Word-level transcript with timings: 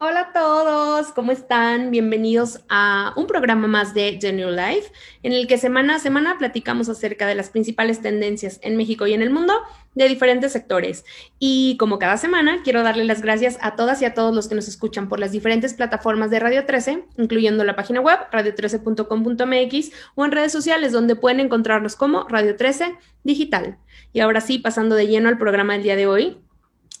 Hola 0.00 0.20
a 0.20 0.32
todos, 0.32 1.08
¿cómo 1.08 1.32
están? 1.32 1.90
Bienvenidos 1.90 2.60
a 2.68 3.12
un 3.16 3.26
programa 3.26 3.66
más 3.66 3.94
de 3.94 4.16
The 4.20 4.32
New 4.32 4.50
Life, 4.50 4.92
en 5.24 5.32
el 5.32 5.48
que 5.48 5.58
semana 5.58 5.96
a 5.96 5.98
semana 5.98 6.38
platicamos 6.38 6.88
acerca 6.88 7.26
de 7.26 7.34
las 7.34 7.50
principales 7.50 8.00
tendencias 8.00 8.60
en 8.62 8.76
México 8.76 9.08
y 9.08 9.14
en 9.14 9.22
el 9.22 9.30
mundo 9.30 9.54
de 9.96 10.06
diferentes 10.06 10.52
sectores. 10.52 11.04
Y 11.40 11.76
como 11.78 11.98
cada 11.98 12.16
semana, 12.16 12.60
quiero 12.62 12.84
darle 12.84 13.02
las 13.06 13.22
gracias 13.22 13.58
a 13.60 13.74
todas 13.74 14.00
y 14.00 14.04
a 14.04 14.14
todos 14.14 14.32
los 14.32 14.46
que 14.46 14.54
nos 14.54 14.68
escuchan 14.68 15.08
por 15.08 15.18
las 15.18 15.32
diferentes 15.32 15.74
plataformas 15.74 16.30
de 16.30 16.38
Radio 16.38 16.64
13, 16.64 17.04
incluyendo 17.16 17.64
la 17.64 17.74
página 17.74 18.00
web 18.00 18.20
radio13.com.mx 18.30 19.90
o 20.14 20.24
en 20.24 20.30
redes 20.30 20.52
sociales 20.52 20.92
donde 20.92 21.16
pueden 21.16 21.40
encontrarnos 21.40 21.96
como 21.96 22.22
Radio 22.28 22.54
13 22.54 22.94
Digital. 23.24 23.78
Y 24.12 24.20
ahora 24.20 24.40
sí, 24.40 24.60
pasando 24.60 24.94
de 24.94 25.08
lleno 25.08 25.28
al 25.28 25.38
programa 25.38 25.72
del 25.72 25.82
día 25.82 25.96
de 25.96 26.06
hoy, 26.06 26.38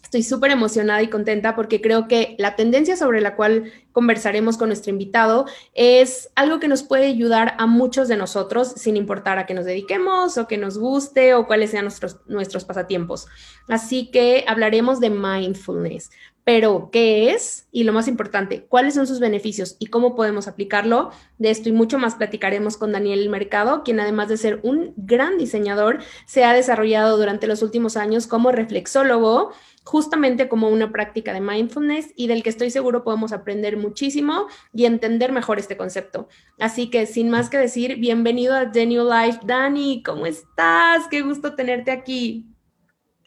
Estoy 0.08 0.22
súper 0.22 0.50
emocionada 0.50 1.02
y 1.02 1.10
contenta 1.10 1.54
porque 1.54 1.82
creo 1.82 2.08
que 2.08 2.34
la 2.38 2.56
tendencia 2.56 2.96
sobre 2.96 3.20
la 3.20 3.36
cual 3.36 3.70
conversaremos 3.92 4.56
con 4.56 4.70
nuestro 4.70 4.90
invitado 4.90 5.44
es 5.74 6.30
algo 6.34 6.60
que 6.60 6.66
nos 6.66 6.82
puede 6.82 7.08
ayudar 7.08 7.54
a 7.58 7.66
muchos 7.66 8.08
de 8.08 8.16
nosotros, 8.16 8.68
sin 8.68 8.96
importar 8.96 9.38
a 9.38 9.44
qué 9.44 9.52
nos 9.52 9.66
dediquemos 9.66 10.38
o 10.38 10.48
que 10.48 10.56
nos 10.56 10.78
guste 10.78 11.34
o 11.34 11.46
cuáles 11.46 11.72
sean 11.72 11.84
nuestros, 11.84 12.20
nuestros 12.26 12.64
pasatiempos. 12.64 13.26
Así 13.68 14.10
que 14.10 14.46
hablaremos 14.48 14.98
de 14.98 15.10
mindfulness. 15.10 16.08
Pero, 16.42 16.88
¿qué 16.90 17.32
es? 17.32 17.68
Y 17.72 17.84
lo 17.84 17.92
más 17.92 18.08
importante, 18.08 18.64
¿cuáles 18.64 18.94
son 18.94 19.06
sus 19.06 19.20
beneficios 19.20 19.76
y 19.78 19.88
cómo 19.88 20.16
podemos 20.16 20.48
aplicarlo? 20.48 21.10
De 21.36 21.50
esto 21.50 21.68
y 21.68 21.72
mucho 21.72 21.98
más 21.98 22.14
platicaremos 22.14 22.78
con 22.78 22.90
Daniel 22.90 23.28
Mercado, 23.28 23.82
quien 23.84 24.00
además 24.00 24.30
de 24.30 24.38
ser 24.38 24.60
un 24.62 24.94
gran 24.96 25.36
diseñador, 25.36 25.98
se 26.24 26.44
ha 26.44 26.54
desarrollado 26.54 27.18
durante 27.18 27.46
los 27.46 27.60
últimos 27.60 27.98
años 27.98 28.26
como 28.26 28.50
reflexólogo 28.50 29.52
justamente 29.88 30.50
como 30.50 30.68
una 30.68 30.92
práctica 30.92 31.32
de 31.32 31.40
mindfulness 31.40 32.12
y 32.14 32.26
del 32.26 32.42
que 32.42 32.50
estoy 32.50 32.68
seguro 32.68 33.04
podemos 33.04 33.32
aprender 33.32 33.78
muchísimo 33.78 34.46
y 34.70 34.84
entender 34.84 35.32
mejor 35.32 35.58
este 35.58 35.78
concepto. 35.78 36.28
Así 36.60 36.90
que 36.90 37.06
sin 37.06 37.30
más 37.30 37.48
que 37.48 37.56
decir, 37.56 37.96
bienvenido 37.96 38.54
a 38.54 38.70
The 38.70 38.84
New 38.84 39.08
Life. 39.10 39.40
Dani, 39.44 40.02
¿cómo 40.02 40.26
estás? 40.26 41.08
Qué 41.08 41.22
gusto 41.22 41.54
tenerte 41.54 41.90
aquí. 41.90 42.44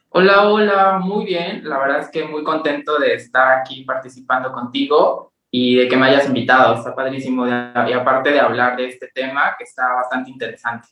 Hola, 0.10 0.50
hola, 0.50 1.00
muy 1.00 1.26
bien. 1.26 1.68
La 1.68 1.80
verdad 1.80 2.02
es 2.02 2.10
que 2.10 2.26
muy 2.26 2.44
contento 2.44 3.00
de 3.00 3.16
estar 3.16 3.58
aquí 3.58 3.84
participando 3.84 4.52
contigo 4.52 5.34
y 5.50 5.78
de 5.78 5.88
que 5.88 5.98
me 5.98 6.10
hayas 6.10 6.28
invitado. 6.28 6.76
Está 6.76 6.94
padrísimo. 6.94 7.48
y 7.48 7.94
aparte 7.94 8.30
de 8.30 8.40
hablar 8.40 8.78
de 8.78 8.86
este 8.86 9.08
tema 9.08 9.56
que 9.58 9.64
está 9.64 9.96
bastante 9.96 10.30
interesante. 10.30 10.90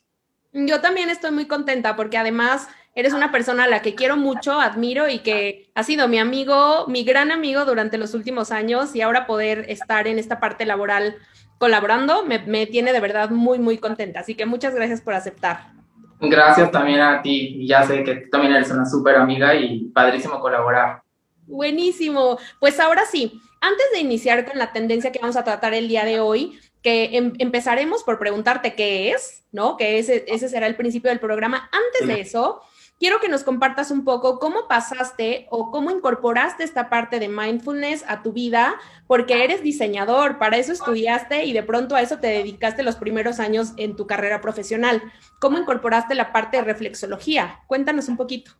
Yo 0.52 0.80
también 0.80 1.10
estoy 1.10 1.30
muy 1.30 1.46
contenta 1.46 1.94
porque 1.94 2.18
además 2.18 2.68
eres 2.94 3.12
una 3.12 3.30
persona 3.30 3.64
a 3.64 3.68
la 3.68 3.82
que 3.82 3.94
quiero 3.94 4.16
mucho, 4.16 4.60
admiro 4.60 5.08
y 5.08 5.20
que 5.20 5.70
ha 5.74 5.82
sido 5.82 6.08
mi 6.08 6.18
amigo, 6.18 6.86
mi 6.88 7.04
gran 7.04 7.30
amigo 7.30 7.64
durante 7.64 7.98
los 7.98 8.14
últimos 8.14 8.50
años 8.50 8.94
y 8.94 9.00
ahora 9.00 9.26
poder 9.26 9.66
estar 9.68 10.06
en 10.06 10.18
esta 10.18 10.40
parte 10.40 10.66
laboral 10.66 11.16
colaborando 11.58 12.24
me, 12.24 12.38
me 12.38 12.66
tiene 12.66 12.92
de 12.92 13.00
verdad 13.00 13.30
muy, 13.30 13.58
muy 13.58 13.78
contenta. 13.78 14.20
Así 14.20 14.34
que 14.34 14.46
muchas 14.46 14.74
gracias 14.74 15.00
por 15.00 15.14
aceptar. 15.14 15.72
Gracias 16.20 16.70
también 16.70 17.00
a 17.00 17.22
ti. 17.22 17.66
Ya 17.66 17.82
sé 17.82 18.02
que 18.02 18.14
tú 18.16 18.30
también 18.30 18.54
eres 18.54 18.70
una 18.70 18.84
súper 18.84 19.16
amiga 19.16 19.54
y 19.54 19.84
padrísimo 19.86 20.40
colaborar. 20.40 21.02
Buenísimo. 21.46 22.38
Pues 22.58 22.78
ahora 22.78 23.04
sí, 23.06 23.40
antes 23.60 23.86
de 23.92 24.00
iniciar 24.00 24.44
con 24.44 24.58
la 24.58 24.72
tendencia 24.72 25.12
que 25.12 25.18
vamos 25.18 25.36
a 25.36 25.44
tratar 25.44 25.74
el 25.74 25.88
día 25.88 26.04
de 26.04 26.20
hoy, 26.20 26.58
que 26.82 27.16
em, 27.16 27.32
empezaremos 27.38 28.04
por 28.04 28.18
preguntarte 28.18 28.74
qué 28.74 29.10
es, 29.10 29.44
¿no? 29.52 29.76
Que 29.76 29.98
ese, 29.98 30.24
ese 30.28 30.48
será 30.48 30.66
el 30.66 30.76
principio 30.76 31.10
del 31.10 31.20
programa. 31.20 31.70
Antes 31.72 32.08
de 32.08 32.20
eso, 32.20 32.62
quiero 33.00 33.18
que 33.18 33.30
nos 33.30 33.42
compartas 33.42 33.90
un 33.90 34.04
poco 34.04 34.38
cómo 34.38 34.68
pasaste 34.68 35.46
o 35.50 35.70
cómo 35.70 35.90
incorporaste 35.90 36.62
esta 36.62 36.90
parte 36.90 37.18
de 37.18 37.28
mindfulness 37.28 38.04
a 38.06 38.22
tu 38.22 38.32
vida, 38.32 38.74
porque 39.06 39.42
eres 39.42 39.62
diseñador, 39.62 40.38
para 40.38 40.58
eso 40.58 40.72
estudiaste 40.72 41.46
y 41.46 41.54
de 41.54 41.62
pronto 41.62 41.96
a 41.96 42.02
eso 42.02 42.18
te 42.18 42.26
dedicaste 42.26 42.82
los 42.82 42.96
primeros 42.96 43.40
años 43.40 43.72
en 43.78 43.96
tu 43.96 44.06
carrera 44.06 44.42
profesional. 44.42 45.02
¿Cómo 45.40 45.58
incorporaste 45.58 46.14
la 46.14 46.30
parte 46.30 46.58
de 46.58 46.64
reflexología? 46.64 47.60
Cuéntanos 47.66 48.08
un 48.08 48.18
poquito. 48.18 48.52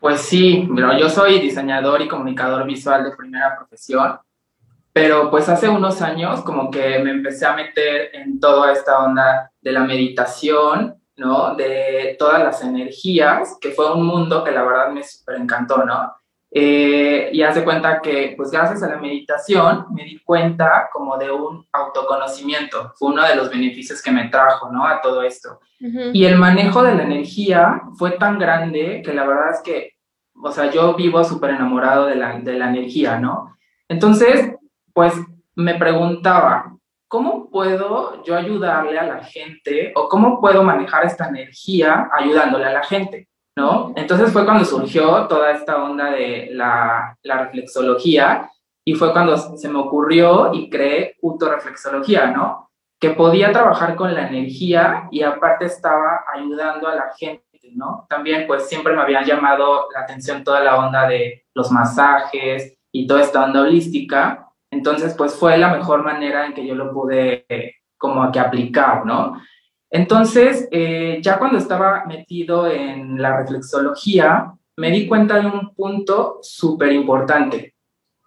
Pues 0.00 0.20
sí, 0.20 0.68
yo 0.98 1.08
soy 1.08 1.38
diseñador 1.38 2.02
y 2.02 2.08
comunicador 2.08 2.66
visual 2.66 3.04
de 3.04 3.16
primera 3.16 3.56
profesión, 3.56 4.18
pero 4.92 5.30
pues 5.30 5.48
hace 5.48 5.68
unos 5.68 6.02
años 6.02 6.42
como 6.42 6.68
que 6.68 6.98
me 6.98 7.12
empecé 7.12 7.46
a 7.46 7.54
meter 7.54 8.10
en 8.12 8.40
toda 8.40 8.72
esta 8.72 8.98
onda 8.98 9.52
de 9.60 9.70
la 9.70 9.84
meditación 9.84 11.00
¿no? 11.16 11.54
De 11.54 12.16
todas 12.18 12.42
las 12.42 12.62
energías, 12.62 13.56
que 13.60 13.70
fue 13.70 13.92
un 13.92 14.06
mundo 14.06 14.42
que 14.44 14.50
la 14.50 14.62
verdad 14.62 14.90
me 14.90 15.02
súper 15.02 15.36
encantó, 15.36 15.84
¿no? 15.84 16.12
Eh, 16.54 17.30
y 17.32 17.42
hace 17.42 17.64
cuenta 17.64 18.02
que, 18.02 18.34
pues 18.36 18.50
gracias 18.50 18.82
a 18.82 18.88
la 18.88 18.98
meditación, 18.98 19.86
me 19.90 20.04
di 20.04 20.18
cuenta 20.18 20.90
como 20.92 21.16
de 21.16 21.30
un 21.30 21.66
autoconocimiento. 21.72 22.92
Fue 22.98 23.10
uno 23.10 23.26
de 23.26 23.36
los 23.36 23.48
beneficios 23.48 24.02
que 24.02 24.10
me 24.10 24.28
trajo, 24.28 24.70
¿no? 24.70 24.86
A 24.86 25.00
todo 25.00 25.22
esto. 25.22 25.60
Y 26.12 26.26
el 26.26 26.36
manejo 26.36 26.84
de 26.84 26.94
la 26.94 27.02
energía 27.02 27.82
fue 27.98 28.12
tan 28.12 28.38
grande 28.38 29.02
que 29.04 29.12
la 29.12 29.26
verdad 29.26 29.50
es 29.52 29.62
que, 29.62 29.94
o 30.40 30.52
sea, 30.52 30.70
yo 30.70 30.94
vivo 30.94 31.24
súper 31.24 31.50
enamorado 31.50 32.06
de 32.06 32.14
la, 32.14 32.38
de 32.38 32.52
la 32.52 32.68
energía, 32.68 33.18
¿no? 33.18 33.56
Entonces, 33.88 34.54
pues 34.92 35.14
me 35.56 35.74
preguntaba, 35.74 36.76
¿cómo 37.12 37.50
puedo 37.50 38.22
yo 38.24 38.34
ayudarle 38.34 38.98
a 38.98 39.02
la 39.02 39.22
gente 39.22 39.92
o 39.94 40.08
cómo 40.08 40.40
puedo 40.40 40.62
manejar 40.62 41.04
esta 41.04 41.28
energía 41.28 42.08
ayudándole 42.10 42.64
a 42.64 42.72
la 42.72 42.82
gente? 42.82 43.28
¿No? 43.54 43.92
Entonces 43.96 44.32
fue 44.32 44.46
cuando 44.46 44.64
surgió 44.64 45.26
toda 45.26 45.50
esta 45.50 45.84
onda 45.84 46.10
de 46.10 46.48
la, 46.52 47.14
la 47.22 47.44
reflexología 47.44 48.50
y 48.82 48.94
fue 48.94 49.12
cuando 49.12 49.36
se 49.36 49.68
me 49.68 49.78
ocurrió 49.78 50.54
y 50.54 50.70
creé 50.70 51.18
autoreflexología, 51.22 52.28
¿no? 52.28 52.70
Que 52.98 53.10
podía 53.10 53.52
trabajar 53.52 53.94
con 53.94 54.14
la 54.14 54.26
energía 54.26 55.06
y 55.10 55.22
aparte 55.22 55.66
estaba 55.66 56.24
ayudando 56.34 56.88
a 56.88 56.94
la 56.94 57.12
gente, 57.14 57.44
¿no? 57.74 58.06
También 58.08 58.46
pues 58.46 58.66
siempre 58.70 58.94
me 58.94 59.02
había 59.02 59.22
llamado 59.22 59.86
la 59.92 60.00
atención 60.00 60.42
toda 60.42 60.64
la 60.64 60.78
onda 60.78 61.06
de 61.06 61.44
los 61.52 61.70
masajes 61.70 62.78
y 62.90 63.06
toda 63.06 63.20
esta 63.20 63.44
onda 63.44 63.60
holística 63.60 64.48
entonces, 64.72 65.14
pues 65.16 65.34
fue 65.34 65.58
la 65.58 65.70
mejor 65.76 66.02
manera 66.02 66.46
en 66.46 66.54
que 66.54 66.66
yo 66.66 66.74
lo 66.74 66.92
pude 66.92 67.44
como 67.98 68.32
que 68.32 68.40
aplicar, 68.40 69.04
¿no? 69.04 69.38
Entonces, 69.90 70.66
eh, 70.72 71.18
ya 71.20 71.38
cuando 71.38 71.58
estaba 71.58 72.06
metido 72.06 72.66
en 72.66 73.20
la 73.20 73.36
reflexología, 73.36 74.50
me 74.78 74.90
di 74.90 75.06
cuenta 75.06 75.38
de 75.38 75.46
un 75.46 75.74
punto 75.74 76.38
súper 76.40 76.92
importante. 76.92 77.74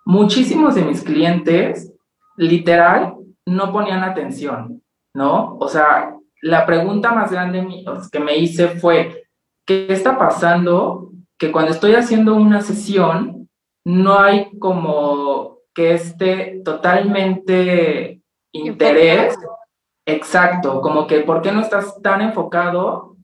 Muchísimos 0.06 0.76
de 0.76 0.84
mis 0.84 1.02
clientes, 1.02 1.92
literal, 2.38 3.16
no 3.48 3.72
ponían 3.72 4.04
atención, 4.04 4.84
¿no? 5.16 5.58
O 5.60 5.68
sea, 5.68 6.16
la 6.44 6.68
pregunta 6.68 7.12
más 7.12 7.32
grande 7.32 7.84
que 8.12 8.20
me 8.20 8.38
hice 8.38 8.68
fue, 8.68 9.26
¿qué 9.66 9.88
está 9.90 10.20
pasando? 10.20 11.10
Que 11.40 11.52
cuando 11.52 11.72
estoy 11.72 11.96
haciendo 11.96 12.36
una 12.36 12.62
sesión, 12.62 13.50
no 13.84 14.20
hay 14.20 14.52
como 14.60 15.55
que 15.76 15.94
esté 15.94 16.62
totalmente 16.64 18.22
interés. 18.54 19.38
Exacto, 20.08 20.82
como 20.82 21.06
que 21.06 21.20
¿por 21.20 21.42
qué 21.42 21.52
no 21.52 21.62
estás 21.62 22.02
tan 22.02 22.22
enfocado 22.22 23.18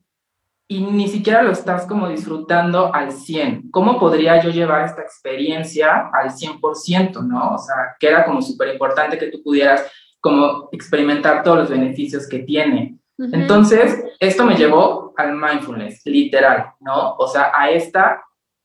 y 0.68 0.80
ni 0.80 1.08
siquiera 1.08 1.42
lo 1.42 1.52
estás 1.52 1.86
como 1.86 2.08
disfrutando 2.08 2.94
al 2.94 3.12
100? 3.12 3.70
¿Cómo 3.70 3.98
podría 3.98 4.40
yo 4.42 4.50
llevar 4.50 4.84
esta 4.84 5.02
experiencia 5.02 6.10
al 6.12 6.30
100%, 6.30 7.26
no? 7.26 7.54
O 7.54 7.58
sea, 7.58 7.96
que 7.98 8.08
era 8.08 8.24
como 8.24 8.42
súper 8.42 8.68
importante 8.68 9.18
que 9.18 9.30
tú 9.30 9.42
pudieras 9.42 9.90
como 10.20 10.68
experimentar 10.72 11.42
todos 11.42 11.58
los 11.58 11.70
beneficios 11.70 12.28
que 12.28 12.40
tiene. 12.40 12.98
Entonces, 13.18 14.04
esto 14.18 14.44
me 14.44 14.56
llevó 14.56 15.14
al 15.16 15.36
mindfulness, 15.36 16.02
literal, 16.04 16.72
¿no? 16.80 17.14
O 17.16 17.28
sea, 17.28 17.52
a 17.54 17.70
esta, 17.70 18.22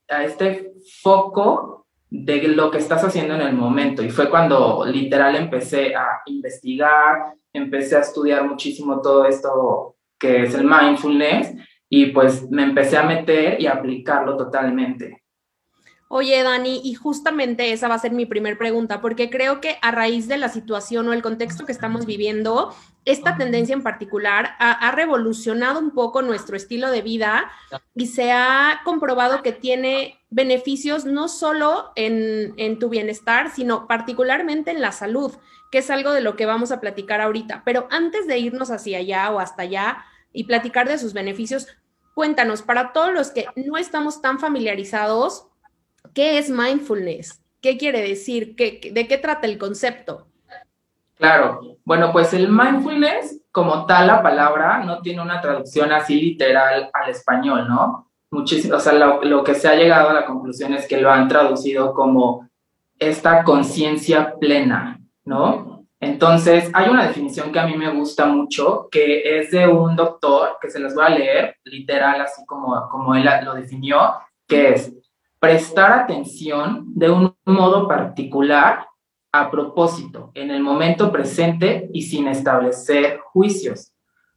a 0.09 0.23
este 0.23 0.73
foco 1.01 1.76
de 2.09 2.47
lo 2.49 2.71
que 2.71 2.77
estás 2.77 3.03
haciendo 3.03 3.35
en 3.35 3.41
el 3.41 3.53
momento. 3.53 4.03
Y 4.03 4.09
fue 4.09 4.29
cuando 4.29 4.85
literal 4.85 5.35
empecé 5.35 5.95
a 5.95 6.21
investigar, 6.25 7.33
empecé 7.53 7.97
a 7.97 8.01
estudiar 8.01 8.47
muchísimo 8.47 9.01
todo 9.01 9.25
esto 9.25 9.95
que 10.19 10.43
es 10.43 10.53
el 10.55 10.65
mindfulness 10.65 11.53
y 11.89 12.07
pues 12.07 12.49
me 12.49 12.63
empecé 12.63 12.97
a 12.97 13.03
meter 13.03 13.61
y 13.61 13.67
a 13.67 13.73
aplicarlo 13.73 14.35
totalmente. 14.35 15.23
Oye, 16.09 16.41
Dani, 16.41 16.79
y 16.85 16.93
justamente 16.93 17.73
esa 17.73 17.89
va 17.89 17.95
a 17.95 17.99
ser 17.99 18.13
mi 18.13 18.25
primer 18.25 18.57
pregunta, 18.57 19.01
porque 19.01 19.29
creo 19.29 19.59
que 19.59 19.77
a 19.81 19.91
raíz 19.91 20.29
de 20.29 20.37
la 20.37 20.47
situación 20.47 21.09
o 21.09 21.13
el 21.13 21.21
contexto 21.21 21.65
que 21.65 21.73
estamos 21.73 22.05
viviendo, 22.05 22.73
esta 23.03 23.35
tendencia 23.35 23.73
en 23.73 23.83
particular 23.83 24.55
ha, 24.59 24.91
revolucionado 24.91 25.79
un 25.79 25.91
poco 25.91 26.21
nuestro 26.21 26.55
estilo 26.55 26.91
de 26.91 27.01
vida 27.01 27.51
y 27.93 28.07
se 28.07 28.31
ha 28.31 28.81
comprobado 28.85 29.41
que 29.43 29.51
tiene 29.51 30.19
beneficios 30.29 31.05
no 31.05 31.27
solo 31.27 31.91
en, 31.95 32.53
en 32.55 32.79
tu 32.79 32.87
bienestar, 32.87 33.51
sino 33.51 33.85
particularmente 33.85 34.71
en 34.71 34.81
la 34.81 34.93
salud, 34.93 35.33
que 35.71 35.79
es 35.79 35.89
algo 35.89 36.13
de 36.13 36.21
lo 36.21 36.37
que 36.37 36.45
vamos 36.45 36.71
a 36.71 36.79
platicar 36.79 37.19
ahorita. 37.19 37.63
Pero 37.65 37.87
antes 37.91 38.27
de 38.27 38.39
irnos 38.39 38.71
hacia 38.71 38.99
allá 38.99 39.29
o 39.31 39.39
hasta 39.39 39.63
allá 39.63 40.05
y 40.31 40.45
platicar 40.45 40.87
de 40.87 40.97
sus 40.97 41.13
beneficios, 41.13 41.67
cuéntanos, 42.13 42.61
para 42.61 42.93
todos 42.93 43.13
los 43.13 43.31
que 43.31 43.45
no 43.55 43.77
estamos 43.77 44.21
tan 44.21 44.39
familiarizados, 44.39 45.47
¿Qué 46.17 46.39
es 46.39 46.49
mindfulness? 46.49 47.43
¿Qué 47.61 47.77
quiere 47.77 48.01
decir? 48.01 48.55
¿De 48.55 49.07
qué 49.07 49.17
trata 49.19 49.45
el 49.45 49.59
concepto? 49.59 50.25
Claro, 51.13 51.77
bueno, 51.85 52.11
pues 52.11 52.33
el 52.33 52.49
mindfulness, 52.49 53.39
como 53.51 53.85
tal, 53.85 54.07
la 54.07 54.23
palabra 54.23 54.83
no 54.83 54.99
tiene 55.03 55.21
una 55.21 55.39
traducción 55.39 55.91
así 55.91 56.19
literal 56.19 56.89
al 56.91 57.09
español, 57.11 57.67
¿no? 57.67 58.09
Muchísimo, 58.31 58.77
o 58.77 58.79
sea, 58.79 58.93
lo, 58.93 59.43
que 59.43 59.53
se 59.53 59.67
ha 59.67 59.75
llegado 59.75 60.09
a 60.09 60.13
la 60.13 60.25
conclusión 60.25 60.73
es 60.73 60.87
que 60.87 60.99
lo 60.99 61.11
han 61.11 61.27
traducido 61.27 61.93
como 61.93 62.49
esta 62.97 63.43
conciencia 63.43 64.33
plena, 64.39 64.99
¿no? 65.23 65.85
Entonces, 65.99 66.71
hay 66.73 66.89
una 66.89 67.05
definición 67.05 67.51
que 67.51 67.59
a 67.59 67.67
mí 67.67 67.77
me 67.77 67.93
gusta 67.93 68.25
mucho, 68.25 68.87
que 68.89 69.37
es 69.37 69.51
de 69.51 69.67
un 69.67 69.95
doctor, 69.95 70.57
que 70.59 70.71
se 70.71 70.79
los 70.79 70.95
voy 70.95 71.05
a 71.05 71.09
leer, 71.09 71.57
literal, 71.65 72.21
así 72.21 72.43
como, 72.47 72.89
como 72.89 73.13
él 73.13 73.29
lo 73.43 73.53
definió, 73.53 74.15
que 74.47 74.69
es 74.69 74.96
prestar 75.39 75.91
atención 75.91 76.85
de 76.95 77.09
un 77.09 77.35
modo 77.45 77.87
particular 77.87 78.87
a 79.31 79.51
propósito, 79.51 80.31
en 80.33 80.51
el 80.51 80.61
momento 80.61 81.11
presente 81.11 81.89
y 81.93 82.01
sin 82.01 82.27
establecer 82.27 83.19
juicios, 83.19 83.93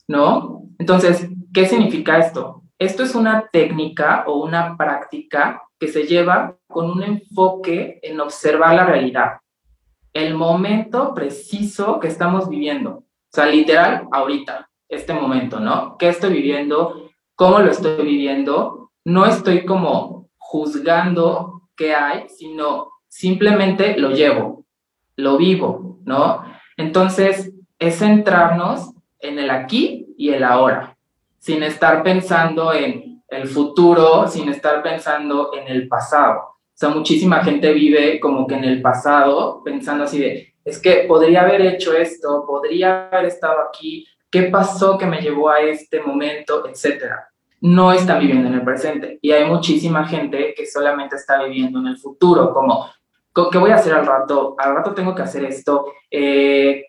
¿no? 0.06 0.64
Entonces, 0.78 1.28
¿qué 1.52 1.66
significa 1.66 2.18
esto? 2.18 2.62
Esto 2.78 3.02
es 3.02 3.14
una 3.14 3.48
técnica 3.52 4.24
o 4.26 4.42
una 4.42 4.76
práctica 4.76 5.62
que 5.78 5.88
se 5.88 6.04
lleva 6.04 6.56
con 6.68 6.90
un 6.90 7.02
enfoque 7.02 7.98
en 8.02 8.20
observar 8.20 8.74
la 8.74 8.84
realidad, 8.84 9.40
el 10.12 10.34
momento 10.34 11.14
preciso 11.14 12.00
que 12.00 12.08
estamos 12.08 12.48
viviendo, 12.48 12.90
o 12.90 13.32
sea, 13.32 13.46
literal, 13.46 14.08
ahorita, 14.10 14.68
este 14.88 15.14
momento, 15.14 15.60
¿no? 15.60 15.96
¿Qué 15.98 16.08
estoy 16.08 16.32
viviendo? 16.32 17.10
¿Cómo 17.36 17.60
lo 17.60 17.70
estoy 17.70 18.04
viviendo? 18.04 18.90
No 19.04 19.24
estoy 19.24 19.64
como 19.64 20.19
juzgando 20.50 21.62
qué 21.76 21.94
hay, 21.94 22.28
sino 22.28 22.90
simplemente 23.06 23.96
lo 23.96 24.10
llevo, 24.10 24.64
lo 25.14 25.36
vivo, 25.36 26.00
¿no? 26.04 26.44
Entonces, 26.76 27.52
es 27.78 27.98
centrarnos 28.00 28.90
en 29.20 29.38
el 29.38 29.48
aquí 29.48 30.12
y 30.18 30.30
el 30.30 30.42
ahora, 30.42 30.96
sin 31.38 31.62
estar 31.62 32.02
pensando 32.02 32.72
en 32.72 33.22
el 33.28 33.46
futuro, 33.46 34.26
sin 34.26 34.48
estar 34.48 34.82
pensando 34.82 35.52
en 35.54 35.68
el 35.68 35.86
pasado. 35.86 36.40
O 36.40 36.74
sea, 36.74 36.88
muchísima 36.88 37.44
gente 37.44 37.72
vive 37.72 38.18
como 38.18 38.44
que 38.48 38.56
en 38.56 38.64
el 38.64 38.82
pasado, 38.82 39.62
pensando 39.62 40.02
así 40.02 40.18
de, 40.18 40.54
es 40.64 40.82
que 40.82 41.04
podría 41.06 41.42
haber 41.42 41.60
hecho 41.60 41.94
esto, 41.94 42.44
podría 42.44 43.06
haber 43.06 43.26
estado 43.26 43.60
aquí, 43.68 44.04
¿qué 44.28 44.44
pasó 44.44 44.98
que 44.98 45.06
me 45.06 45.20
llevó 45.20 45.48
a 45.48 45.60
este 45.60 46.00
momento, 46.00 46.66
etcétera? 46.68 47.29
No 47.60 47.92
están 47.92 48.20
viviendo 48.20 48.48
en 48.48 48.54
el 48.54 48.64
presente. 48.64 49.18
Y 49.20 49.32
hay 49.32 49.44
muchísima 49.44 50.06
gente 50.06 50.54
que 50.56 50.66
solamente 50.66 51.16
está 51.16 51.42
viviendo 51.42 51.78
en 51.78 51.88
el 51.88 51.98
futuro, 51.98 52.52
como 52.52 52.86
¿Qué 53.32 53.58
voy 53.58 53.70
a 53.70 53.76
hacer 53.76 53.94
al 53.94 54.06
rato? 54.06 54.56
Al 54.58 54.74
rato 54.74 54.92
tengo 54.92 55.14
que 55.14 55.22
hacer 55.22 55.44
esto. 55.44 55.92
Eh, 56.10 56.86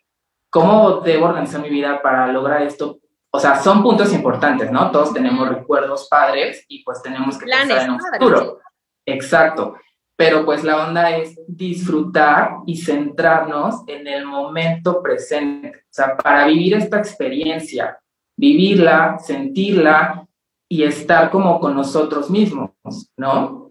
¿Cómo 0.49 1.01
debo 1.01 1.27
organizar 1.27 1.61
mi 1.61 1.69
vida 1.69 2.01
para 2.01 2.27
lograr 2.27 2.63
esto? 2.63 2.99
O 3.29 3.39
sea, 3.39 3.55
son 3.55 3.81
puntos 3.81 4.11
importantes, 4.13 4.71
¿no? 4.71 4.91
Todos 4.91 5.13
tenemos 5.13 5.47
recuerdos 5.47 6.07
padres 6.09 6.65
y 6.67 6.83
pues 6.83 7.01
tenemos 7.01 7.37
que 7.37 7.45
pensar 7.45 7.83
en 7.83 7.91
un 7.91 7.99
futuro. 7.99 8.59
Exacto. 9.05 9.75
Pero 10.15 10.43
pues 10.43 10.63
la 10.63 10.87
onda 10.87 11.15
es 11.15 11.39
disfrutar 11.47 12.57
y 12.65 12.75
centrarnos 12.77 13.83
en 13.87 14.07
el 14.07 14.25
momento 14.25 15.01
presente. 15.01 15.69
O 15.69 15.93
sea, 15.93 16.17
para 16.17 16.47
vivir 16.47 16.73
esta 16.73 16.97
experiencia, 16.97 17.99
vivirla, 18.35 19.17
sentirla 19.19 20.27
y 20.71 20.83
estar 20.83 21.29
como 21.29 21.59
con 21.59 21.75
nosotros 21.75 22.29
mismos, 22.29 22.71
¿no? 23.17 23.61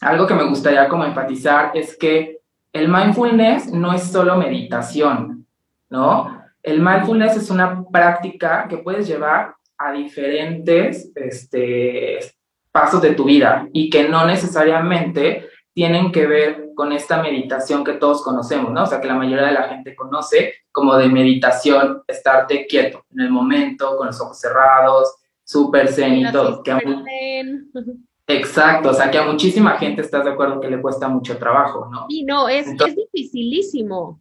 algo 0.00 0.28
que 0.28 0.34
me 0.34 0.44
gustaría 0.44 0.88
como 0.88 1.04
enfatizar 1.04 1.72
es 1.74 1.96
que 1.96 2.38
el 2.72 2.88
mindfulness 2.88 3.72
no 3.72 3.92
es 3.92 4.04
solo 4.04 4.36
meditación, 4.36 5.44
¿no? 5.90 6.40
El 6.62 6.80
mindfulness 6.80 7.36
es 7.36 7.50
una 7.50 7.84
práctica 7.90 8.66
que 8.68 8.78
puedes 8.78 9.08
llevar 9.08 9.56
a 9.76 9.90
diferentes 9.90 11.10
este, 11.16 12.20
pasos 12.70 13.02
de 13.02 13.14
tu 13.14 13.24
vida 13.24 13.66
y 13.72 13.90
que 13.90 14.08
no 14.08 14.24
necesariamente 14.24 15.48
tienen 15.72 16.12
que 16.12 16.28
ver 16.28 16.68
con 16.76 16.92
esta 16.92 17.20
meditación 17.20 17.82
que 17.82 17.94
todos 17.94 18.22
conocemos, 18.22 18.70
¿no? 18.70 18.84
O 18.84 18.86
sea, 18.86 19.00
que 19.00 19.08
la 19.08 19.14
mayoría 19.14 19.46
de 19.46 19.52
la 19.52 19.68
gente 19.68 19.96
conoce 19.96 20.54
como 20.70 20.96
de 20.96 21.08
meditación, 21.08 22.02
estarte 22.06 22.66
quieto 22.66 23.04
en 23.10 23.20
el 23.20 23.30
momento, 23.30 23.96
con 23.96 24.06
los 24.06 24.20
ojos 24.20 24.38
cerrados, 24.38 25.25
súper 25.46 25.88
zen 25.88 26.16
y 26.16 26.32
todo. 26.32 26.62
Que 26.62 26.72
Exacto, 28.28 28.90
o 28.90 28.92
sea 28.92 29.08
que 29.08 29.18
a 29.18 29.26
muchísima 29.26 29.78
gente 29.78 30.02
estás 30.02 30.24
de 30.24 30.32
acuerdo 30.32 30.60
que 30.60 30.68
le 30.68 30.82
cuesta 30.82 31.08
mucho 31.08 31.38
trabajo, 31.38 31.88
¿no? 31.88 32.06
Sí, 32.08 32.24
no, 32.24 32.48
es, 32.48 32.66
es 32.66 32.96
dificilísimo. 32.96 34.18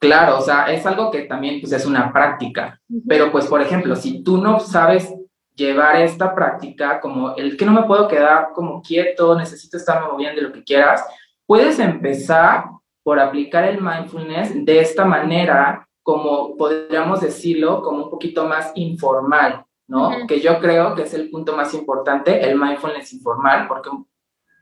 Claro, 0.00 0.38
o 0.38 0.40
sea, 0.40 0.64
es 0.72 0.84
algo 0.84 1.12
que 1.12 1.22
también 1.22 1.60
pues, 1.60 1.72
es 1.72 1.86
una 1.86 2.12
práctica, 2.12 2.80
pero 3.06 3.30
pues 3.30 3.46
por 3.46 3.62
ejemplo, 3.62 3.94
si 3.94 4.22
tú 4.24 4.38
no 4.38 4.58
sabes 4.58 5.14
llevar 5.54 6.02
esta 6.02 6.34
práctica 6.34 7.00
como 7.00 7.36
el 7.36 7.56
que 7.56 7.64
no 7.64 7.72
me 7.72 7.84
puedo 7.84 8.08
quedar 8.08 8.48
como 8.52 8.82
quieto, 8.82 9.38
necesito 9.38 9.76
estarme 9.76 10.08
moviendo 10.08 10.42
lo 10.42 10.52
que 10.52 10.64
quieras, 10.64 11.06
puedes 11.46 11.78
empezar 11.78 12.64
por 13.04 13.20
aplicar 13.20 13.64
el 13.64 13.80
mindfulness 13.80 14.64
de 14.64 14.80
esta 14.80 15.04
manera, 15.04 15.88
como 16.02 16.56
podríamos 16.56 17.20
decirlo, 17.20 17.80
como 17.80 18.04
un 18.04 18.10
poquito 18.10 18.46
más 18.46 18.72
informal, 18.74 19.64
¿no? 19.86 20.26
Que 20.26 20.40
yo 20.40 20.58
creo 20.60 20.94
que 20.94 21.02
es 21.02 21.14
el 21.14 21.30
punto 21.30 21.56
más 21.56 21.74
importante, 21.74 22.42
el 22.48 22.58
mindfulness 22.58 23.12
informal, 23.12 23.68
porque, 23.68 23.90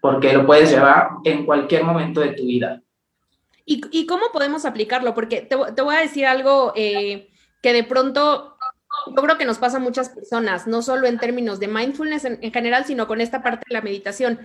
porque 0.01 0.33
lo 0.33 0.47
puedes 0.47 0.71
llevar 0.71 1.11
en 1.25 1.47
cualquier 1.47 1.85
momento 1.85 2.21
de 2.21 2.33
tu 2.33 2.45
vida. 2.45 2.83
¿Y, 3.65 4.07
cómo 4.07 4.27
podemos 4.33 4.65
aplicarlo? 4.65 5.15
Porque 5.15 5.43
te, 5.43 5.55
voy 5.55 5.95
a 5.95 6.01
decir 6.01 6.27
algo 6.27 6.73
eh, 6.75 7.31
que 7.63 7.73
de 7.73 7.85
pronto 7.85 8.57
yo 9.07 9.15
creo 9.15 9.39
que 9.39 9.45
nos 9.45 9.59
pasa 9.59 9.79
a 9.79 9.81
muchas 9.81 10.11
personas, 10.11 10.67
no 10.67 10.83
solo 10.83 11.07
en 11.07 11.19
términos 11.19 11.59
de 11.59 11.69
mindfulness 11.69 12.25
en, 12.25 12.39
en, 12.43 12.53
general, 12.53 12.85
sino 12.85 13.07
con 13.07 13.21
esta 13.21 13.43
parte 13.43 13.65
de 13.69 13.75
la 13.75 13.81
meditación. 13.81 14.39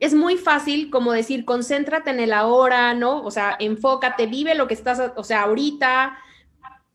Es 0.00 0.12
muy 0.12 0.36
fácil 0.36 0.90
como 0.90 1.12
decir, 1.12 1.44
concéntrate 1.44 2.10
en 2.10 2.20
el 2.20 2.32
ahora, 2.32 2.94
¿no? 2.94 3.22
O 3.22 3.30
sea, 3.30 3.56
enfócate, 3.58 4.26
vive 4.26 4.54
lo 4.54 4.66
que 4.66 4.74
estás, 4.74 5.00
o 5.16 5.24
sea, 5.24 5.42
ahorita. 5.42 6.18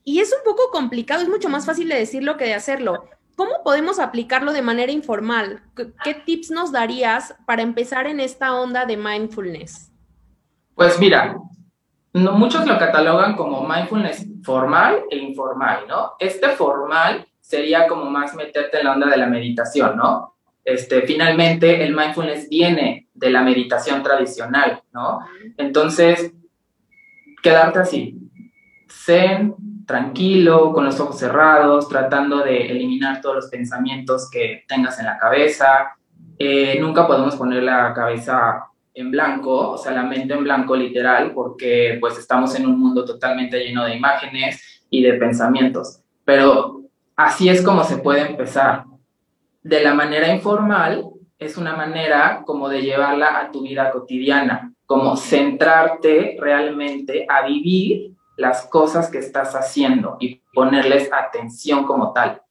Y 0.03 0.19
es 0.19 0.33
un 0.33 0.43
poco 0.43 0.69
complicado, 0.71 1.21
es 1.21 1.29
mucho 1.29 1.49
más 1.49 1.65
fácil 1.65 1.89
de 1.89 1.95
decirlo 1.95 2.37
que 2.37 2.45
de 2.45 2.53
hacerlo. 2.53 3.05
¿Cómo 3.39 3.63
podemos 3.63 3.99
aplicarlo 3.99 4.51
de 4.51 4.61
manera 4.61 4.91
informal? 4.91 5.61
¿Qué, 6.03 6.13
tips 6.13 6.51
nos 6.51 6.73
darías 6.73 7.37
para 7.45 7.61
empezar 7.61 8.05
en 8.05 8.19
esta 8.19 8.53
onda 8.53 8.85
de 8.85 8.97
mindfulness? 8.97 9.93
Pues 10.75 10.99
mira, 10.99 11.37
muchos 12.11 12.67
lo 12.67 12.77
catalogan 12.77 13.37
como 13.37 13.65
mindfulness 13.65 14.27
formal 14.43 15.03
e 15.09 15.15
informal, 15.15 15.85
¿no? 15.87 16.15
Este 16.19 16.49
formal 16.49 17.25
sería 17.39 17.87
como 17.87 18.09
más 18.09 18.35
meterte 18.35 18.79
en 18.79 18.83
la 18.83 18.91
onda 18.91 19.07
de 19.07 19.15
la 19.15 19.27
meditación, 19.27 19.95
¿no? 19.95 20.35
Este, 20.65 21.03
finalmente, 21.03 21.81
el 21.81 21.95
mindfulness 21.95 22.49
viene 22.49 23.07
de 23.13 23.29
la 23.29 23.41
meditación 23.41 24.03
tradicional, 24.03 24.83
¿no? 24.91 25.21
Entonces, 25.55 26.33
quedarte 27.41 27.79
así, 27.79 28.19
zen, 28.89 29.55
tranquilo, 29.89 30.71
con 30.71 30.85
los 30.85 30.99
ojos 30.99 31.17
cerrados, 31.17 31.89
tratando 31.89 32.43
de 32.43 32.67
eliminar 32.67 33.21
todos 33.21 33.37
los 33.37 33.47
pensamientos 33.47 34.29
que 34.29 34.63
tengas 34.67 34.99
en 34.99 35.07
la 35.07 35.17
cabeza. 35.17 35.95
Eh, 36.37 36.77
nunca 36.79 37.07
podemos 37.07 37.35
poner 37.35 37.63
la 37.63 37.91
cabeza 37.91 38.65
en 38.93 39.09
blanco, 39.09 39.71
o 39.71 39.77
sea, 39.79 39.91
la 39.93 40.03
mente 40.03 40.35
en 40.35 40.43
blanco 40.43 40.75
literal, 40.75 41.31
porque 41.33 41.97
pues 41.99 42.19
estamos 42.19 42.53
en 42.53 42.67
un 42.67 42.79
mundo 42.79 43.03
totalmente 43.03 43.57
lleno 43.65 43.83
de 43.83 43.95
imágenes 43.95 44.83
y 44.91 45.01
de 45.01 45.13
pensamientos. 45.13 46.01
Pero 46.23 46.83
así 47.15 47.49
es 47.49 47.63
como 47.63 47.83
se 47.83 47.97
puede 47.97 48.29
empezar. 48.29 48.83
De 49.63 49.81
la 49.81 49.95
manera 49.95 50.31
informal, 50.31 51.03
es 51.39 51.57
una 51.57 51.75
manera 51.75 52.43
como 52.45 52.69
de 52.69 52.83
llevarla 52.83 53.39
a 53.39 53.51
tu 53.51 53.63
vida 53.63 53.89
cotidiana, 53.89 54.71
como 54.85 55.17
centrarte 55.17 56.37
realmente 56.39 57.25
a 57.27 57.47
vivir 57.47 58.18
las 58.39 58.67
cosas 58.67 59.09
que 59.09 59.17
estás 59.17 59.53
haciendo 59.53 60.15
y 60.21 60.41
ponerles 60.53 61.09
atención 61.11 61.85
como 61.85 62.13
tal, 62.13 62.41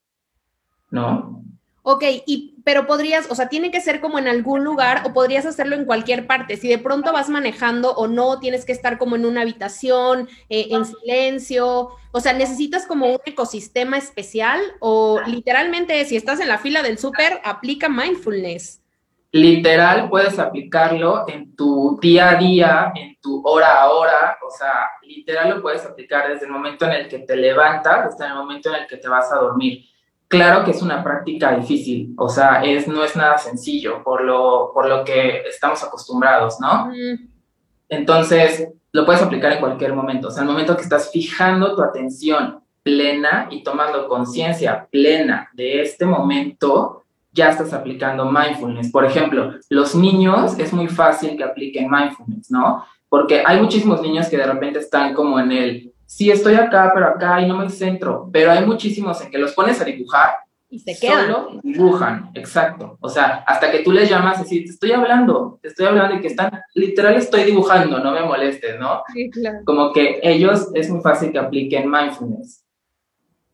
¿no? 0.91 1.43
Ok, 1.83 2.05
y, 2.27 2.57
pero 2.63 2.87
podrías, 2.87 3.31
o 3.31 3.35
sea, 3.35 3.49
tiene 3.49 3.71
que 3.71 3.81
ser 3.81 4.03
como 4.03 4.19
en 4.19 4.29
algún 4.29 4.65
lugar 4.65 5.05
o 5.07 5.15
podrías 5.15 5.47
hacerlo 5.47 5.77
en 5.77 5.87
cualquier 5.87 6.27
parte. 6.27 6.59
Si 6.59 6.69
de 6.69 6.77
pronto 6.77 7.11
vas 7.15 7.31
manejando 7.31 7.95
o 7.95 8.07
no, 8.07 8.39
tienes 8.39 8.67
que 8.67 8.73
estar 8.73 8.99
como 8.99 9.17
en 9.17 9.25
una 9.25 9.41
habitación, 9.41 10.29
eh, 10.51 10.69
en 10.73 10.85
silencio. 10.85 11.89
O 12.13 12.21
sea, 12.21 12.35
necesitas 12.35 12.85
como 12.87 13.07
un 13.07 13.21
ecosistema 13.25 13.97
especial 13.97 14.61
o 14.81 15.23
literalmente 15.27 16.05
si 16.05 16.17
estás 16.17 16.39
en 16.41 16.49
la 16.49 16.59
fila 16.59 16.83
del 16.83 16.99
súper, 16.99 17.41
aplica 17.45 17.89
mindfulness 17.89 18.83
literal 19.33 20.09
puedes 20.09 20.39
aplicarlo 20.39 21.29
en 21.29 21.55
tu 21.55 21.99
día 22.01 22.31
a 22.31 22.35
día, 22.37 22.93
en 22.95 23.19
tu 23.21 23.43
hora 23.47 23.83
a 23.83 23.91
hora, 23.91 24.39
o 24.47 24.51
sea, 24.51 24.91
literal 25.09 25.51
lo 25.51 25.63
puedes 25.63 25.85
aplicar 25.85 26.29
desde 26.29 26.47
el 26.47 26.53
momento 26.53 26.85
en 26.85 26.93
el 26.93 27.09
que 27.09 27.21
te 27.21 27.37
levantas 27.37 28.07
hasta 28.07 28.29
el 28.29 28.35
momento 28.35 28.69
en 28.69 28.83
el 28.83 28.87
que 28.87 28.97
te 28.97 29.09
vas 29.09 29.33
a 29.33 29.37
dormir. 29.37 29.85
Claro 30.29 30.65
que 30.65 30.73
es 30.73 30.83
una 30.83 31.03
práctica 31.03 31.57
difícil, 31.57 32.15
o 32.19 32.29
sea, 32.29 32.63
es, 32.63 32.87
no 32.87 33.03
es 33.03 33.17
nada 33.17 33.39
sencillo 33.39 34.03
por 34.05 34.23
lo, 34.23 34.73
por 34.75 34.87
lo 34.87 35.03
que 35.03 35.43
estamos 35.49 35.83
acostumbrados, 35.83 36.61
¿no? 36.61 36.93
Entonces, 37.89 38.69
lo 38.93 39.07
puedes 39.07 39.23
aplicar 39.23 39.53
en 39.53 39.61
cualquier 39.61 39.95
momento. 39.95 40.29
O 40.29 40.31
sea, 40.31 40.43
el 40.43 40.49
momento 40.49 40.77
que 40.77 40.83
estás 40.83 41.11
fijando 41.11 41.75
tu 41.75 41.83
atención 41.83 42.61
plena 42.83 43.49
y 43.51 43.63
tomando 43.63 44.09
conciencia 44.09 44.87
plena 44.91 45.49
de 45.55 45.83
este 45.83 46.05
momento, 46.05 47.05
ya 47.33 47.51
estás 47.51 47.73
aplicando 47.73 48.25
mindfulness. 48.31 48.91
Por 48.91 49.05
ejemplo, 49.05 49.53
los 49.69 49.95
niños 49.95 50.59
es 50.59 50.73
muy 50.73 50.89
fácil 50.89 51.37
que 51.37 51.45
apliquen 51.45 51.91
mindfulness, 51.91 52.51
¿no? 52.51 52.85
Porque 53.09 53.43
hay 53.45 53.61
muchísimos 53.61 54.03
niños 54.03 54.29
que 54.29 54.37
de 54.37 54.47
repente 54.47 54.81
están 54.81 55.15
como 55.15 55.41
en 55.41 55.53
el, 55.53 55.93
sí, 56.07 56.31
estoy 56.31 56.55
acá, 56.55 56.91
pero 56.95 57.07
acá 57.07 57.41
y 57.41 57.47
no 57.47 57.57
me 57.57 57.69
centro, 57.71 58.29
pero 58.33 58.51
hay 58.51 58.65
muchísimos 58.65 59.21
en 59.23 59.31
que 59.31 59.39
los 59.39 59.53
pones 59.53 59.81
a 59.81 59.85
dibujar 59.85 60.35
y 60.71 60.79
se 60.81 60.99
quedan. 60.99 61.33
Solo 61.33 61.61
dibujan, 61.63 62.31
exacto. 62.35 62.99
O 63.01 63.09
sea, 63.09 63.45
hasta 63.47 63.71
que 63.71 63.81
tú 63.81 63.93
les 63.93 64.09
llamas 64.09 64.39
y 64.39 64.43
decir, 64.43 64.65
te 64.65 64.71
estoy 64.71 64.93
hablando, 64.93 65.59
te 65.63 65.69
estoy 65.69 65.87
hablando 65.87 66.17
y 66.17 66.21
que 66.21 66.29
están, 66.29 66.51
literal 66.75 67.17
estoy 67.17 67.45
dibujando, 67.45 67.99
no 68.01 68.13
me 68.13 68.23
molestes, 68.23 68.79
¿no? 68.79 69.03
Sí, 69.13 69.31
claro. 69.31 69.61
Como 69.65 69.93
que 69.93 70.21
ellos 70.23 70.69
es 70.75 70.91
muy 70.91 71.01
fácil 71.01 71.33
que 71.33 71.39
apliquen 71.39 71.91
mindfulness. 71.91 72.65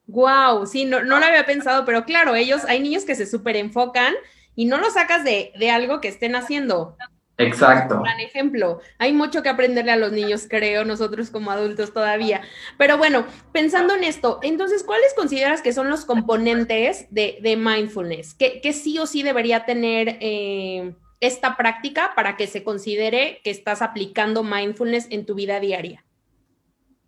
Wow, 0.06 0.66
sí, 0.66 0.84
no, 0.84 1.02
no 1.02 1.18
lo 1.18 1.24
había 1.24 1.46
pensado, 1.46 1.84
pero 1.84 2.04
claro, 2.04 2.34
ellos, 2.34 2.64
hay 2.66 2.80
niños 2.80 3.04
que 3.04 3.14
se 3.14 3.26
súper 3.26 3.56
enfocan 3.56 4.12
y 4.54 4.66
no 4.66 4.78
lo 4.78 4.90
sacas 4.90 5.24
de, 5.24 5.52
de 5.58 5.70
algo 5.70 6.00
que 6.00 6.08
estén 6.08 6.34
haciendo. 6.34 6.96
Exacto. 7.36 8.00
Gran 8.02 8.20
ejemplo. 8.20 8.80
Hay 8.98 9.12
mucho 9.12 9.42
que 9.42 9.48
aprenderle 9.48 9.92
a 9.92 9.96
los 9.96 10.12
niños, 10.12 10.46
creo, 10.48 10.84
nosotros 10.84 11.30
como 11.30 11.50
adultos 11.50 11.92
todavía. 11.92 12.42
Pero 12.78 12.96
bueno, 12.96 13.24
pensando 13.52 13.94
en 13.94 14.04
esto, 14.04 14.38
entonces, 14.42 14.84
¿cuáles 14.84 15.14
consideras 15.14 15.60
que 15.60 15.72
son 15.72 15.90
los 15.90 16.04
componentes 16.04 17.06
de, 17.10 17.38
de 17.42 17.56
mindfulness? 17.56 18.34
¿Qué, 18.34 18.72
sí 18.72 18.98
o 18.98 19.06
sí 19.06 19.22
debería 19.22 19.64
tener 19.64 20.18
eh, 20.20 20.94
esta 21.20 21.56
práctica 21.56 22.12
para 22.14 22.36
que 22.36 22.46
se 22.46 22.62
considere 22.62 23.40
que 23.42 23.50
estás 23.50 23.82
aplicando 23.82 24.44
mindfulness 24.44 25.08
en 25.10 25.26
tu 25.26 25.34
vida 25.34 25.58
diaria? 25.58 26.04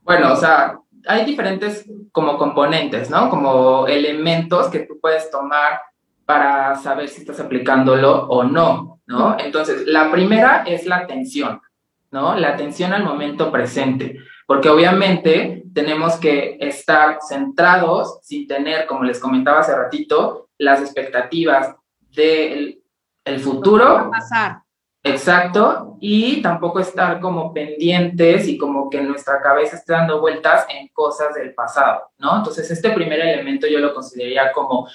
Bueno, 0.03 0.33
o 0.33 0.37
sea, 0.37 0.79
hay 1.07 1.25
diferentes 1.25 1.85
como 2.11 2.37
componentes, 2.37 3.11
¿no? 3.11 3.31
Como 3.31 3.87
elementos 3.87 4.69
que 4.69 4.81
tú 4.81 4.99
puedes 5.01 5.31
tomar 5.31 5.81
para 6.27 6.75
saber 6.75 7.09
si 7.09 7.21
estás 7.21 7.41
aplicándolo 7.41 8.27
o 8.27 8.43
no, 8.43 9.01
¿no? 9.07 9.37
Entonces, 9.39 9.87
la 9.87 10.11
primera 10.11 10.65
es 10.67 10.85
la 10.85 10.97
atención, 10.97 11.63
¿no? 12.11 12.35
La 12.35 12.49
atención 12.49 12.93
al 12.93 13.05
momento 13.05 13.53
presente, 13.53 14.19
porque 14.45 14.69
obviamente 14.69 15.63
tenemos 15.73 16.17
que 16.17 16.59
estar 16.61 17.19
centrados 17.27 18.19
sin 18.23 18.49
tener, 18.49 18.87
como 18.87 19.05
les 19.05 19.21
comentaba 19.21 19.61
hace 19.61 19.77
ratito, 19.77 20.49
las 20.59 20.81
expectativas 20.81 21.75
del 22.15 22.83
el 23.25 23.41
futuro. 23.41 24.11
Pasar. 24.11 24.59
Exacto, 25.03 25.97
y 26.01 26.43
tampoco 26.43 26.81
estar 26.81 27.21
como 27.21 27.55
pendientes 27.55 28.49
y 28.49 28.59
como 28.59 28.91
que 28.91 29.01
nuestra 29.03 29.41
cabeza 29.41 29.77
esté 29.77 29.93
dando 29.93 30.21
vueltas 30.21 30.67
en 30.69 30.89
cosas 30.89 31.33
del 31.35 31.55
pasado, 31.55 32.11
¿no? 32.19 32.39
Entonces, 32.39 32.69
este 32.73 32.91
primer 32.91 33.21
elemento 33.21 33.69
yo 33.69 33.79
lo 33.79 33.95
consideraría 33.95 34.51
como 34.51 34.89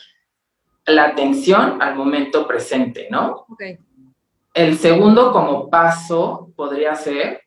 la 0.86 1.06
atención 1.06 1.82
al 1.82 1.96
momento 1.96 2.48
presente, 2.48 3.08
¿no? 3.10 3.46
Okay. 3.50 3.78
El 4.54 4.78
segundo 4.78 5.32
como 5.32 5.70
paso 5.70 6.52
podría 6.56 6.96
ser, 6.96 7.42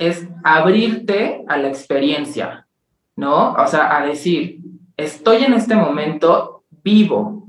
es 0.00 0.26
abrirte 0.42 1.44
a 1.46 1.56
la 1.56 1.68
experiencia, 1.68 2.66
¿no? 3.14 3.52
O 3.52 3.66
sea, 3.66 3.96
a 3.96 4.04
decir, 4.04 4.58
estoy 4.96 5.44
en 5.44 5.54
este 5.54 5.76
momento 5.76 6.64
vivo, 6.82 7.48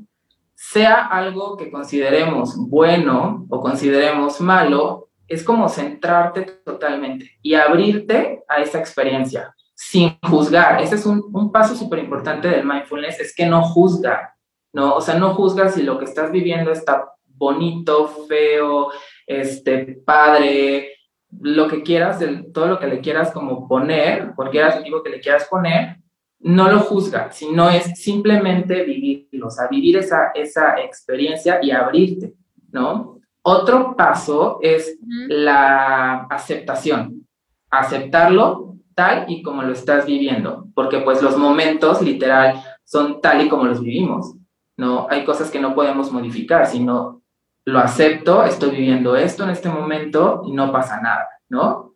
sea 0.53 1.05
algo 1.07 1.57
que 1.57 1.72
consideremos 1.72 2.55
bueno 2.69 3.45
o 3.50 3.60
consideremos 3.60 4.39
malo, 4.41 5.10
es 5.27 5.43
como 5.43 5.67
centrarte 5.69 6.43
totalmente 6.63 7.31
y 7.41 7.55
abrirte 7.55 8.43
a 8.48 8.62
esa 8.62 8.77
experiencia 8.79 9.55
sin 9.74 10.17
juzgar. 10.22 10.81
Ese 10.81 10.95
es 10.95 11.05
un, 11.05 11.24
un 11.33 11.51
paso 11.51 11.75
súper 11.75 12.00
importante 12.00 12.48
del 12.48 12.65
mindfulness, 12.65 13.19
es 13.19 13.36
que 13.36 13.45
no 13.45 13.63
juzga, 13.63 14.36
¿no? 14.74 14.96
O 14.96 15.01
sea, 15.01 15.15
no 15.15 15.34
juzgas 15.36 15.75
si 15.75 15.84
lo 15.84 15.98
que 15.98 16.06
estás 16.06 16.32
viviendo 16.32 16.72
está 16.72 17.13
bonito, 17.25 18.08
feo, 18.27 18.89
este, 19.25 20.01
padre, 20.06 20.94
lo 21.39 21.68
que 21.68 21.84
quieras, 21.84 22.24
todo 22.53 22.68
lo 22.68 22.80
que 22.80 22.88
le 22.88 23.00
quieras 23.00 23.32
como 23.32 23.68
poner, 23.68 24.34
cualquier 24.36 24.65
adjetivo 24.65 25.01
que 25.01 25.10
le 25.10 25.20
quieras 25.20 25.48
poner, 25.50 25.98
no 26.39 26.70
lo 26.70 26.80
juzga, 26.80 27.32
sino 27.32 27.70
es 27.70 28.00
simplemente 28.00 28.84
vivirlo, 28.84 29.48
o 29.48 29.50
sea, 29.50 29.68
vivir 29.68 29.98
esa, 29.98 30.32
esa 30.36 30.80
experiencia 30.82 31.60
y 31.62 31.72
abrirte, 31.72 32.34
¿no? 32.72 33.22
Otro 33.42 33.96
paso 33.96 34.60
es 34.62 34.98
la 35.27 36.27
aceptación, 36.30 37.27
aceptarlo 37.70 38.77
tal 38.96 39.25
y 39.27 39.42
como 39.42 39.63
lo 39.63 39.74
estás 39.74 40.06
viviendo, 40.06 40.68
porque 40.75 41.00
pues 41.00 41.22
los 41.22 41.38
momentos 41.38 42.01
literal 42.01 42.62
son 42.84 43.22
tal 43.22 43.46
y 43.46 43.50
como 43.50 43.65
los 43.65 43.82
vivimos. 43.82 44.36
No, 44.77 45.08
hay 45.10 45.24
cosas 45.24 45.51
que 45.51 45.60
no 45.60 45.75
podemos 45.75 46.12
modificar, 46.12 46.68
sino 46.68 47.22
lo 47.65 47.80
acepto, 47.80 48.44
estoy 48.44 48.72
viviendo 48.72 49.15
esto 49.15 49.44
en 49.44 49.51
este 49.51 49.70
momento 49.70 50.42
y 50.46 50.51
no 50.51 50.72
pasa 50.72 51.00
nada, 51.01 51.30
¿no? 51.50 51.94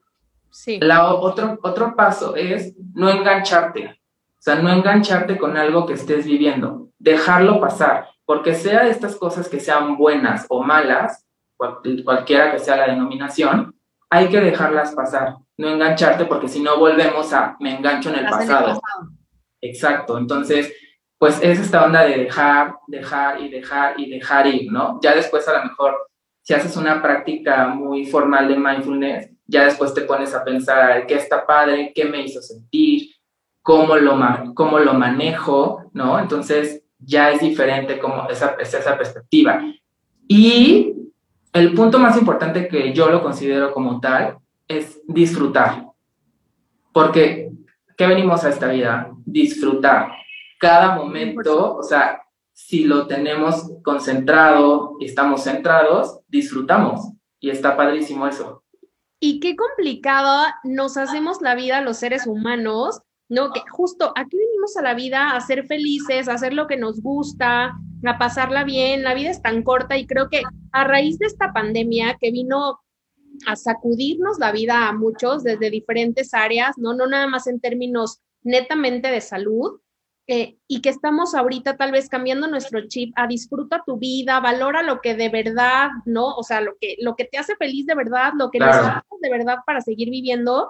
Sí. 0.49 0.79
La, 0.81 1.13
otro, 1.13 1.59
otro 1.61 1.95
paso 1.95 2.35
es 2.35 2.75
no 2.93 3.09
engancharte, 3.09 3.87
o 3.87 4.41
sea, 4.41 4.55
no 4.55 4.71
engancharte 4.71 5.37
con 5.37 5.57
algo 5.57 5.85
que 5.85 5.93
estés 5.93 6.25
viviendo, 6.25 6.89
dejarlo 6.97 7.59
pasar, 7.59 8.07
porque 8.25 8.53
sea 8.53 8.83
de 8.83 8.91
estas 8.91 9.15
cosas 9.15 9.49
que 9.49 9.59
sean 9.59 9.97
buenas 9.97 10.45
o 10.49 10.63
malas, 10.63 11.25
cualquiera 11.57 12.51
que 12.51 12.59
sea 12.59 12.77
la 12.77 12.87
denominación, 12.87 13.75
hay 14.09 14.29
que 14.29 14.39
dejarlas 14.39 14.93
pasar, 14.93 15.37
no 15.57 15.69
engancharte 15.69 16.25
porque 16.25 16.47
si 16.47 16.61
no 16.61 16.77
volvemos 16.77 17.33
a 17.33 17.57
me 17.59 17.75
engancho 17.75 18.09
en 18.09 18.19
el 18.19 18.25
pasado. 18.25 18.79
Exacto, 19.59 20.17
entonces 20.17 20.73
pues 21.17 21.39
es 21.41 21.59
esta 21.59 21.85
onda 21.85 22.03
de 22.03 22.17
dejar, 22.17 22.75
dejar 22.87 23.41
y 23.41 23.49
dejar 23.49 23.99
y 23.99 24.09
dejar 24.09 24.47
ir, 24.47 24.71
¿no? 24.71 24.99
Ya 25.01 25.15
después 25.15 25.47
a 25.47 25.53
lo 25.53 25.63
mejor, 25.63 25.95
si 26.41 26.53
haces 26.53 26.77
una 26.77 27.01
práctica 27.01 27.67
muy 27.67 28.05
formal 28.05 28.47
de 28.47 28.57
mindfulness, 28.57 29.29
ya 29.47 29.65
después 29.65 29.93
te 29.93 30.01
pones 30.01 30.33
a 30.33 30.43
pensar 30.43 31.07
qué 31.07 31.15
está 31.15 31.45
padre, 31.45 31.91
qué 31.95 32.05
me 32.05 32.21
hizo 32.21 32.41
sentir, 32.41 33.09
cómo 33.63 33.95
lo, 33.95 34.19
cómo 34.53 34.79
lo 34.79 34.93
manejo, 34.93 35.89
¿no? 35.93 36.19
Entonces 36.19 36.83
ya 36.99 37.31
es 37.31 37.41
diferente 37.41 37.97
como 37.97 38.29
esa, 38.29 38.55
esa 38.59 38.97
perspectiva. 38.97 39.61
Y 40.27 40.93
el 41.53 41.73
punto 41.73 41.97
más 41.97 42.17
importante 42.17 42.67
que 42.67 42.93
yo 42.93 43.09
lo 43.09 43.23
considero 43.23 43.73
como 43.73 43.99
tal 43.99 44.37
es 44.67 45.01
disfrutar. 45.07 45.85
Porque, 46.93 47.51
¿qué 47.97 48.07
venimos 48.07 48.43
a 48.43 48.49
esta 48.49 48.67
vida? 48.67 49.09
Disfrutar 49.25 50.11
cada 50.59 50.95
momento, 50.95 51.75
o 51.75 51.83
sea, 51.83 52.21
si 52.53 52.85
lo 52.85 53.07
tenemos 53.07 53.71
concentrado 53.83 54.95
y 54.99 55.05
estamos 55.05 55.43
centrados, 55.43 56.19
disfrutamos. 56.27 57.13
Y 57.39 57.51
está 57.51 57.77
padrísimo 57.77 58.27
eso. 58.27 58.63
Y 59.19 59.39
qué 59.39 59.55
complicado 59.55 60.47
nos 60.63 60.97
hacemos 60.97 61.39
la 61.41 61.53
vida 61.53 61.81
los 61.81 61.97
seres 61.97 62.25
humanos, 62.25 63.01
¿no? 63.29 63.51
Que 63.51 63.61
justo 63.71 64.11
aquí 64.15 64.37
venimos 64.37 64.75
a 64.75 64.81
la 64.81 64.95
vida 64.95 65.31
a 65.31 65.41
ser 65.41 65.67
felices, 65.67 66.27
a 66.27 66.33
hacer 66.33 66.53
lo 66.53 66.65
que 66.65 66.77
nos 66.77 67.01
gusta, 67.01 67.75
a 68.05 68.17
pasarla 68.17 68.63
bien. 68.63 69.03
La 69.03 69.13
vida 69.13 69.29
es 69.29 69.41
tan 69.41 69.63
corta 69.63 69.97
y 69.97 70.07
creo 70.07 70.29
que 70.29 70.41
a 70.71 70.83
raíz 70.83 71.19
de 71.19 71.27
esta 71.27 71.53
pandemia 71.53 72.17
que 72.19 72.31
vino 72.31 72.79
a 73.45 73.55
sacudirnos 73.55 74.39
la 74.39 74.51
vida 74.51 74.87
a 74.87 74.93
muchos 74.93 75.43
desde 75.43 75.69
diferentes 75.69 76.33
áreas, 76.33 76.75
¿no? 76.77 76.95
No 76.95 77.05
nada 77.05 77.27
más 77.27 77.45
en 77.45 77.59
términos 77.59 78.19
netamente 78.41 79.09
de 79.09 79.21
salud, 79.21 79.79
eh, 80.29 80.57
y 80.67 80.81
que 80.81 80.89
estamos 80.89 81.33
ahorita 81.33 81.77
tal 81.77 81.93
vez 81.93 82.09
cambiando 82.09 82.47
nuestro 82.47 82.85
chip 82.87 83.13
a 83.15 83.27
disfruta 83.27 83.83
tu 83.85 83.97
vida, 83.97 84.41
valora 84.41 84.83
lo 84.83 84.99
que 84.99 85.15
de 85.15 85.29
verdad, 85.29 85.89
¿no? 86.05 86.35
O 86.35 86.43
sea, 86.43 86.59
lo 86.59 86.73
que, 86.81 86.97
lo 86.99 87.15
que 87.15 87.23
te 87.23 87.37
hace 87.37 87.55
feliz 87.55 87.85
de 87.85 87.95
verdad, 87.95 88.33
lo 88.37 88.51
que 88.51 88.59
necesitas 88.59 89.03
de 89.21 89.29
verdad 89.29 89.59
para 89.65 89.79
seguir 89.79 90.09
viviendo. 90.09 90.69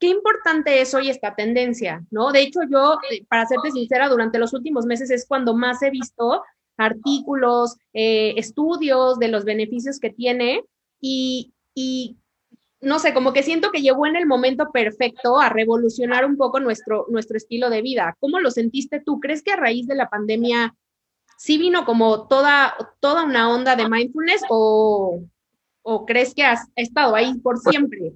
Qué 0.00 0.08
importante 0.08 0.80
es 0.80 0.94
hoy 0.94 1.10
esta 1.10 1.34
tendencia, 1.34 2.02
¿no? 2.10 2.32
De 2.32 2.40
hecho, 2.40 2.60
yo, 2.70 2.98
eh, 3.10 3.24
para 3.28 3.44
serte 3.46 3.70
sincera, 3.72 4.08
durante 4.08 4.38
los 4.38 4.54
últimos 4.54 4.86
meses 4.86 5.10
es 5.10 5.26
cuando 5.26 5.54
más 5.54 5.82
he 5.82 5.90
visto 5.90 6.42
artículos, 6.78 7.76
eh, 7.92 8.34
estudios 8.38 9.18
de 9.18 9.28
los 9.28 9.44
beneficios 9.44 10.00
que 10.00 10.10
tiene 10.10 10.64
y, 11.00 11.52
y 11.74 12.16
no 12.84 12.98
sé, 12.98 13.14
como 13.14 13.32
que 13.32 13.42
siento 13.42 13.70
que 13.70 13.82
llegó 13.82 14.06
en 14.06 14.16
el 14.16 14.26
momento 14.26 14.70
perfecto 14.72 15.40
a 15.40 15.48
revolucionar 15.48 16.24
un 16.24 16.36
poco 16.36 16.60
nuestro, 16.60 17.06
nuestro 17.08 17.36
estilo 17.36 17.70
de 17.70 17.82
vida. 17.82 18.16
¿Cómo 18.20 18.40
lo 18.40 18.50
sentiste 18.50 19.00
tú? 19.00 19.20
¿Crees 19.20 19.42
que 19.42 19.52
a 19.52 19.56
raíz 19.56 19.86
de 19.86 19.94
la 19.94 20.08
pandemia 20.08 20.74
sí 21.36 21.58
vino 21.58 21.84
como 21.84 22.28
toda, 22.28 22.74
toda 23.00 23.24
una 23.24 23.50
onda 23.50 23.76
de 23.76 23.88
mindfulness 23.88 24.42
o, 24.48 25.20
o 25.82 26.06
crees 26.06 26.34
que 26.34 26.44
has 26.44 26.68
estado 26.76 27.14
ahí 27.14 27.34
por 27.38 27.58
siempre? 27.58 28.12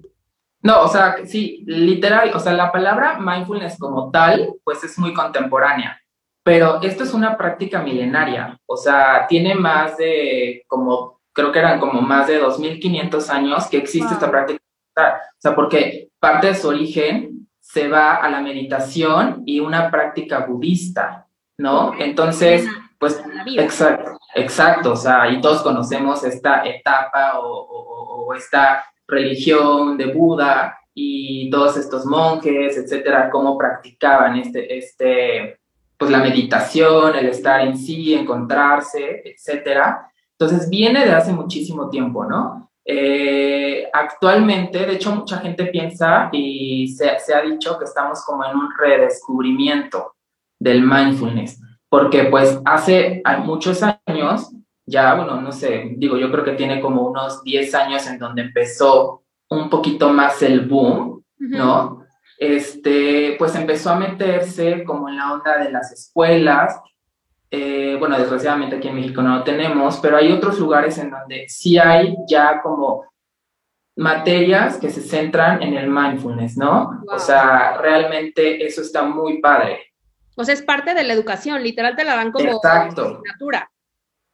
No, 0.61 0.83
o 0.83 0.87
sea, 0.87 1.17
sí, 1.25 1.63
literal, 1.65 2.31
o 2.33 2.39
sea, 2.39 2.53
la 2.53 2.71
palabra 2.71 3.17
mindfulness 3.19 3.77
como 3.79 4.11
tal, 4.11 4.55
pues 4.63 4.83
es 4.83 4.99
muy 4.99 5.13
contemporánea, 5.13 6.01
pero 6.43 6.81
esto 6.81 7.05
es 7.05 7.13
una 7.13 7.37
práctica 7.37 7.81
milenaria, 7.81 8.59
o 8.65 8.75
sea, 8.75 9.25
tiene 9.27 9.55
más 9.55 9.97
de 9.97 10.63
como 10.67 11.19
creo 11.39 11.51
que 11.53 11.59
eran 11.59 11.79
como 11.79 12.01
más 12.01 12.27
de 12.27 12.41
2.500 12.41 13.29
años 13.29 13.67
que 13.67 13.77
existe 13.77 14.13
esta 14.13 14.29
práctica 14.29 14.58
O 15.07 15.41
sea, 15.41 15.55
porque 15.55 16.09
parte 16.19 16.47
de 16.47 16.55
su 16.55 16.67
origen 16.67 17.47
se 17.59 17.87
va 17.87 18.15
a 18.15 18.29
la 18.29 18.41
meditación 18.41 19.43
y 19.45 19.59
una 19.59 19.91
práctica 19.91 20.45
budista, 20.45 21.27
¿no? 21.57 21.93
Entonces, 21.97 22.67
pues, 22.97 23.21
exacto, 23.57 24.17
exacto, 24.35 24.93
o 24.93 24.95
sea, 24.95 25.29
y 25.31 25.39
todos 25.39 25.61
conocemos 25.61 26.23
esta 26.23 26.65
etapa 26.65 27.39
o, 27.39 28.25
o 28.27 28.33
esta 28.33 28.83
religión 29.07 29.97
de 29.97 30.13
Buda 30.13 30.77
y 30.93 31.49
todos 31.49 31.77
estos 31.77 32.05
monjes, 32.05 32.77
etcétera, 32.77 33.29
cómo 33.29 33.57
practicaban 33.57 34.37
este, 34.37 34.77
este, 34.77 35.59
pues 35.97 36.11
la 36.11 36.19
meditación, 36.19 37.15
el 37.15 37.27
estar 37.27 37.61
en 37.61 37.77
sí, 37.77 38.13
encontrarse, 38.13 39.21
etcétera. 39.25 40.11
Entonces 40.31 40.69
viene 40.69 41.05
de 41.05 41.11
hace 41.11 41.31
muchísimo 41.33 41.89
tiempo, 41.89 42.25
¿no? 42.25 42.68
Eh, 42.91 43.87
actualmente, 43.93 44.79
de 44.83 44.93
hecho, 44.93 45.15
mucha 45.15 45.37
gente 45.37 45.65
piensa 45.65 46.27
y 46.31 46.87
se, 46.87 47.19
se, 47.19 47.35
ha 47.35 47.41
dicho 47.43 47.77
que 47.77 47.85
estamos 47.85 48.25
como 48.25 48.43
en 48.43 48.55
un 48.55 48.67
redescubrimiento 48.75 50.15
del 50.57 50.81
mindfulness, 50.81 51.61
porque 51.87 52.23
pues 52.23 52.59
hace 52.65 53.21
muchos 53.43 53.83
años, 53.83 54.51
ya, 54.87 55.13
bueno, 55.13 55.39
no 55.39 55.51
sé, 55.51 55.93
digo, 55.97 56.17
yo 56.17 56.31
creo 56.31 56.43
que 56.43 56.53
tiene 56.53 56.81
como 56.81 57.03
unos 57.03 57.43
10 57.43 57.75
años 57.75 58.07
en 58.07 58.17
donde 58.17 58.41
empezó 58.41 59.21
un 59.51 59.69
poquito 59.69 60.11
más 60.11 60.41
el 60.41 60.61
boom, 60.61 61.23
¿no? 61.37 62.03
Este, 62.39 63.35
pues 63.37 63.53
empezó 63.53 63.91
a 63.91 63.99
meterse 63.99 64.83
como 64.83 65.09
en 65.09 65.17
la 65.17 65.33
onda 65.33 65.59
de 65.59 65.71
las 65.71 65.91
escuelas. 65.91 66.75
Eh, 67.51 67.95
bueno, 67.97 68.17
desgraciadamente 68.17 68.75
aquí 68.75 68.87
en 68.87 68.95
México 68.95 69.21
no 69.21 69.37
lo 69.37 69.43
tenemos, 69.43 69.97
pero 69.97 70.17
hay 70.17 70.31
otros 70.31 70.59
lugares 70.59 70.97
en 70.97 71.09
donde 71.09 71.47
sí 71.49 71.77
hay 71.77 72.15
ya 72.27 72.61
como 72.61 73.05
materias 73.95 74.77
que 74.77 74.89
se 74.89 75.01
centran 75.01 75.61
en 75.61 75.75
el 75.75 75.89
mindfulness, 75.89 76.57
¿no? 76.57 77.01
O 77.11 77.19
sea, 77.19 77.77
realmente 77.77 78.65
eso 78.65 78.81
está 78.81 79.03
muy 79.03 79.41
padre. 79.41 79.93
O 80.35 80.43
sea, 80.43 80.53
es 80.53 80.61
parte 80.61 80.93
de 80.93 81.03
la 81.03 81.13
educación, 81.13 81.63
literal 81.63 81.95
te 81.95 82.05
la 82.05 82.15
dan 82.15 82.31
como 82.31 82.49
Exacto. 82.49 83.21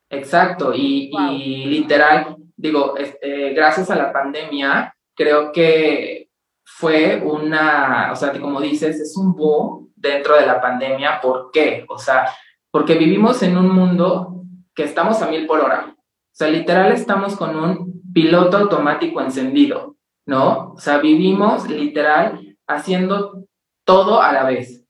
Exacto, 0.10 0.74
y, 0.75 1.10
y 1.31 1.65
literal, 1.65 2.36
digo, 2.55 2.95
este, 2.95 3.53
gracias 3.53 3.89
a 3.89 3.95
la 3.95 4.13
pandemia, 4.13 4.95
creo 5.15 5.51
que 5.51 6.29
fue 6.63 7.22
una, 7.24 8.12
o 8.12 8.15
sea, 8.15 8.39
como 8.39 8.60
dices, 8.60 9.00
es 9.00 9.15
un 9.15 9.34
boom 9.34 9.93
dentro 9.95 10.36
de 10.36 10.45
la 10.45 10.60
pandemia. 10.60 11.22
¿Por 11.22 11.50
qué? 11.51 11.86
O 11.88 11.98
sea, 11.98 12.27
porque 12.75 12.96
vivimos 12.96 13.41
en 13.41 13.55
un 13.55 13.74
mundo 13.74 14.44
que 14.75 14.84
estamos 14.84 15.22
a 15.22 15.29
mil 15.29 15.48
por 15.48 15.62
hora. 15.62 15.96
O 15.98 16.29
sea, 16.34 16.50
literal 16.50 16.91
estamos 16.91 17.38
con 17.38 17.55
un 17.55 18.01
piloto 18.13 18.58
automático 18.58 19.22
encendido, 19.22 19.96
¿no? 20.25 20.74
O 20.74 20.77
sea, 20.77 20.98
vivimos 20.98 21.70
literal 21.70 22.58
haciendo 22.67 23.46
todo 23.86 24.22
a 24.22 24.34
la 24.34 24.44
vez. 24.44 24.84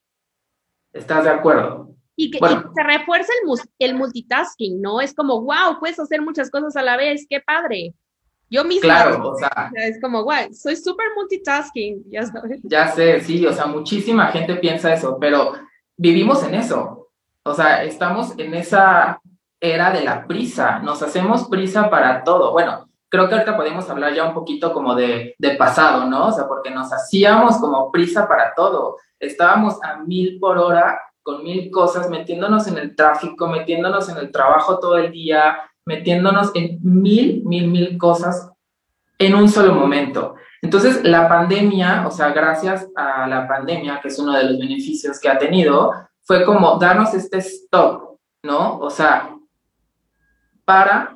¿Estás 0.94 1.26
de 1.26 1.30
acuerdo? 1.30 1.92
Y 2.16 2.32
que, 2.32 2.40
se 2.40 2.84
refuerza 2.84 3.32
el, 3.44 3.60
el 3.78 3.96
multitasking, 3.96 4.82
¿no? 4.82 5.00
Es 5.00 5.14
como, 5.14 5.42
wow, 5.42 5.80
puedes 5.80 6.00
hacer 6.00 6.24
muchas 6.24 6.50
cosas 6.50 6.76
a 6.76 6.82
la 6.82 6.98
vez, 6.98 7.28
qué 7.30 7.40
padre. 7.40 7.94
Yo 8.50 8.64
misma. 8.64 8.82
Claro, 8.82 9.30
o 9.30 9.38
sea. 9.38 9.70
Es 9.76 10.02
como, 10.02 10.24
guay, 10.24 10.52
soy 10.56 10.76
súper 10.76 11.06
multitasking, 11.16 12.04
ya 12.10 12.26
sabes. 12.26 12.62
Ya 12.64 12.88
sé, 12.88 13.22
sí, 13.22 13.46
o 13.46 13.54
sea, 13.54 13.68
muchísima 13.68 14.32
gente 14.32 14.56
piensa 14.56 14.92
eso, 14.92 15.20
pero 15.22 15.54
vivimos 15.96 16.44
en 16.44 16.56
eso. 16.56 17.05
O 17.46 17.54
sea, 17.54 17.84
estamos 17.84 18.34
en 18.38 18.56
esa 18.56 19.22
era 19.62 19.92
de 19.92 20.04
la 20.04 20.26
prisa, 20.26 20.80
nos 20.80 21.02
hacemos 21.04 21.48
prisa 21.48 21.90
para 21.90 22.24
todo. 22.24 22.52
Bueno, 22.52 22.90
creo 23.08 23.28
que 23.28 23.36
ahorita 23.36 23.56
podemos 23.56 23.88
hablar 23.90 24.14
ya 24.14 24.26
un 24.26 24.34
poquito 24.34 24.74
como 24.74 24.96
de, 24.96 25.36
de 25.38 25.52
pasado, 25.52 26.06
¿no? 26.06 26.28
O 26.28 26.32
sea, 26.32 26.48
porque 26.48 26.72
nos 26.72 26.92
hacíamos 26.92 27.58
como 27.58 27.92
prisa 27.92 28.28
para 28.28 28.54
todo. 28.56 28.98
Estábamos 29.20 29.82
a 29.84 29.98
mil 29.98 30.40
por 30.40 30.58
hora 30.58 31.00
con 31.22 31.44
mil 31.44 31.70
cosas, 31.72 32.10
metiéndonos 32.10 32.68
en 32.68 32.78
el 32.78 32.96
tráfico, 32.96 33.48
metiéndonos 33.48 34.10
en 34.10 34.18
el 34.18 34.32
trabajo 34.32 34.80
todo 34.80 34.98
el 34.98 35.12
día, 35.12 35.58
metiéndonos 35.86 36.52
en 36.56 36.80
mil, 36.82 37.44
mil, 37.46 37.68
mil 37.68 37.98
cosas 37.98 38.52
en 39.20 39.36
un 39.36 39.50
solo 39.50 39.74
momento. 39.74 40.36
Entonces, 40.62 41.04
la 41.04 41.30
pandemia, 41.30 42.06
o 42.08 42.12
sea, 42.12 42.30
gracias 42.30 42.88
a 42.96 43.28
la 43.28 43.48
pandemia, 43.48 44.00
que 44.02 44.08
es 44.08 44.18
uno 44.18 44.34
de 44.34 44.44
los 44.44 44.60
beneficios 44.60 45.20
que 45.20 45.30
ha 45.30 45.38
tenido, 45.38 45.92
fue 46.26 46.44
como 46.44 46.78
darnos 46.78 47.14
este 47.14 47.38
stop, 47.38 48.18
¿no? 48.44 48.80
O 48.80 48.90
sea, 48.90 49.36
para, 50.66 51.16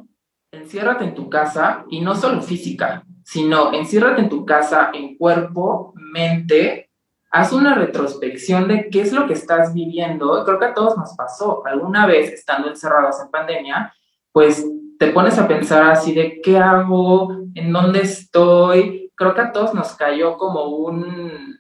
enciérrate 0.52 1.04
en 1.04 1.15
tu 1.15 1.30
casa 1.30 1.84
y 1.89 2.02
no 2.02 2.15
solo 2.15 2.41
física, 2.41 3.04
sino 3.24 3.74
enciérrate 3.74 4.22
en 4.22 4.30
tu 4.30 4.45
casa 4.45 4.91
en 4.93 5.17
cuerpo, 5.17 5.93
mente, 5.95 6.89
haz 7.32 7.52
una 7.52 7.76
retrospección 7.76 8.67
de 8.67 8.89
qué 8.89 9.02
es 9.02 9.12
lo 9.12 9.28
que 9.28 9.34
estás 9.34 9.74
viviendo. 9.74 10.43
Creo 10.45 10.60
que 10.60 10.65
a 10.65 10.74
todos 10.74 10.98
nos 10.98 11.15
pasó 11.15 11.65
alguna 11.65 12.06
vez 12.06 12.32
estando 12.32 12.69
encerrados 12.69 13.19
en 13.22 13.30
pandemia, 13.30 13.93
pues 14.32 14.65
te 15.00 15.08
pones 15.08 15.38
a 15.39 15.48
pensar 15.48 15.89
así 15.89 16.13
de 16.13 16.39
qué 16.41 16.58
hago, 16.58 17.32
en 17.56 17.72
dónde 17.72 18.02
estoy. 18.02 19.12
Creo 19.15 19.34
que 19.34 19.41
a 19.41 19.52
todos 19.52 19.74
nos 19.74 19.95
cayó 19.95 20.38
como 20.38 20.65
un, 20.65 21.59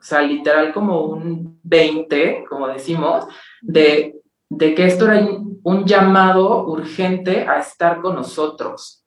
o 0.00 0.02
sea, 0.02 0.22
literal 0.22 0.72
como 0.72 1.02
un 1.02 1.60
20, 1.62 2.46
como 2.48 2.68
decimos, 2.68 3.26
de, 3.60 4.16
de 4.48 4.74
que 4.74 4.86
esto 4.86 5.04
era 5.10 5.28
un 5.62 5.84
llamado 5.84 6.66
urgente 6.66 7.46
a 7.46 7.58
estar 7.58 8.00
con 8.00 8.14
nosotros, 8.14 9.04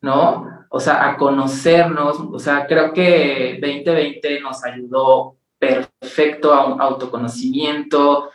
¿no? 0.00 0.46
O 0.70 0.78
sea, 0.78 1.08
a 1.08 1.16
conocernos. 1.16 2.20
O 2.20 2.38
sea, 2.38 2.66
creo 2.66 2.92
que 2.92 3.58
2020 3.60 4.40
nos 4.40 4.64
ayudó 4.64 5.36
perfecto 5.58 6.54
a 6.54 6.66
un 6.66 6.80
autoconocimiento, 6.80 8.30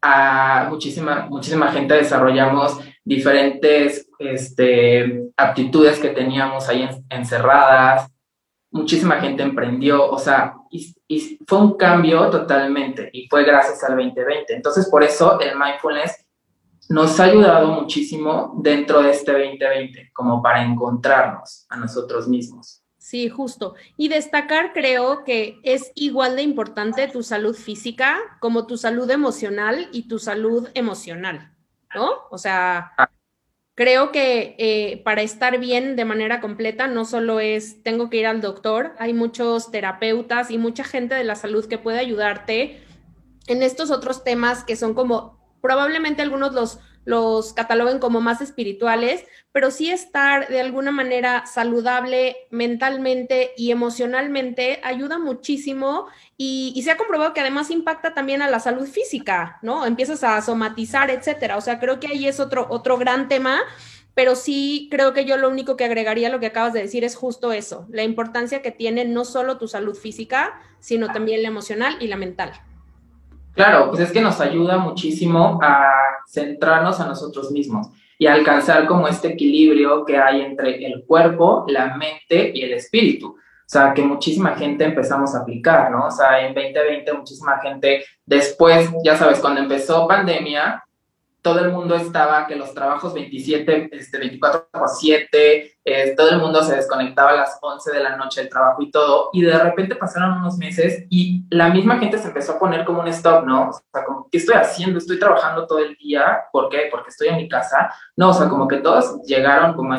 a 0.00 0.68
muchísima, 0.70 1.26
muchísima 1.28 1.72
gente 1.72 1.94
desarrollamos 1.94 2.78
diferentes 3.04 4.08
este, 4.20 5.24
aptitudes 5.36 5.98
que 5.98 6.10
teníamos 6.10 6.68
ahí 6.68 6.88
encerradas, 7.08 8.08
muchísima 8.70 9.16
gente 9.16 9.42
emprendió, 9.42 10.08
o 10.08 10.18
sea, 10.18 10.54
y, 10.70 10.94
fue 11.46 11.58
un 11.58 11.76
cambio 11.76 12.28
totalmente 12.30 13.08
y 13.12 13.28
fue 13.28 13.44
gracias 13.44 13.82
al 13.84 13.96
2020. 13.96 14.54
Entonces, 14.54 14.88
por 14.88 15.02
eso 15.02 15.40
el 15.40 15.58
mindfulness 15.58 16.26
nos 16.88 17.18
ha 17.20 17.24
ayudado 17.24 17.68
muchísimo 17.68 18.54
dentro 18.62 19.02
de 19.02 19.10
este 19.10 19.32
2020, 19.32 20.10
como 20.12 20.42
para 20.42 20.62
encontrarnos 20.62 21.66
a 21.68 21.76
nosotros 21.76 22.28
mismos. 22.28 22.82
Sí, 22.96 23.28
justo. 23.28 23.74
Y 23.96 24.08
destacar, 24.08 24.72
creo 24.72 25.24
que 25.24 25.60
es 25.62 25.92
igual 25.94 26.36
de 26.36 26.42
importante 26.42 27.08
tu 27.08 27.22
salud 27.22 27.54
física 27.54 28.18
como 28.40 28.66
tu 28.66 28.76
salud 28.76 29.10
emocional 29.10 29.88
y 29.92 30.08
tu 30.08 30.18
salud 30.18 30.68
emocional, 30.74 31.54
¿no? 31.94 32.10
O 32.30 32.36
sea, 32.36 32.92
ah. 32.98 33.08
Creo 33.78 34.10
que 34.10 34.56
eh, 34.58 35.02
para 35.04 35.22
estar 35.22 35.60
bien 35.60 35.94
de 35.94 36.04
manera 36.04 36.40
completa 36.40 36.88
no 36.88 37.04
solo 37.04 37.38
es 37.38 37.80
tengo 37.84 38.10
que 38.10 38.16
ir 38.16 38.26
al 38.26 38.40
doctor, 38.40 38.96
hay 38.98 39.14
muchos 39.14 39.70
terapeutas 39.70 40.50
y 40.50 40.58
mucha 40.58 40.82
gente 40.82 41.14
de 41.14 41.22
la 41.22 41.36
salud 41.36 41.64
que 41.64 41.78
puede 41.78 42.00
ayudarte 42.00 42.82
en 43.46 43.62
estos 43.62 43.92
otros 43.92 44.24
temas 44.24 44.64
que 44.64 44.74
son 44.74 44.94
como 44.94 45.38
probablemente 45.62 46.22
algunos 46.22 46.54
los 46.54 46.80
los 47.04 47.52
cataloguen 47.52 47.98
como 47.98 48.20
más 48.20 48.40
espirituales, 48.40 49.24
pero 49.52 49.70
sí 49.70 49.90
estar 49.90 50.48
de 50.48 50.60
alguna 50.60 50.90
manera 50.90 51.46
saludable 51.46 52.36
mentalmente 52.50 53.52
y 53.56 53.70
emocionalmente 53.70 54.80
ayuda 54.84 55.18
muchísimo 55.18 56.06
y, 56.36 56.80
se 56.82 56.90
ha 56.90 56.96
comprobado 56.96 57.34
que 57.34 57.40
además 57.40 57.70
impacta 57.70 58.14
también 58.14 58.42
a 58.42 58.50
la 58.50 58.60
salud 58.60 58.86
física, 58.86 59.58
¿no? 59.62 59.84
Empiezas 59.84 60.22
a 60.24 60.40
somatizar, 60.42 61.10
etcétera. 61.10 61.56
O 61.56 61.60
sea, 61.60 61.80
creo 61.80 62.00
que 62.00 62.08
ahí 62.08 62.26
es 62.26 62.40
otro, 62.40 62.66
otro 62.70 62.98
gran 62.98 63.28
tema 63.28 63.62
pero 64.18 64.34
sí 64.34 64.88
creo 64.90 65.12
que 65.12 65.24
yo 65.24 65.36
lo 65.36 65.48
único 65.48 65.76
que 65.76 65.84
agregaría 65.84 66.26
a 66.26 66.30
lo 66.32 66.40
que 66.40 66.46
acabas 66.46 66.72
de 66.72 66.82
decir 66.82 67.04
es 67.04 67.14
justo 67.14 67.52
eso, 67.52 67.86
la 67.88 68.02
importancia 68.02 68.62
que 68.62 68.72
tiene 68.72 69.04
no 69.04 69.24
solo 69.24 69.58
tu 69.58 69.68
salud 69.68 69.94
física, 69.94 70.60
sino 70.80 71.12
también 71.12 71.40
la 71.42 71.46
emocional 71.46 71.96
y 72.00 72.08
la 72.08 72.16
mental. 72.16 72.50
Claro, 73.58 73.88
pues 73.90 73.98
es 74.02 74.12
que 74.12 74.20
nos 74.20 74.40
ayuda 74.40 74.78
muchísimo 74.78 75.58
a 75.60 75.92
centrarnos 76.28 77.00
a 77.00 77.08
nosotros 77.08 77.50
mismos 77.50 77.88
y 78.16 78.28
alcanzar 78.28 78.86
como 78.86 79.08
este 79.08 79.32
equilibrio 79.32 80.04
que 80.04 80.16
hay 80.16 80.42
entre 80.42 80.86
el 80.86 81.04
cuerpo, 81.04 81.64
la 81.66 81.96
mente 81.96 82.52
y 82.54 82.62
el 82.62 82.74
espíritu. 82.74 83.30
O 83.30 83.36
sea, 83.66 83.92
que 83.92 84.02
muchísima 84.02 84.54
gente 84.54 84.84
empezamos 84.84 85.34
a 85.34 85.40
aplicar, 85.40 85.90
¿no? 85.90 86.06
O 86.06 86.10
sea, 86.12 86.46
en 86.46 86.54
2020 86.54 87.12
muchísima 87.14 87.58
gente, 87.58 88.04
después, 88.24 88.92
ya 89.02 89.16
sabes, 89.16 89.40
cuando 89.40 89.60
empezó 89.60 90.06
pandemia, 90.06 90.80
todo 91.48 91.64
el 91.64 91.72
mundo 91.72 91.94
estaba, 91.94 92.46
que 92.46 92.56
los 92.56 92.74
trabajos 92.74 93.14
27, 93.14 93.88
este, 93.92 94.18
24 94.18 94.68
por 94.70 94.86
7, 94.86 95.78
eh, 95.82 96.14
todo 96.14 96.28
el 96.28 96.40
mundo 96.40 96.62
se 96.62 96.76
desconectaba 96.76 97.30
a 97.30 97.36
las 97.36 97.58
11 97.62 97.90
de 97.90 98.00
la 98.00 98.16
noche 98.16 98.42
del 98.42 98.50
trabajo 98.50 98.82
y 98.82 98.90
todo, 98.90 99.30
y 99.32 99.40
de 99.40 99.58
repente 99.58 99.96
pasaron 99.96 100.36
unos 100.36 100.58
meses 100.58 101.06
y 101.08 101.46
la 101.48 101.70
misma 101.70 101.98
gente 101.98 102.18
se 102.18 102.28
empezó 102.28 102.52
a 102.52 102.58
poner 102.58 102.84
como 102.84 103.00
un 103.00 103.08
stop, 103.08 103.46
¿no? 103.46 103.70
O 103.70 103.72
sea, 103.72 104.04
como, 104.04 104.28
¿qué 104.30 104.36
estoy 104.36 104.56
haciendo? 104.56 104.98
Estoy 104.98 105.18
trabajando 105.18 105.66
todo 105.66 105.78
el 105.78 105.96
día, 105.96 106.40
¿por 106.52 106.68
qué? 106.68 106.88
Porque 106.90 107.08
estoy 107.08 107.28
en 107.28 107.36
mi 107.36 107.48
casa. 107.48 107.90
No, 108.14 108.28
o 108.28 108.34
sea, 108.34 108.50
como 108.50 108.68
que 108.68 108.76
todos 108.76 109.22
llegaron 109.22 109.74
como 109.74 109.94
a, 109.94 109.98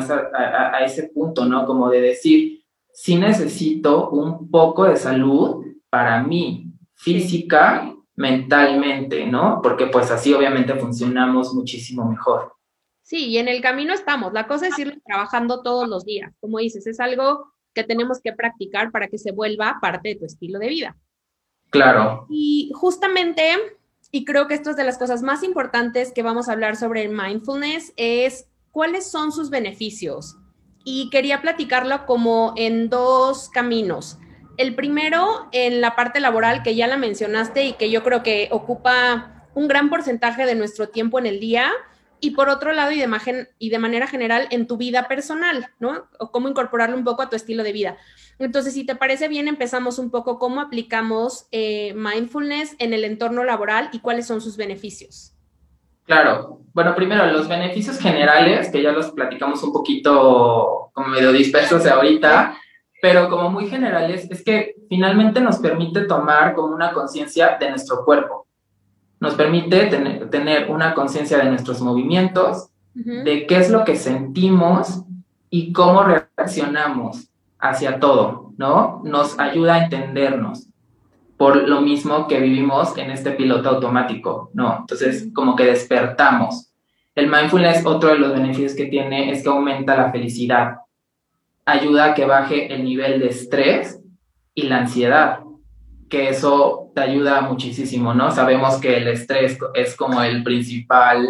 a 0.72 0.84
ese 0.84 1.10
punto, 1.12 1.46
¿no? 1.46 1.66
Como 1.66 1.90
de 1.90 2.00
decir, 2.00 2.62
sí 2.92 3.16
necesito 3.16 4.10
un 4.10 4.48
poco 4.52 4.84
de 4.84 4.94
salud 4.94 5.64
para 5.88 6.22
mí, 6.22 6.72
física, 6.94 7.92
mentalmente, 8.20 9.26
¿no? 9.26 9.60
Porque 9.62 9.86
pues 9.86 10.10
así 10.10 10.34
obviamente 10.34 10.74
funcionamos 10.74 11.54
muchísimo 11.54 12.04
mejor. 12.04 12.52
Sí, 13.02 13.28
y 13.28 13.38
en 13.38 13.48
el 13.48 13.62
camino 13.62 13.94
estamos. 13.94 14.34
La 14.34 14.46
cosa 14.46 14.68
es 14.68 14.78
ir 14.78 15.00
trabajando 15.06 15.62
todos 15.62 15.88
los 15.88 16.04
días. 16.04 16.30
Como 16.38 16.58
dices, 16.58 16.86
es 16.86 17.00
algo 17.00 17.50
que 17.72 17.82
tenemos 17.82 18.20
que 18.20 18.34
practicar 18.34 18.90
para 18.90 19.08
que 19.08 19.16
se 19.16 19.32
vuelva 19.32 19.78
parte 19.80 20.10
de 20.10 20.16
tu 20.16 20.26
estilo 20.26 20.58
de 20.58 20.68
vida. 20.68 20.96
Claro. 21.70 22.26
Y 22.28 22.70
justamente, 22.74 23.42
y 24.12 24.26
creo 24.26 24.46
que 24.48 24.54
esto 24.54 24.68
es 24.68 24.76
de 24.76 24.84
las 24.84 24.98
cosas 24.98 25.22
más 25.22 25.42
importantes 25.42 26.12
que 26.12 26.22
vamos 26.22 26.50
a 26.50 26.52
hablar 26.52 26.76
sobre 26.76 27.04
el 27.04 27.16
mindfulness, 27.16 27.94
es 27.96 28.50
cuáles 28.70 29.10
son 29.10 29.32
sus 29.32 29.48
beneficios. 29.48 30.36
Y 30.84 31.08
quería 31.08 31.40
platicarlo 31.40 32.04
como 32.04 32.52
en 32.56 32.90
dos 32.90 33.48
caminos. 33.48 34.18
El 34.60 34.74
primero, 34.74 35.48
en 35.52 35.80
la 35.80 35.96
parte 35.96 36.20
laboral, 36.20 36.62
que 36.62 36.74
ya 36.74 36.86
la 36.86 36.98
mencionaste 36.98 37.64
y 37.64 37.72
que 37.72 37.90
yo 37.90 38.02
creo 38.02 38.22
que 38.22 38.48
ocupa 38.50 39.46
un 39.54 39.68
gran 39.68 39.88
porcentaje 39.88 40.44
de 40.44 40.54
nuestro 40.54 40.90
tiempo 40.90 41.18
en 41.18 41.24
el 41.24 41.40
día, 41.40 41.72
y 42.20 42.32
por 42.32 42.50
otro 42.50 42.74
lado, 42.74 42.90
y 42.90 42.98
de, 42.98 43.46
y 43.58 43.70
de 43.70 43.78
manera 43.78 44.06
general, 44.06 44.48
en 44.50 44.66
tu 44.66 44.76
vida 44.76 45.08
personal, 45.08 45.68
¿no? 45.78 46.04
O 46.18 46.30
cómo 46.30 46.46
incorporarlo 46.46 46.94
un 46.94 47.04
poco 47.04 47.22
a 47.22 47.30
tu 47.30 47.36
estilo 47.36 47.62
de 47.62 47.72
vida. 47.72 47.96
Entonces, 48.38 48.74
si 48.74 48.84
te 48.84 48.96
parece 48.96 49.28
bien, 49.28 49.48
empezamos 49.48 49.98
un 49.98 50.10
poco 50.10 50.38
cómo 50.38 50.60
aplicamos 50.60 51.46
eh, 51.52 51.94
mindfulness 51.94 52.76
en 52.80 52.92
el 52.92 53.04
entorno 53.04 53.44
laboral 53.44 53.88
y 53.94 54.00
cuáles 54.00 54.26
son 54.26 54.42
sus 54.42 54.58
beneficios. 54.58 55.32
Claro. 56.04 56.60
Bueno, 56.74 56.94
primero, 56.94 57.24
los 57.28 57.48
beneficios 57.48 57.98
generales, 57.98 58.68
que 58.70 58.82
ya 58.82 58.92
los 58.92 59.10
platicamos 59.12 59.62
un 59.62 59.72
poquito 59.72 60.90
como 60.92 61.08
medio 61.08 61.32
dispersos 61.32 61.82
de 61.82 61.88
ahorita, 61.88 62.58
pero 63.00 63.28
como 63.28 63.50
muy 63.50 63.68
generales, 63.68 64.30
es 64.30 64.44
que 64.44 64.76
finalmente 64.88 65.40
nos 65.40 65.58
permite 65.58 66.02
tomar 66.02 66.54
como 66.54 66.74
una 66.74 66.92
conciencia 66.92 67.56
de 67.58 67.70
nuestro 67.70 68.04
cuerpo 68.04 68.40
nos 69.20 69.34
permite 69.34 69.86
tener, 70.30 70.70
una 70.70 70.94
conciencia 70.94 71.38
de 71.38 71.50
nuestros 71.50 71.80
movimientos, 71.82 72.70
de 72.94 73.46
qué 73.46 73.58
es 73.58 73.70
lo 73.70 73.84
que 73.84 73.96
sentimos 73.96 75.04
y 75.50 75.72
cómo 75.72 76.02
reaccionamos 76.02 77.28
hacia 77.58 78.00
todo, 78.00 78.52
¿no? 78.56 79.02
Nos 79.04 79.38
ayuda 79.38 79.74
a 79.74 79.84
entendernos 79.84 80.66
por 81.36 81.68
lo 81.68 81.80
mismo 81.80 82.26
que 82.26 82.40
vivimos 82.40 82.96
en 82.98 83.10
este 83.10 83.30
piloto 83.32 83.68
automático, 83.68 84.50
¿no? 84.54 84.78
Entonces, 84.80 85.28
como 85.34 85.54
que 85.54 85.64
despertamos. 85.64 86.72
El 87.14 87.30
mindfulness, 87.30 87.84
otro 87.86 88.10
de 88.10 88.18
los 88.18 88.32
beneficios 88.32 88.74
que 88.74 88.86
tiene 88.86 89.30
es 89.30 89.42
que 89.42 89.48
aumenta 89.48 89.96
la 89.96 90.10
felicidad, 90.10 90.76
ayuda 91.64 92.06
a 92.06 92.14
que 92.14 92.24
baje 92.24 92.72
el 92.72 92.84
nivel 92.84 93.20
de 93.20 93.28
estrés 93.28 94.00
y 94.54 94.62
la 94.62 94.78
ansiedad, 94.78 95.40
que 96.08 96.28
eso 96.28 96.90
te 96.94 97.02
ayuda 97.02 97.40
muchísimo, 97.42 98.14
¿no? 98.14 98.30
Sabemos 98.30 98.80
que 98.80 98.96
el 98.96 99.08
estrés 99.08 99.58
es 99.74 99.96
como 99.96 100.22
el 100.22 100.42
principal 100.42 101.26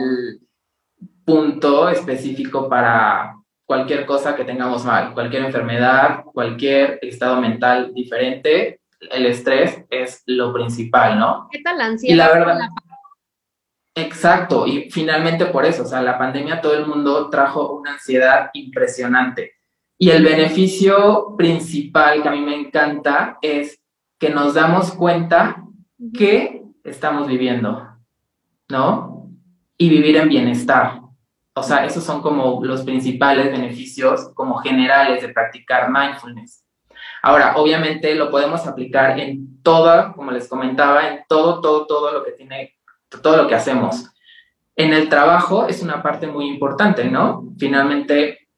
punto 1.25 1.89
específico 1.89 2.69
para 2.69 3.35
cualquier 3.65 4.05
cosa 4.05 4.35
que 4.35 4.45
tengamos 4.45 4.85
mal, 4.85 5.15
cualquier 5.15 5.45
enfermedad, 5.45 6.25
cualquier 6.25 6.99
estado 7.03 7.41
mental 7.41 7.93
diferente, 7.95 8.81
el 9.13 9.27
estrés 9.27 9.85
es 9.91 10.23
lo 10.27 10.53
principal, 10.53 11.19
¿no? 11.19 11.49
¿Qué 11.51 11.61
tal 11.63 11.79
la 11.79 11.87
ansiedad? 11.87 12.13
Y 12.13 12.17
la 12.17 12.33
verdad, 12.33 12.69
exacto, 13.95 14.67
y 14.67 14.91
finalmente 14.91 15.47
por 15.47 15.65
eso, 15.65 15.85
o 15.85 15.87
sea, 15.87 16.03
la 16.03 16.19
pandemia 16.19 16.61
todo 16.61 16.75
el 16.75 16.87
mundo 16.87 17.31
trajo 17.31 17.75
una 17.75 17.93
ansiedad 17.93 18.51
impresionante. 18.55 19.60
Y 20.03 20.09
el 20.09 20.25
beneficio 20.25 21.35
principal 21.37 22.23
que 22.23 22.29
a 22.31 22.33
mí 22.33 22.41
me 22.41 22.55
encanta 22.55 23.37
es 23.43 23.79
que 24.19 24.31
nos 24.31 24.55
damos 24.55 24.93
cuenta 24.93 25.63
que 26.17 26.63
estamos 26.83 27.29
viviendo, 27.29 27.87
¿no? 28.71 29.29
Y 29.77 29.91
vivir 29.91 30.17
en 30.17 30.31
bienestar. 30.31 31.03
O 31.55 31.63
sea, 31.63 31.85
esos 31.85 32.03
son 32.03 32.23
como 32.23 32.65
los 32.65 32.83
principales 32.83 33.53
beneficios 33.53 34.31
como 34.33 34.57
generales 34.61 35.21
de 35.21 35.29
practicar 35.29 35.91
mindfulness. 35.91 36.65
Ahora, 37.23 37.57
obviamente 37.57 38.15
lo 38.15 38.31
podemos 38.31 38.67
aplicar 38.67 39.21
en 39.21 39.63
toda, 39.63 40.15
como 40.15 40.31
les 40.31 40.49
comentaba, 40.49 41.09
en 41.09 41.25
todo, 41.29 41.61
todo, 41.61 41.87
todo 41.87 42.11
lo 42.11 42.25
que 42.25 42.33
tiene, 42.33 42.75
todo 43.23 43.37
lo 43.37 43.47
que 43.47 43.55
hacemos. 43.55 44.11
En 44.77 44.95
el 44.95 45.11
trabajo 45.11 45.67
es 45.67 45.83
una 45.83 46.03
parte 46.03 46.27
muy 46.27 46.47
importante, 46.47 47.05
¿no? 47.05 47.53
Finalmente, 47.59 48.49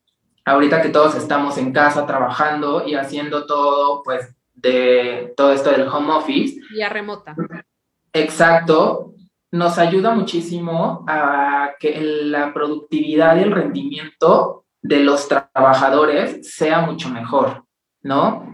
ahorita 0.45 0.83
que 0.83 0.89
todos 0.89 1.15
estamos 1.15 1.59
en 1.59 1.73
casa 1.73 2.07
trabajando 2.07 2.87
y 2.87 2.95
haciendo 2.95 3.47
todo, 3.47 4.03
pues 4.03 4.35
de 4.55 5.33
todo 5.37 5.53
esto 5.53 5.71
del 5.71 5.89
home 5.89 6.13
office. 6.13 6.61
Vía 6.71 6.89
remota. 6.89 7.35
Exacto, 8.13 9.15
nos 9.51 9.79
ayuda 9.79 10.15
muchísimo 10.15 11.05
a 11.09 11.73
que 11.79 12.01
la 12.01 12.53
productividad 12.53 13.37
y 13.37 13.43
el 13.43 13.53
rendimiento 13.53 14.65
de 14.81 15.01
los 15.01 15.29
trabajadores 15.29 16.55
sea 16.55 16.81
mucho 16.81 17.09
mejor, 17.09 17.65
¿no? 18.03 18.47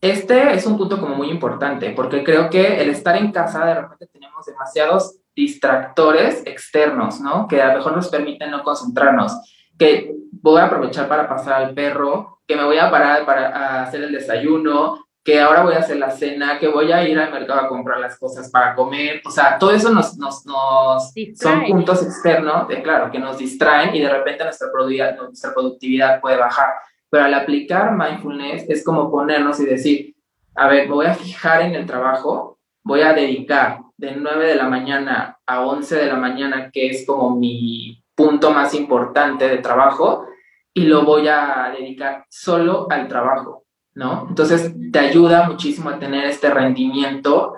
Este 0.00 0.54
es 0.54 0.66
un 0.66 0.78
punto 0.78 0.98
como 0.98 1.14
muy 1.14 1.28
importante, 1.28 1.90
porque 1.90 2.24
creo 2.24 2.48
que 2.48 2.80
el 2.80 2.88
estar 2.90 3.16
en 3.16 3.32
casa 3.32 3.66
de 3.66 3.74
repente 3.74 4.06
tenemos 4.06 4.46
demasiados 4.46 5.20
distractores 5.34 6.42
externos, 6.46 7.20
¿no? 7.20 7.46
Que 7.46 7.60
a 7.60 7.68
lo 7.68 7.78
mejor 7.78 7.96
nos 7.96 8.08
permiten 8.08 8.50
no 8.50 8.62
concentrarnos, 8.62 9.34
que 9.78 10.14
voy 10.42 10.60
a 10.60 10.66
aprovechar 10.66 11.08
para 11.08 11.28
pasar 11.28 11.62
al 11.62 11.74
perro, 11.74 12.40
que 12.46 12.56
me 12.56 12.64
voy 12.64 12.78
a 12.78 12.90
parar 12.90 13.24
para 13.24 13.82
hacer 13.82 14.02
el 14.02 14.12
desayuno, 14.12 15.06
que 15.22 15.40
ahora 15.40 15.62
voy 15.62 15.74
a 15.74 15.80
hacer 15.80 15.98
la 15.98 16.10
cena, 16.10 16.58
que 16.58 16.68
voy 16.68 16.90
a 16.92 17.06
ir 17.06 17.18
al 17.18 17.30
mercado 17.30 17.60
a 17.60 17.68
comprar 17.68 18.00
las 18.00 18.18
cosas 18.18 18.50
para 18.50 18.74
comer. 18.74 19.20
O 19.24 19.30
sea, 19.30 19.58
todo 19.58 19.70
eso 19.70 19.90
nos, 19.90 20.16
nos, 20.16 20.46
nos 20.46 21.12
son 21.36 21.64
puntos 21.66 22.02
externos, 22.02 22.66
de, 22.68 22.82
claro, 22.82 23.10
que 23.10 23.18
nos 23.18 23.36
distraen 23.38 23.94
y 23.94 24.00
de 24.00 24.08
repente 24.08 24.44
nuestra 24.44 24.68
productividad, 24.72 25.16
nuestra 25.16 25.52
productividad 25.52 26.20
puede 26.20 26.36
bajar. 26.36 26.70
Pero 27.10 27.24
al 27.24 27.34
aplicar 27.34 27.96
mindfulness 27.96 28.68
es 28.68 28.82
como 28.82 29.10
ponernos 29.10 29.60
y 29.60 29.66
decir, 29.66 30.14
a 30.54 30.68
ver, 30.68 30.88
me 30.88 30.94
voy 30.94 31.06
a 31.06 31.14
fijar 31.14 31.62
en 31.62 31.74
el 31.74 31.86
trabajo, 31.86 32.58
voy 32.82 33.02
a 33.02 33.12
dedicar 33.12 33.80
de 33.96 34.16
9 34.16 34.46
de 34.46 34.54
la 34.54 34.68
mañana 34.68 35.38
a 35.46 35.60
11 35.66 35.96
de 35.96 36.06
la 36.06 36.16
mañana, 36.16 36.70
que 36.72 36.88
es 36.88 37.04
como 37.06 37.36
mi 37.36 38.02
punto 38.14 38.50
más 38.50 38.74
importante 38.74 39.48
de 39.48 39.58
trabajo, 39.58 40.26
y 40.74 40.84
lo 40.84 41.04
voy 41.04 41.28
a 41.28 41.74
dedicar 41.76 42.24
solo 42.28 42.86
al 42.90 43.08
trabajo, 43.08 43.64
¿no? 43.94 44.26
Entonces 44.28 44.72
te 44.92 44.98
ayuda 44.98 45.48
muchísimo 45.48 45.90
a 45.90 45.98
tener 45.98 46.24
este 46.24 46.50
rendimiento, 46.50 47.54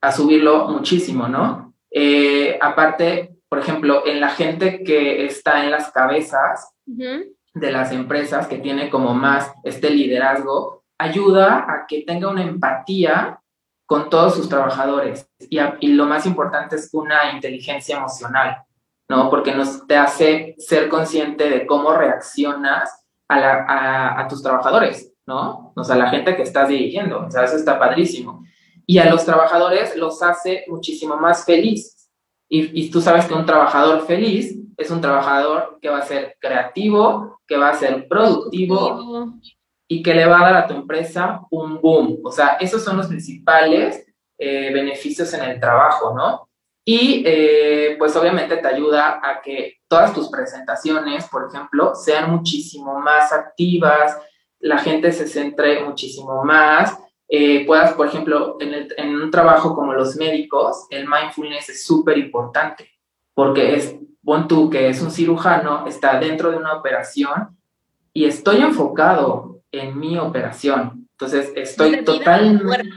a 0.00 0.12
subirlo 0.12 0.68
muchísimo, 0.68 1.28
¿no? 1.28 1.74
Eh, 1.90 2.58
aparte, 2.60 3.36
por 3.48 3.58
ejemplo, 3.58 4.06
en 4.06 4.20
la 4.20 4.30
gente 4.30 4.82
que 4.82 5.26
está 5.26 5.64
en 5.64 5.70
las 5.70 5.90
cabezas 5.90 6.72
de 6.86 7.72
las 7.72 7.92
empresas, 7.92 8.46
que 8.46 8.58
tiene 8.58 8.88
como 8.88 9.14
más 9.14 9.52
este 9.64 9.90
liderazgo, 9.90 10.84
ayuda 10.98 11.66
a 11.68 11.86
que 11.86 12.02
tenga 12.02 12.28
una 12.28 12.42
empatía 12.42 13.40
con 13.86 14.08
todos 14.08 14.36
sus 14.36 14.48
trabajadores 14.48 15.28
y, 15.40 15.58
y 15.80 15.88
lo 15.88 16.06
más 16.06 16.24
importante 16.26 16.76
es 16.76 16.88
una 16.92 17.32
inteligencia 17.32 17.96
emocional. 17.96 18.62
¿No? 19.10 19.28
Porque 19.28 19.52
nos 19.52 19.88
te 19.88 19.96
hace 19.96 20.54
ser 20.58 20.88
consciente 20.88 21.50
de 21.50 21.66
cómo 21.66 21.92
reaccionas 21.92 23.04
a, 23.28 24.24
tus 24.28 24.40
trabajadores, 24.40 25.12
¿no? 25.26 25.72
O 25.74 25.82
sea, 25.82 25.96
a 25.96 25.98
la 25.98 26.10
gente 26.10 26.36
que 26.36 26.42
estás 26.42 26.68
dirigiendo, 26.68 27.26
o 27.26 27.30
sea, 27.30 27.42
eso 27.42 27.56
está 27.56 27.76
padrísimo. 27.76 28.44
Y 28.86 28.98
a 28.98 29.10
los 29.10 29.24
trabajadores 29.24 29.96
los 29.96 30.22
hace 30.22 30.64
muchísimo 30.68 31.16
más 31.16 31.44
felices. 31.44 32.08
Y, 32.48 32.84
y 32.84 32.90
tú 32.90 33.00
sabes 33.00 33.26
que 33.26 33.34
un 33.34 33.46
trabajador 33.46 34.06
feliz 34.06 34.56
es 34.76 34.90
un 34.92 35.00
trabajador 35.00 35.80
que 35.82 35.88
va 35.88 35.98
a 35.98 36.02
ser 36.02 36.36
creativo, 36.40 37.40
que 37.48 37.56
va 37.56 37.70
a 37.70 37.74
ser 37.74 38.06
productivo 38.06 39.34
y 39.88 40.04
que 40.04 40.14
le 40.14 40.26
va 40.26 40.40
a 40.40 40.52
dar 40.52 40.54
a 40.54 40.66
tu 40.68 40.74
empresa 40.74 41.40
un 41.50 41.80
boom. 41.80 42.20
O 42.22 42.30
sea, 42.30 42.58
esos 42.60 42.84
son 42.84 42.96
los 42.96 43.08
principales 43.08 44.06
eh, 44.38 44.70
beneficios 44.72 45.34
en 45.34 45.42
el 45.42 45.58
trabajo, 45.58 46.14
¿no? 46.14 46.49
Y 46.92 47.22
eh, 47.24 47.94
pues 48.00 48.16
obviamente 48.16 48.56
te 48.56 48.66
ayuda 48.66 49.20
a 49.22 49.40
que 49.40 49.76
todas 49.86 50.12
tus 50.12 50.28
presentaciones, 50.28 51.28
por 51.28 51.46
ejemplo, 51.48 51.94
sean 51.94 52.32
muchísimo 52.32 52.98
más 52.98 53.32
activas, 53.32 54.18
la 54.58 54.76
gente 54.76 55.12
se 55.12 55.28
centre 55.28 55.84
muchísimo 55.84 56.42
más, 56.42 56.98
eh, 57.28 57.64
puedas, 57.64 57.92
por 57.92 58.08
ejemplo, 58.08 58.56
en, 58.58 58.88
en, 58.96 59.14
un 59.14 59.30
trabajo 59.30 59.72
como 59.72 59.92
los 59.92 60.16
médicos, 60.16 60.88
el 60.90 61.06
mindfulness 61.06 61.68
es 61.68 61.86
súper 61.86 62.18
importante, 62.18 62.90
porque 63.34 63.76
es, 63.76 63.94
pon 64.24 64.48
tú 64.48 64.68
que 64.68 64.88
es 64.88 65.00
un 65.00 65.12
cirujano, 65.12 65.86
está 65.86 66.18
dentro 66.18 66.50
de 66.50 66.56
una 66.56 66.74
operación 66.74 67.56
y 68.12 68.24
estoy 68.24 68.62
enfocado 68.62 69.60
en 69.70 69.96
mi 69.96 70.18
operación. 70.18 71.06
Entonces, 71.12 71.52
estoy 71.54 72.02
totalmente... 72.02 72.90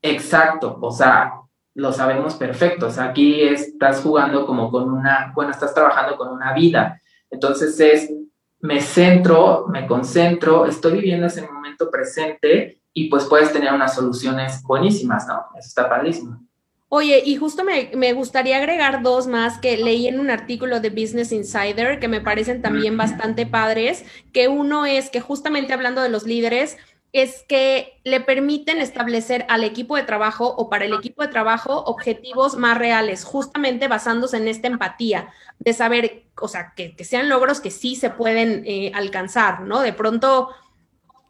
Exacto, 0.00 0.78
o 0.80 0.90
sea, 0.90 1.42
lo 1.78 1.92
sabemos 1.92 2.34
perfecto. 2.34 2.86
O 2.86 2.90
sea, 2.90 3.04
aquí 3.04 3.40
estás 3.40 4.00
jugando 4.00 4.44
como 4.44 4.68
con 4.70 4.92
una, 4.92 5.32
bueno, 5.32 5.52
estás 5.52 5.72
trabajando 5.72 6.16
con 6.16 6.28
una 6.28 6.52
vida. 6.52 7.00
Entonces 7.30 7.78
es 7.78 8.12
me 8.60 8.80
centro, 8.80 9.66
me 9.68 9.86
concentro, 9.86 10.66
estoy 10.66 10.94
viviendo 10.94 11.28
ese 11.28 11.46
momento 11.46 11.88
presente 11.88 12.80
y 12.92 13.08
pues 13.08 13.26
puedes 13.26 13.52
tener 13.52 13.72
unas 13.72 13.94
soluciones 13.94 14.60
buenísimas, 14.64 15.28
¿no? 15.28 15.44
Eso 15.56 15.68
está 15.68 15.88
padrísimo. 15.88 16.44
Oye, 16.88 17.22
y 17.24 17.36
justo 17.36 17.62
me, 17.62 17.92
me, 17.94 18.12
gustaría 18.12 18.56
agregar 18.56 19.02
dos 19.02 19.28
más 19.28 19.58
que 19.58 19.76
leí 19.76 20.08
en 20.08 20.18
un 20.18 20.30
artículo 20.30 20.80
de 20.80 20.90
Business 20.90 21.30
Insider 21.30 22.00
que 22.00 22.08
me 22.08 22.20
parecen 22.20 22.60
también 22.60 22.96
bastante 22.96 23.46
padres, 23.46 24.04
que 24.32 24.48
uno 24.48 24.84
es 24.84 25.10
que 25.10 25.20
justamente 25.20 25.74
hablando 25.74 26.00
de 26.00 26.08
los 26.08 26.24
líderes, 26.24 26.76
es 27.12 27.42
que 27.48 27.98
le 28.04 28.20
permiten 28.20 28.80
establecer 28.80 29.46
al 29.48 29.64
equipo 29.64 29.96
de 29.96 30.02
trabajo 30.02 30.54
o 30.56 30.68
para 30.68 30.84
el 30.84 30.92
equipo 30.92 31.22
de 31.22 31.28
trabajo 31.28 31.82
objetivos 31.84 32.56
más 32.56 32.76
reales, 32.76 33.24
justamente 33.24 33.88
basándose 33.88 34.36
en 34.36 34.48
esta 34.48 34.68
empatía, 34.68 35.30
de 35.58 35.72
saber, 35.72 36.24
o 36.40 36.48
sea, 36.48 36.74
que, 36.76 36.94
sean 37.04 37.28
logros 37.28 37.60
que 37.60 37.70
sí 37.70 37.96
se 37.96 38.10
pueden 38.10 38.62
eh, 38.66 38.92
alcanzar, 38.94 39.62
¿no? 39.62 39.80
De 39.80 39.92
pronto 39.92 40.50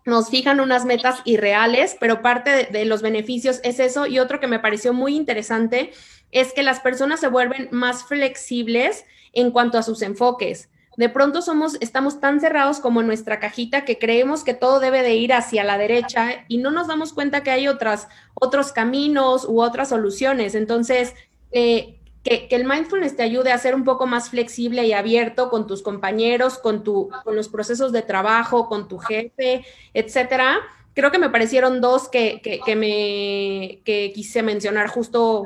nos 0.05 0.31
fijan 0.31 0.59
unas 0.59 0.85
metas 0.85 1.21
irreales, 1.25 1.97
pero 2.01 2.23
parte 2.23 2.51
de, 2.51 2.65
de 2.65 2.85
los 2.85 3.03
beneficios 3.03 3.61
es 3.63 3.79
eso. 3.79 4.07
Y 4.07 4.19
otro 4.19 4.41
que 4.41 4.47
me 4.47 4.59
pareció 4.59 4.93
muy 4.93 5.15
interesante 5.15 5.93
es 6.33 6.53
que 6.53 6.63
las 6.63 6.81
personas 6.81 7.21
se 7.21 7.29
vuelven 7.29 7.69
más 7.71 8.05
flexibles 8.05 9.05
en 9.33 9.51
cuanto 9.51 9.79
a 9.79 9.83
sus 9.83 10.03
enfoques 10.03 10.71
de 10.99 11.09
pronto 11.09 11.43
somos, 11.43 11.77
estamos 11.81 12.19
tan 12.19 12.41
cerrados 12.41 12.81
como 12.81 13.01
en 13.01 13.07
nuestra 13.07 13.39
cajita 13.39 13.85
que 13.85 14.01
creemos 14.01 14.43
que 14.43 14.53
todo 14.53 14.81
debe 14.81 15.05
de 15.05 15.15
ir 15.15 15.33
hacia 15.33 15.63
la 15.63 15.79
derecha 15.79 16.45
y 16.49 16.59
no 16.59 16.73
nos 16.73 16.89
damos 16.89 17.13
cuenta 17.13 17.45
que 17.45 17.53
hay 17.53 17.69
otras, 17.69 18.09
otros 18.35 18.73
caminos 18.73 19.47
u 19.49 19.63
otras 19.63 19.91
soluciones. 19.91 20.57
Entonces, 20.57 21.15
eh, 21.53 22.01
que, 22.25 22.49
el 22.51 22.65
mindfulness 22.65 23.15
te 23.15 23.23
ayude 23.23 23.53
a 23.53 23.59
ser 23.59 23.77
un 23.77 23.85
poco 23.85 24.09
más 24.09 24.31
flexible 24.31 24.85
y 24.87 24.93
abierto 24.93 25.51
con 25.51 25.69
tus 25.69 25.83
compañeros, 25.83 26.59
con, 26.59 26.83
tu, 26.83 27.11
con 27.23 27.37
los 27.37 27.49
procesos 27.49 27.93
de 27.93 28.03
trabajo, 28.03 28.69
con 28.69 28.89
tu 28.89 28.99
jefe, 28.99 29.65
etcétera. 29.95 30.59
Creo 30.95 31.13
que 31.13 31.21
me 31.21 31.31
parecieron 31.31 31.81
dos 31.81 32.09
que, 32.09 32.41
que, 32.43 32.75
me 32.75 33.83
que 33.85 34.11
quise 34.13 34.43
mencionar 34.43 34.89
justo 34.89 35.45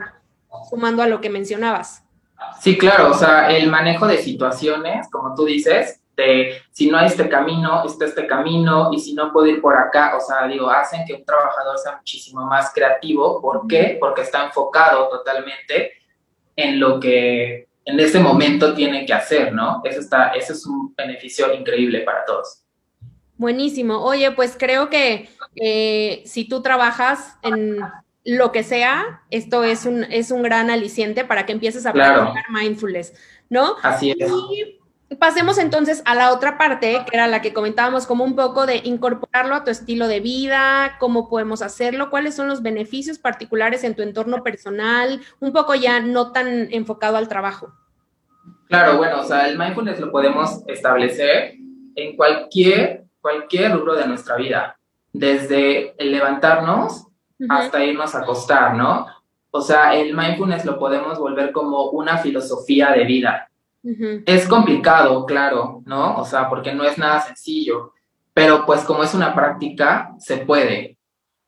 sumando 0.71 1.03
a 1.03 1.09
lo 1.09 1.21
que 1.21 1.29
mencionabas. 1.29 2.05
Sí, 2.61 2.79
claro, 2.79 3.11
o 3.11 3.15
sea, 3.15 3.51
el 3.51 3.71
manejo 3.71 4.07
de 4.07 4.19
situaciones, 4.19 5.11
como 5.11 5.35
tú 5.35 5.45
dices, 5.45 6.01
de 6.17 6.61
si 6.71 6.91
no 6.91 6.99
hay 6.99 7.07
este 7.07 7.29
camino, 7.29 7.85
está 7.85 8.05
este 8.05 8.27
camino, 8.27 8.91
y 8.93 8.99
si 8.99 9.15
no 9.15 9.33
puedo 9.33 9.47
ir 9.47 9.61
por 9.61 9.77
acá, 9.77 10.17
o 10.17 10.21
sea, 10.21 10.47
digo, 10.47 10.71
hacen 10.71 11.05
que 11.07 11.15
un 11.15 11.25
trabajador 11.25 11.79
sea 11.79 11.97
muchísimo 11.97 12.45
más 12.47 12.73
creativo. 12.73 13.41
¿Por 13.41 13.67
qué? 13.67 13.97
Porque 13.99 14.23
está 14.23 14.45
enfocado 14.45 15.09
totalmente 15.09 15.93
en 16.55 16.79
lo 16.79 17.01
que 17.01 17.69
en 17.85 17.99
ese 17.99 18.21
momento 18.21 18.75
tiene 18.75 19.05
que 19.07 19.13
hacer, 19.13 19.53
¿no? 19.53 19.81
Eso, 19.85 20.01
está, 20.01 20.29
eso 20.29 20.53
es 20.53 20.67
un 20.67 20.95
beneficio 20.95 21.53
increíble 21.53 22.01
para 22.01 22.25
todos. 22.25 22.63
Buenísimo. 23.37 24.05
Oye, 24.05 24.31
pues 24.33 24.57
creo 24.57 24.89
que 24.89 25.29
eh, 25.57 26.23
si 26.27 26.49
tú 26.49 26.63
trabajas 26.63 27.37
en 27.43 27.81
lo 28.25 28.53
que 28.53 28.63
sea, 28.63 29.23
esto 29.31 29.65
es 29.65 29.85
un, 29.85 30.05
es 30.05 30.31
un 30.31 30.43
gran 30.43 30.71
aliciente 30.71 31.25
para 31.25 31.45
que 31.45 31.53
empieces 31.53 31.87
a 31.87 31.93
practicar 31.93 32.45
mindfulness, 32.51 33.15
¿no? 33.49 33.77
Así 33.83 34.13
es. 34.17 34.31
Y 35.09 35.17
pasemos 35.17 35.59
entonces 35.59 36.03
a 36.05 36.15
la 36.15 36.33
otra 36.33 36.57
parte, 36.57 37.05
que 37.09 37.17
era 37.17 37.27
la 37.27 37.43
que 37.43 37.53
comentábamos, 37.53 38.07
como 38.07 38.25
un 38.25 38.37
poco 38.37 38.65
de 38.65 38.81
incorporarlo 38.85 39.55
a 39.55 39.65
tu 39.65 39.71
estilo 39.71 40.07
de 40.07 40.21
vida, 40.21 40.97
cómo 41.01 41.29
podemos 41.29 41.63
hacerlo, 41.63 42.11
cuáles 42.11 42.35
son 42.35 42.49
los 42.49 42.63
beneficios 42.63 43.19
particulares 43.19 43.85
en 43.85 43.95
tu 43.95 44.03
entorno 44.03 44.43
personal, 44.43 45.21
un 45.41 45.53
poco 45.53 45.75
ya 45.75 46.01
no 46.01 46.33
tan 46.33 46.73
enfocado 46.73 47.17
al 47.17 47.29
trabajo. 47.29 47.73
Claro, 48.69 48.97
bueno, 48.97 49.21
o 49.21 49.25
sea, 49.25 49.49
el 49.49 49.59
mindfulness 49.59 50.01
lo 50.01 50.11
podemos 50.11 50.63
establecer 50.67 51.57
en 51.95 52.17
cualquier, 52.17 53.05
cualquier 53.21 53.73
rubro 53.73 53.95
de 53.95 54.07
nuestra 54.07 54.37
vida, 54.37 54.79
desde 55.13 55.95
el 56.03 56.13
levantarnos 56.13 57.09
hasta 57.49 57.85
irnos 57.85 58.15
a 58.15 58.21
acostar, 58.21 58.75
¿no? 58.75 59.07
O 59.51 59.61
sea, 59.61 59.95
el 59.95 60.17
mindfulness 60.17 60.65
lo 60.65 60.79
podemos 60.79 61.19
volver 61.19 61.53
como 61.53 61.91
una 61.91 62.19
filosofía 62.19 62.91
de 62.93 63.05
vida. 63.05 63.49
Es 64.27 64.47
complicado, 64.47 65.27
claro, 65.27 65.83
¿no? 65.85 66.17
O 66.17 66.25
sea, 66.25 66.49
porque 66.49 66.73
no 66.73 66.85
es 66.85 66.97
nada 66.99 67.21
sencillo, 67.21 67.93
pero 68.33 68.65
pues 68.65 68.83
como 68.83 69.03
es 69.03 69.13
una 69.13 69.35
práctica, 69.35 70.15
se 70.19 70.39
puede. 70.39 70.97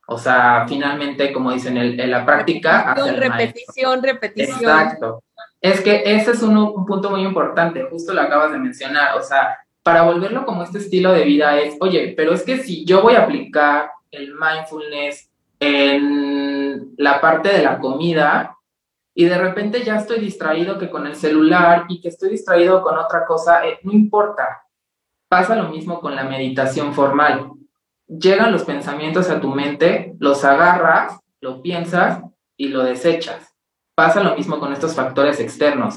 O 0.06 0.18
sea, 0.18 0.66
finalmente, 0.68 1.32
como 1.32 1.52
dicen, 1.52 1.78
en 1.78 2.10
la 2.10 2.26
práctica... 2.26 2.94
Repetición, 2.94 3.22
repetición, 3.22 4.02
repetición. 4.02 4.60
Exacto. 4.60 5.22
Es 5.60 5.80
que 5.80 6.02
ese 6.04 6.32
es 6.32 6.42
un, 6.42 6.58
un 6.58 6.84
punto 6.84 7.08
muy 7.08 7.22
importante, 7.22 7.86
justo 7.90 8.12
lo 8.12 8.20
acabas 8.20 8.52
de 8.52 8.58
mencionar. 8.58 9.16
O 9.16 9.22
sea, 9.22 9.56
para 9.82 10.02
volverlo 10.02 10.44
como 10.44 10.62
este 10.62 10.78
estilo 10.78 11.12
de 11.12 11.24
vida 11.24 11.58
es, 11.58 11.76
oye, 11.80 12.12
pero 12.16 12.34
es 12.34 12.42
que 12.42 12.58
si 12.58 12.84
yo 12.84 13.00
voy 13.00 13.14
a 13.14 13.22
aplicar 13.22 13.92
el 14.10 14.34
mindfulness 14.34 15.30
en 15.64 16.94
la 16.96 17.20
parte 17.20 17.50
de 17.50 17.62
la 17.62 17.78
comida 17.78 18.56
y 19.14 19.26
de 19.26 19.38
repente 19.38 19.84
ya 19.84 19.96
estoy 19.96 20.18
distraído 20.18 20.78
que 20.78 20.90
con 20.90 21.06
el 21.06 21.14
celular 21.14 21.84
y 21.88 22.00
que 22.00 22.08
estoy 22.08 22.30
distraído 22.30 22.82
con 22.82 22.98
otra 22.98 23.24
cosa, 23.24 23.64
eh, 23.66 23.78
no 23.84 23.92
importa. 23.92 24.62
Pasa 25.28 25.54
lo 25.54 25.68
mismo 25.68 26.00
con 26.00 26.16
la 26.16 26.24
meditación 26.24 26.92
formal. 26.92 27.52
Llegan 28.08 28.52
los 28.52 28.64
pensamientos 28.64 29.30
a 29.30 29.40
tu 29.40 29.48
mente, 29.48 30.14
los 30.18 30.44
agarras, 30.44 31.20
lo 31.40 31.62
piensas 31.62 32.22
y 32.56 32.68
lo 32.68 32.82
desechas. 32.82 33.54
Pasa 33.94 34.22
lo 34.22 34.34
mismo 34.36 34.58
con 34.58 34.72
estos 34.72 34.94
factores 34.94 35.38
externos. 35.38 35.94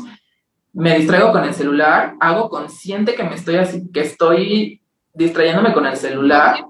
Me 0.74 0.96
distraigo 0.98 1.32
con 1.32 1.44
el 1.44 1.56
celular, 1.56 2.16
hago 2.20 2.50
consciente 2.50 3.16
que 3.16 3.24
me 3.24 3.34
estoy 3.34 3.56
así, 3.56 3.92
que 3.92 4.02
estoy 4.02 4.82
distrayéndome 5.14 5.74
con 5.74 5.88
el 5.88 5.98
celular 5.98 6.64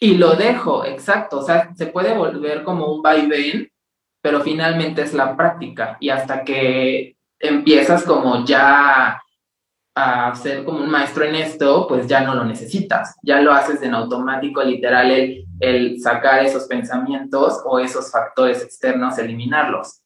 y 0.00 0.16
lo 0.16 0.34
dejo, 0.34 0.84
exacto. 0.84 1.38
O 1.38 1.42
sea, 1.42 1.72
se 1.74 1.86
puede 1.86 2.14
volver 2.14 2.62
como 2.64 2.92
un 2.92 3.02
vaivén, 3.02 3.70
pero 4.20 4.40
finalmente 4.40 5.02
es 5.02 5.14
la 5.14 5.36
práctica. 5.36 5.96
Y 6.00 6.10
hasta 6.10 6.44
que 6.44 7.16
empiezas 7.38 8.04
como 8.04 8.44
ya 8.44 9.20
a 9.94 10.34
ser 10.34 10.64
como 10.64 10.80
un 10.80 10.90
maestro 10.90 11.24
en 11.24 11.36
esto, 11.36 11.86
pues 11.88 12.06
ya 12.06 12.20
no 12.20 12.34
lo 12.34 12.44
necesitas. 12.44 13.14
Ya 13.22 13.40
lo 13.40 13.52
haces 13.52 13.80
en 13.82 13.94
automático, 13.94 14.62
literal, 14.62 15.10
el, 15.10 15.46
el 15.60 16.00
sacar 16.00 16.44
esos 16.44 16.64
pensamientos 16.64 17.62
o 17.64 17.78
esos 17.78 18.10
factores 18.10 18.62
externos, 18.62 19.16
eliminarlos. 19.18 20.02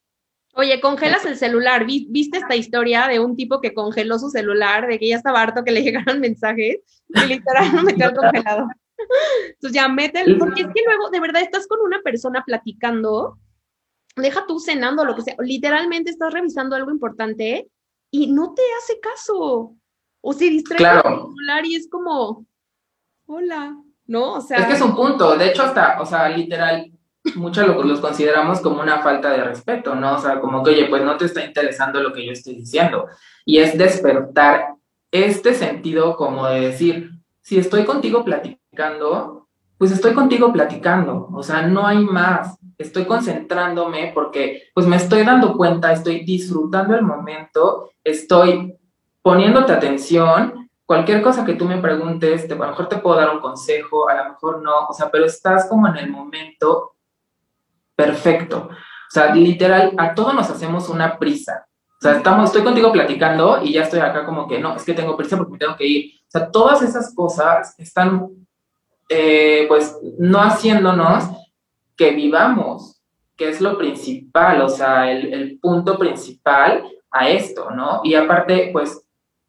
Oye, 0.54 0.80
congelas 0.80 1.24
el 1.24 1.36
celular. 1.36 1.86
¿Viste 1.86 2.38
esta 2.38 2.54
historia 2.54 3.06
de 3.08 3.20
un 3.20 3.36
tipo 3.36 3.60
que 3.60 3.74
congeló 3.74 4.18
su 4.18 4.30
celular, 4.30 4.86
de 4.86 4.98
que 4.98 5.08
ya 5.08 5.16
estaba 5.16 5.42
harto 5.42 5.64
que 5.64 5.72
le 5.72 5.82
llegaran 5.82 6.20
mensajes 6.20 6.78
y 7.08 7.26
literal 7.26 7.72
no 7.74 7.82
metió 7.82 8.06
al 8.06 8.14
congelador? 8.14 8.66
Entonces 9.46 9.72
ya 9.72 9.88
mételo, 9.88 10.38
porque 10.38 10.62
es 10.62 10.68
que 10.68 10.82
luego 10.84 11.10
de 11.10 11.20
verdad 11.20 11.42
estás 11.42 11.66
con 11.66 11.80
una 11.80 12.00
persona 12.02 12.42
platicando, 12.44 13.38
deja 14.16 14.46
tú 14.46 14.60
cenando, 14.60 15.04
lo 15.04 15.14
que 15.14 15.22
sea, 15.22 15.36
literalmente 15.40 16.10
estás 16.10 16.32
revisando 16.32 16.76
algo 16.76 16.90
importante 16.90 17.68
y 18.10 18.32
no 18.32 18.54
te 18.54 18.62
hace 18.78 19.00
caso. 19.00 19.74
O 20.22 20.32
se 20.34 20.50
distrae 20.50 21.02
con 21.02 21.12
el 21.12 21.20
celular 21.20 21.66
y 21.66 21.76
es 21.76 21.88
como, 21.88 22.44
hola, 23.26 23.76
¿no? 24.06 24.34
O 24.34 24.40
sea. 24.40 24.58
Es 24.58 24.66
que 24.66 24.72
es 24.74 24.82
un 24.82 24.94
punto, 24.94 25.36
de 25.36 25.48
hecho, 25.48 25.62
hasta, 25.62 26.00
o 26.00 26.04
sea, 26.04 26.28
literal, 26.28 26.92
muchos 27.36 27.66
lo, 27.66 27.82
los 27.82 28.00
consideramos 28.00 28.60
como 28.60 28.82
una 28.82 29.00
falta 29.00 29.30
de 29.30 29.44
respeto, 29.44 29.94
¿no? 29.94 30.16
O 30.16 30.18
sea, 30.18 30.40
como 30.40 30.62
que, 30.62 30.70
oye, 30.70 30.86
pues 30.86 31.02
no 31.02 31.16
te 31.16 31.24
está 31.24 31.44
interesando 31.44 32.02
lo 32.02 32.12
que 32.12 32.26
yo 32.26 32.32
estoy 32.32 32.54
diciendo. 32.56 33.06
Y 33.46 33.58
es 33.58 33.78
despertar 33.78 34.74
este 35.10 35.54
sentido 35.54 36.16
como 36.16 36.46
de 36.46 36.60
decir, 36.60 37.10
si 37.42 37.58
estoy 37.58 37.84
contigo 37.84 38.24
platicando, 38.24 39.48
pues 39.78 39.92
estoy 39.92 40.12
contigo 40.12 40.52
platicando, 40.52 41.28
o 41.32 41.42
sea, 41.42 41.62
no 41.62 41.86
hay 41.86 41.98
más. 41.98 42.58
Estoy 42.76 43.04
concentrándome 43.04 44.12
porque 44.14 44.64
pues 44.74 44.86
me 44.86 44.96
estoy 44.96 45.24
dando 45.24 45.56
cuenta, 45.56 45.92
estoy 45.92 46.24
disfrutando 46.24 46.94
el 46.94 47.02
momento, 47.02 47.90
estoy 48.04 48.74
poniéndote 49.22 49.72
atención. 49.72 50.68
Cualquier 50.84 51.22
cosa 51.22 51.44
que 51.44 51.54
tú 51.54 51.66
me 51.66 51.78
preguntes, 51.78 52.48
te, 52.48 52.54
a 52.54 52.56
lo 52.56 52.68
mejor 52.68 52.88
te 52.88 52.98
puedo 52.98 53.16
dar 53.16 53.30
un 53.30 53.40
consejo, 53.40 54.08
a 54.08 54.14
lo 54.14 54.24
mejor 54.30 54.62
no, 54.62 54.86
o 54.88 54.92
sea, 54.92 55.10
pero 55.10 55.24
estás 55.24 55.68
como 55.68 55.88
en 55.88 55.96
el 55.96 56.10
momento 56.10 56.96
perfecto. 57.94 58.68
O 58.70 59.10
sea, 59.10 59.34
literal, 59.34 59.92
a 59.98 60.14
todos 60.14 60.34
nos 60.34 60.50
hacemos 60.50 60.88
una 60.88 61.18
prisa. 61.18 61.66
O 62.00 62.02
sea, 62.02 62.16
estamos, 62.16 62.46
estoy 62.46 62.62
contigo 62.62 62.90
platicando 62.92 63.62
y 63.62 63.72
ya 63.72 63.82
estoy 63.82 64.00
acá 64.00 64.24
como 64.24 64.48
que 64.48 64.58
no, 64.58 64.76
es 64.76 64.84
que 64.84 64.94
tengo 64.94 65.16
prisa 65.16 65.36
porque 65.36 65.52
me 65.52 65.58
tengo 65.58 65.76
que 65.76 65.86
ir. 65.86 66.19
O 66.30 66.38
sea, 66.38 66.50
todas 66.50 66.82
esas 66.82 67.12
cosas 67.12 67.74
están 67.78 68.28
eh, 69.08 69.64
pues 69.66 69.98
no 70.20 70.40
haciéndonos 70.40 71.24
que 71.96 72.12
vivamos, 72.12 73.02
que 73.36 73.48
es 73.48 73.60
lo 73.60 73.76
principal, 73.76 74.62
o 74.62 74.68
sea, 74.68 75.10
el, 75.10 75.58
punto 75.60 75.98
principal 75.98 76.84
a 77.10 77.28
esto, 77.28 77.72
¿no? 77.72 78.02
Y 78.04 78.14
aparte, 78.14 78.70
pues, 78.72 79.04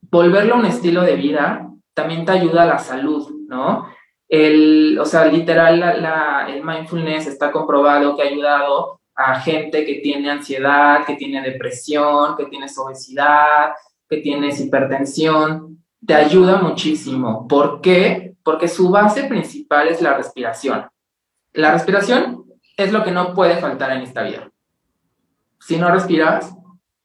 volverlo 0.10 0.56
un 0.56 0.66
estilo 0.66 1.04
de 1.04 1.16
vida 1.16 1.70
también 1.94 2.26
te 2.26 2.32
ayuda 2.32 2.64
a 2.64 2.66
la 2.66 2.80
salud, 2.80 3.30
¿no? 3.48 3.88
El, 4.28 4.98
o 5.00 5.06
sea, 5.06 5.26
literal, 5.26 5.80
la, 5.80 6.48
el 6.50 6.64
mindfulness 6.64 7.28
está 7.28 7.52
comprobado 7.52 8.16
que 8.16 8.24
ha 8.24 8.32
ayudado 8.32 9.02
a 9.14 9.40
gente 9.40 9.86
que 9.86 9.96
tiene 9.96 10.32
ansiedad, 10.32 11.06
que 11.06 11.16
tiene 11.18 11.42
depresión, 11.42 12.36
que 12.36 12.48
tiene 12.48 12.66
obesidad, 12.78 13.74
que 14.10 14.18
tiene 14.18 14.50
hipertensión, 14.50 15.84
te 16.06 16.14
ayuda 16.14 16.58
muchísimo. 16.58 17.48
¿Por 17.48 17.82
qué? 17.82 18.36
Porque 18.44 18.68
su 18.68 18.90
base 18.90 19.24
principal 19.24 19.88
es 19.88 20.02
la 20.02 20.16
respiración. 20.16 20.88
La 21.54 21.72
respiración 21.72 22.46
es 22.78 22.92
lo 22.92 23.04
que 23.04 23.12
no 23.12 23.34
puede 23.34 23.58
faltar 23.58 23.92
en 23.92 24.02
esta 24.02 24.24
vida. 24.24 24.50
Si 25.60 25.78
no 25.78 25.92
respiras, 25.92 26.54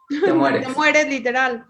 te 0.09 0.33
mueres. 0.33 0.67
te 0.67 0.73
mueres 0.73 1.09
literal. 1.09 1.67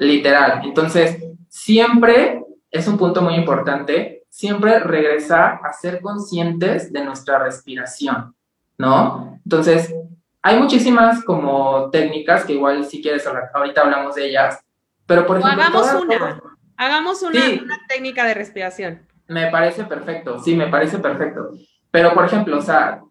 Literal. 0.00 0.62
Entonces, 0.64 1.22
siempre 1.48 2.42
es 2.70 2.88
un 2.88 2.98
punto 2.98 3.22
muy 3.22 3.34
importante, 3.34 4.24
siempre 4.28 4.80
regresar 4.80 5.60
a 5.62 5.72
ser 5.72 6.00
conscientes 6.00 6.92
de 6.92 7.04
nuestra 7.04 7.38
respiración, 7.38 8.34
¿no? 8.76 9.38
Entonces, 9.44 9.94
hay 10.42 10.58
muchísimas 10.58 11.24
como 11.24 11.88
técnicas 11.90 12.44
que 12.44 12.54
igual 12.54 12.84
si 12.84 13.00
quieres 13.00 13.24
ahorita 13.26 13.82
hablamos 13.82 14.16
de 14.16 14.26
ellas, 14.26 14.58
pero 15.06 15.24
por 15.24 15.38
ejemplo... 15.38 15.62
hagamos 15.62 15.94
una, 16.02 16.53
hagamos 16.76 17.22
una, 17.22 17.40
una 17.62 17.80
técnica 17.88 18.24
de 18.26 18.34
respiración. 18.34 19.06
Me 19.28 19.50
parece 19.50 19.84
perfecto, 19.84 20.38
sí, 20.38 20.54
me 20.54 20.68
parece 20.68 20.98
perfecto. 20.98 21.50
Pero 21.90 22.12
por 22.12 22.24
ejemplo, 22.24 22.58
o 22.58 22.62
sea, 22.62 23.02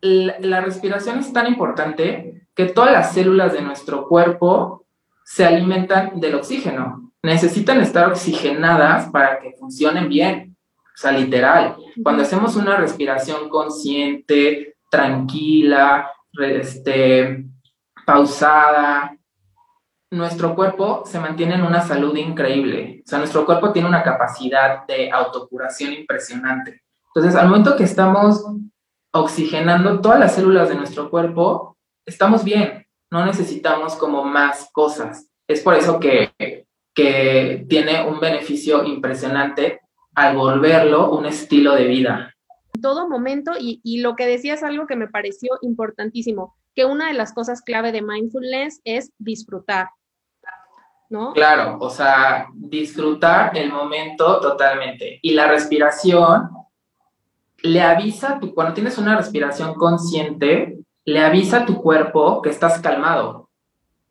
la, 0.00 0.60
respiración 0.60 1.18
es 1.18 1.32
tan 1.32 1.46
importante 1.46 2.46
que 2.54 2.66
todas 2.66 2.92
las 2.92 3.12
células 3.12 3.52
de 3.52 3.62
nuestro 3.62 4.06
cuerpo 4.06 4.86
se 5.24 5.44
alimentan 5.44 6.20
del 6.20 6.36
oxígeno. 6.36 7.12
Necesitan 7.22 7.80
estar 7.80 8.08
oxigenadas 8.08 9.10
para 9.10 9.40
que 9.40 9.54
funcionen 9.58 10.08
bien. 10.08 10.56
O 10.78 10.98
sea, 10.98 11.12
literal. 11.12 11.76
Cuando 12.02 12.22
hacemos 12.22 12.56
una 12.56 12.76
respiración 12.76 13.48
consciente, 13.48 14.76
tranquila, 14.90 16.10
este, 16.38 17.44
pausada, 18.06 19.16
nuestro 20.10 20.54
cuerpo 20.54 21.02
se 21.04 21.18
mantiene 21.18 21.54
en 21.54 21.62
una 21.62 21.82
salud 21.82 22.16
increíble. 22.16 23.02
O 23.04 23.08
sea, 23.08 23.18
nuestro 23.18 23.44
cuerpo 23.44 23.72
tiene 23.72 23.88
una 23.88 24.02
capacidad 24.02 24.86
de 24.86 25.10
autocuración 25.10 25.92
impresionante. 25.92 26.82
Entonces, 27.14 27.34
al 27.34 27.48
momento 27.48 27.76
que 27.76 27.84
estamos 27.84 28.44
oxigenando 29.12 30.00
todas 30.00 30.20
las 30.20 30.34
células 30.34 30.68
de 30.68 30.74
nuestro 30.74 31.10
cuerpo, 31.10 31.76
estamos 32.04 32.44
bien, 32.44 32.86
no 33.10 33.24
necesitamos 33.24 33.96
como 33.96 34.24
más 34.24 34.68
cosas. 34.72 35.28
Es 35.48 35.62
por 35.62 35.74
eso 35.74 35.98
que, 35.98 36.66
que 36.94 37.64
tiene 37.68 38.06
un 38.06 38.20
beneficio 38.20 38.84
impresionante 38.84 39.80
al 40.14 40.36
volverlo 40.36 41.10
un 41.10 41.26
estilo 41.26 41.74
de 41.74 41.86
vida. 41.86 42.34
En 42.74 42.82
todo 42.82 43.08
momento, 43.08 43.52
y, 43.58 43.80
y 43.82 44.00
lo 44.00 44.16
que 44.16 44.26
decías 44.26 44.62
algo 44.62 44.86
que 44.86 44.96
me 44.96 45.08
pareció 45.08 45.52
importantísimo, 45.62 46.54
que 46.74 46.84
una 46.84 47.08
de 47.08 47.14
las 47.14 47.32
cosas 47.32 47.62
clave 47.62 47.90
de 47.90 48.02
mindfulness 48.02 48.80
es 48.84 49.10
disfrutar. 49.18 49.88
¿No? 51.08 51.32
Claro, 51.32 51.78
o 51.80 51.88
sea, 51.88 52.48
disfrutar 52.54 53.56
el 53.56 53.72
momento 53.72 54.40
totalmente. 54.40 55.18
Y 55.22 55.34
la 55.34 55.46
respiración 55.46 56.50
le 57.62 57.82
avisa, 57.82 58.38
tu, 58.40 58.54
cuando 58.54 58.74
tienes 58.74 58.98
una 58.98 59.16
respiración 59.16 59.74
consciente, 59.74 60.78
le 61.04 61.20
avisa 61.20 61.58
a 61.58 61.66
tu 61.66 61.80
cuerpo 61.80 62.42
que 62.42 62.50
estás 62.50 62.80
calmado. 62.80 63.48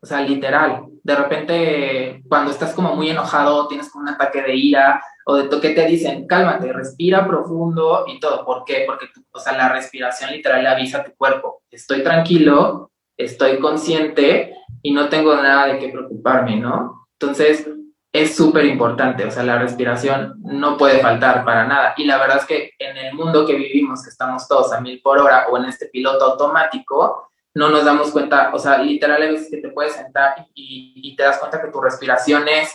O 0.00 0.06
sea, 0.06 0.20
literal. 0.22 0.86
De 1.02 1.14
repente, 1.14 2.22
cuando 2.28 2.50
estás 2.50 2.72
como 2.72 2.94
muy 2.94 3.10
enojado, 3.10 3.68
tienes 3.68 3.90
como 3.90 4.04
un 4.04 4.14
ataque 4.14 4.42
de 4.42 4.56
ira 4.56 5.02
o 5.24 5.36
de 5.36 5.60
que 5.60 5.70
te 5.70 5.86
dicen, 5.86 6.26
cálmate, 6.26 6.72
respira 6.72 7.26
profundo 7.26 8.04
y 8.06 8.18
todo. 8.20 8.44
¿Por 8.44 8.64
qué? 8.64 8.84
Porque, 8.86 9.06
o 9.32 9.38
sea, 9.38 9.56
la 9.56 9.68
respiración 9.68 10.30
literal 10.32 10.62
le 10.62 10.68
avisa 10.68 10.98
a 10.98 11.04
tu 11.04 11.14
cuerpo, 11.16 11.62
estoy 11.70 12.02
tranquilo, 12.02 12.90
estoy 13.16 13.58
consciente 13.58 14.54
y 14.82 14.92
no 14.92 15.08
tengo 15.08 15.34
nada 15.36 15.66
de 15.66 15.78
qué 15.78 15.88
preocuparme, 15.88 16.56
¿no? 16.56 17.08
Entonces, 17.18 17.68
es 18.12 18.34
súper 18.34 18.64
importante, 18.64 19.24
o 19.24 19.30
sea, 19.30 19.42
la 19.42 19.58
respiración 19.58 20.36
no 20.38 20.76
puede 20.76 21.00
faltar 21.00 21.44
para 21.44 21.66
nada. 21.66 21.94
Y 21.96 22.04
la 22.04 22.18
verdad 22.18 22.38
es 22.38 22.46
que 22.46 22.70
en 22.78 22.96
el 22.96 23.14
mundo 23.14 23.46
que 23.46 23.54
vivimos, 23.54 24.02
que 24.02 24.10
estamos 24.10 24.48
todos 24.48 24.72
a 24.72 24.80
mil 24.80 25.00
por 25.02 25.18
hora 25.18 25.46
o 25.50 25.58
en 25.58 25.66
este 25.66 25.86
piloto 25.86 26.24
automático, 26.24 27.28
no 27.54 27.68
nos 27.70 27.84
damos 27.84 28.10
cuenta, 28.10 28.50
o 28.54 28.58
sea, 28.58 28.78
literal 28.78 29.22
a 29.22 29.26
veces 29.26 29.48
que 29.50 29.58
te 29.58 29.70
puedes 29.70 29.94
sentar 29.94 30.46
y, 30.54 31.14
te 31.16 31.22
das 31.22 31.38
cuenta 31.38 31.60
que 31.60 31.70
tu 31.70 31.80
respiración 31.80 32.46
es 32.48 32.74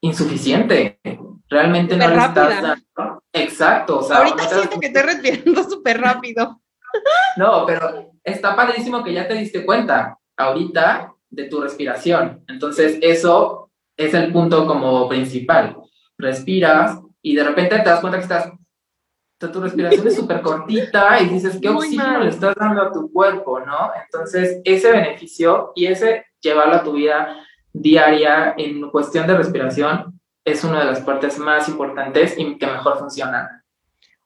insuficiente. 0.00 1.00
Realmente 1.48 1.96
no 1.96 2.08
le 2.08 2.16
estás 2.16 2.62
dando. 2.62 3.22
Exacto, 3.32 4.00
o 4.00 4.02
sea, 4.02 4.18
ahorita 4.18 4.42
siento 4.48 4.80
que 4.80 4.86
estoy 4.86 5.02
respirando 5.02 5.64
súper 5.70 6.00
rápido. 6.00 6.60
No, 7.36 7.64
pero 7.66 8.12
está 8.24 8.56
padrísimo 8.56 9.04
que 9.04 9.12
ya 9.12 9.28
te 9.28 9.34
diste 9.34 9.64
cuenta 9.64 10.18
ahorita 10.36 11.12
de 11.30 11.44
tu 11.44 11.60
respiración. 11.60 12.44
Entonces, 12.48 12.98
eso 13.02 13.70
es 13.96 14.14
el 14.14 14.32
punto 14.32 14.66
como 14.66 15.08
principal. 15.08 15.76
Respiras 16.16 16.98
y 17.22 17.34
de 17.34 17.44
repente 17.44 17.78
te 17.78 17.88
das 17.88 18.00
cuenta 18.00 18.18
que 18.18 18.24
estás, 18.24 18.50
tu 19.38 19.60
respiración 19.60 20.06
es 20.06 20.16
súper 20.16 20.40
cortita 20.40 21.20
y 21.20 21.28
dices, 21.28 21.58
¿qué 21.60 21.68
oxígeno 21.68 22.20
le 22.20 22.30
estás 22.30 22.54
dando 22.56 22.82
a 22.82 22.92
tu 22.92 23.12
cuerpo, 23.12 23.60
no? 23.60 23.90
Entonces, 24.04 24.60
ese 24.64 24.90
beneficio 24.90 25.72
y 25.74 25.86
ese 25.86 26.26
llevarlo 26.40 26.74
a 26.74 26.84
tu 26.84 26.92
vida 26.92 27.44
diaria 27.72 28.54
en 28.56 28.90
cuestión 28.90 29.26
de 29.26 29.36
respiración 29.36 30.20
es 30.44 30.64
una 30.64 30.80
de 30.80 30.86
las 30.86 31.00
partes 31.00 31.38
más 31.38 31.68
importantes 31.68 32.34
y 32.38 32.56
que 32.58 32.66
mejor 32.66 32.98
funcionan. 32.98 33.46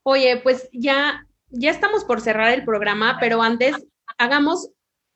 Oye, 0.04 0.40
pues 0.42 0.68
ya, 0.72 1.26
ya 1.50 1.70
estamos 1.70 2.04
por 2.04 2.20
cerrar 2.20 2.52
el 2.52 2.64
programa, 2.64 3.18
pero 3.20 3.42
antes 3.42 3.76
hagamos 4.18 4.70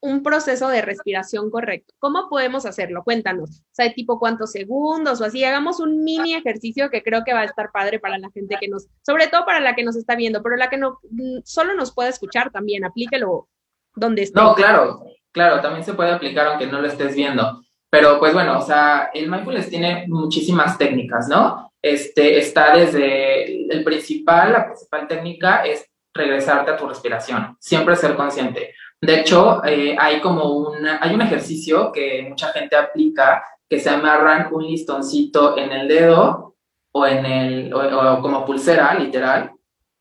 un 0.06 0.22
proceso 0.22 0.68
de 0.68 0.82
respiración 0.82 1.50
correcto. 1.50 1.94
¿Cómo 1.98 2.28
podemos 2.28 2.64
hacerlo? 2.64 3.02
Cuéntanos. 3.04 3.60
O 3.60 3.74
sea, 3.74 3.92
tipo 3.92 4.18
cuántos 4.18 4.52
segundos 4.52 5.20
o 5.20 5.24
así. 5.24 5.44
Hagamos 5.44 5.80
un 5.80 6.04
mini 6.04 6.34
ejercicio 6.34 6.90
que 6.90 7.02
creo 7.02 7.24
que 7.24 7.34
va 7.34 7.40
a 7.40 7.44
estar 7.44 7.70
padre 7.72 7.98
para 7.98 8.18
la 8.18 8.30
gente 8.30 8.56
que 8.60 8.68
nos, 8.68 8.86
sobre 9.04 9.26
todo 9.26 9.44
para 9.44 9.60
la 9.60 9.74
que 9.74 9.84
nos 9.84 9.96
está 9.96 10.14
viendo, 10.14 10.42
pero 10.42 10.56
la 10.56 10.70
que 10.70 10.76
no 10.76 11.00
mm, 11.10 11.40
solo 11.44 11.74
nos 11.74 11.92
puede 11.92 12.10
escuchar 12.10 12.50
también. 12.50 12.84
Aplíquelo 12.84 13.48
donde 13.96 14.22
esté. 14.22 14.40
No, 14.40 14.54
claro, 14.54 15.04
claro, 15.32 15.60
también 15.60 15.84
se 15.84 15.94
puede 15.94 16.12
aplicar 16.12 16.46
aunque 16.46 16.66
no 16.66 16.80
lo 16.80 16.86
estés 16.86 17.16
viendo. 17.16 17.62
Pero 17.90 18.18
pues 18.18 18.32
bueno, 18.32 18.58
o 18.58 18.62
sea, 18.62 19.10
el 19.12 19.28
mindfulness 19.28 19.70
tiene 19.70 20.04
muchísimas 20.08 20.78
técnicas, 20.78 21.28
¿no? 21.28 21.72
Este 21.82 22.38
está 22.38 22.76
desde 22.76 23.72
el 23.72 23.82
principal, 23.82 24.52
la 24.52 24.66
principal 24.66 25.08
técnica 25.08 25.64
es 25.64 25.84
regresarte 26.12 26.70
a 26.70 26.76
tu 26.76 26.88
respiración, 26.88 27.56
siempre 27.60 27.96
ser 27.96 28.16
consciente. 28.16 28.74
De 29.06 29.20
hecho, 29.20 29.64
eh, 29.64 29.96
hay 29.96 30.20
como 30.20 30.50
un, 30.50 30.84
hay 30.84 31.14
un 31.14 31.22
ejercicio 31.22 31.92
que 31.92 32.26
mucha 32.28 32.48
gente 32.48 32.74
aplica 32.74 33.40
que 33.68 33.78
se 33.78 33.88
amarran 33.88 34.52
un 34.52 34.64
listoncito 34.64 35.56
en 35.56 35.70
el 35.70 35.86
dedo 35.86 36.56
o 36.90 37.06
en 37.06 37.24
el, 37.24 37.72
o, 37.72 38.20
como 38.20 38.44
pulsera, 38.44 38.94
literal. 38.94 39.52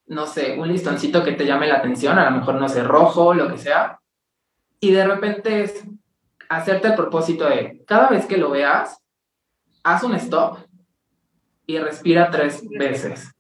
No 0.08 0.26
sé, 0.26 0.58
un 0.58 0.68
listoncito 0.68 1.24
que 1.24 1.34
te 1.34 1.46
llame 1.46 1.68
la 1.68 1.76
atención, 1.76 2.18
a 2.18 2.32
lo 2.32 2.38
mejor, 2.38 2.56
no 2.56 2.68
sé, 2.68 2.84
rojo, 2.84 3.36
lo 3.36 3.48
que 3.48 3.60
sea. 3.60 4.00
Y 4.80 4.90
de 4.90 5.06
repente 5.06 5.62
es 5.62 5.86
hacerte 6.50 6.88
el 6.88 6.96
propósito 6.96 7.48
de, 7.48 7.84
cada 7.86 8.10
vez 8.10 8.26
que 8.26 8.38
lo 8.38 8.50
veas, 8.50 9.04
haz 9.84 10.02
un 10.02 10.16
stop 10.16 10.58
y 11.68 11.78
respira 11.78 12.32
tres 12.32 12.68
veces. 12.68 13.36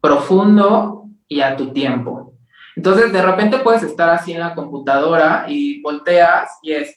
Profundo 0.00 1.04
y 1.28 1.42
a 1.42 1.56
tu 1.58 1.74
tiempo. 1.74 2.27
Entonces, 2.78 3.12
de 3.12 3.22
repente 3.22 3.58
puedes 3.58 3.82
estar 3.82 4.08
así 4.08 4.32
en 4.32 4.38
la 4.38 4.54
computadora 4.54 5.46
y 5.48 5.82
volteas 5.82 6.60
y 6.62 6.74
es, 6.74 6.96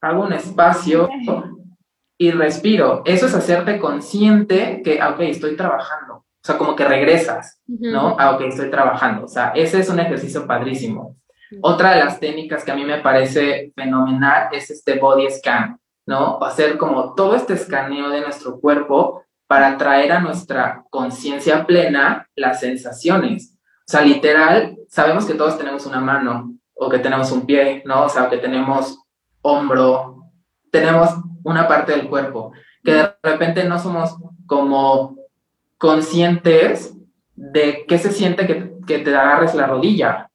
hago 0.00 0.22
un 0.22 0.32
espacio 0.32 1.08
y 2.16 2.30
respiro. 2.30 3.02
Eso 3.04 3.26
es 3.26 3.34
hacerte 3.34 3.80
consciente 3.80 4.80
que, 4.84 5.00
ah, 5.00 5.10
ok, 5.10 5.20
estoy 5.22 5.56
trabajando. 5.56 6.18
O 6.18 6.24
sea, 6.44 6.56
como 6.56 6.76
que 6.76 6.84
regresas, 6.84 7.60
¿no? 7.66 8.14
Ah, 8.20 8.36
ok, 8.36 8.42
estoy 8.42 8.70
trabajando. 8.70 9.24
O 9.24 9.28
sea, 9.28 9.48
ese 9.48 9.80
es 9.80 9.88
un 9.88 9.98
ejercicio 9.98 10.46
padrísimo. 10.46 11.16
Otra 11.60 11.94
de 11.94 12.04
las 12.04 12.20
técnicas 12.20 12.62
que 12.62 12.70
a 12.70 12.76
mí 12.76 12.84
me 12.84 13.00
parece 13.00 13.72
fenomenal 13.74 14.50
es 14.52 14.70
este 14.70 14.96
body 15.00 15.28
scan, 15.28 15.80
¿no? 16.06 16.40
Hacer 16.40 16.78
como 16.78 17.16
todo 17.16 17.34
este 17.34 17.54
escaneo 17.54 18.10
de 18.10 18.20
nuestro 18.20 18.60
cuerpo 18.60 19.24
para 19.48 19.76
traer 19.76 20.12
a 20.12 20.20
nuestra 20.20 20.84
conciencia 20.88 21.66
plena 21.66 22.28
las 22.36 22.60
sensaciones. 22.60 23.57
O 23.88 23.90
sea, 23.90 24.02
literal, 24.02 24.76
sabemos 24.90 25.24
que 25.24 25.32
todos 25.32 25.56
tenemos 25.56 25.86
una 25.86 25.98
mano 25.98 26.54
o 26.74 26.90
que 26.90 26.98
tenemos 26.98 27.32
un 27.32 27.46
pie, 27.46 27.82
¿no? 27.86 28.04
O 28.04 28.08
sea, 28.10 28.28
que 28.28 28.36
tenemos 28.36 28.98
hombro, 29.40 30.24
tenemos 30.70 31.08
una 31.42 31.66
parte 31.66 31.92
del 31.92 32.06
cuerpo, 32.06 32.52
que 32.84 32.92
de 32.92 33.14
repente 33.22 33.64
no 33.64 33.78
somos 33.78 34.14
como 34.46 35.16
conscientes 35.78 36.94
de 37.34 37.86
qué 37.88 37.96
se 37.96 38.12
siente 38.12 38.46
que, 38.46 38.74
que 38.86 38.98
te 38.98 39.16
agarres 39.16 39.54
la 39.54 39.66
rodilla, 39.66 40.30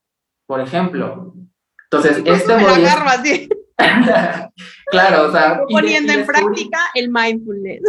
por 0.46 0.60
ejemplo. 0.60 1.32
Entonces, 1.84 2.22
este 2.24 2.56
me 2.56 2.64
agarro 2.64 3.08
así. 3.08 3.48
claro, 4.90 5.28
o 5.28 5.30
sea... 5.30 5.60
Poniendo 5.68 6.12
en 6.12 6.26
práctica 6.26 6.80
el 6.94 7.08
mindfulness. 7.08 7.82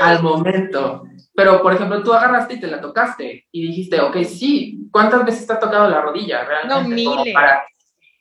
Al 0.00 0.22
momento. 0.22 1.04
Pero, 1.34 1.60
por 1.62 1.74
ejemplo, 1.74 2.02
tú 2.02 2.12
agarraste 2.12 2.54
y 2.54 2.60
te 2.60 2.68
la 2.68 2.80
tocaste 2.80 3.46
y 3.50 3.66
dijiste, 3.66 4.00
ok, 4.00 4.18
sí, 4.22 4.88
¿cuántas 4.92 5.24
veces 5.24 5.46
te 5.46 5.52
ha 5.52 5.58
tocado 5.58 5.88
la 5.88 6.00
rodilla 6.00 6.44
realmente? 6.44 7.04
No, 7.04 7.24
para, 7.32 7.64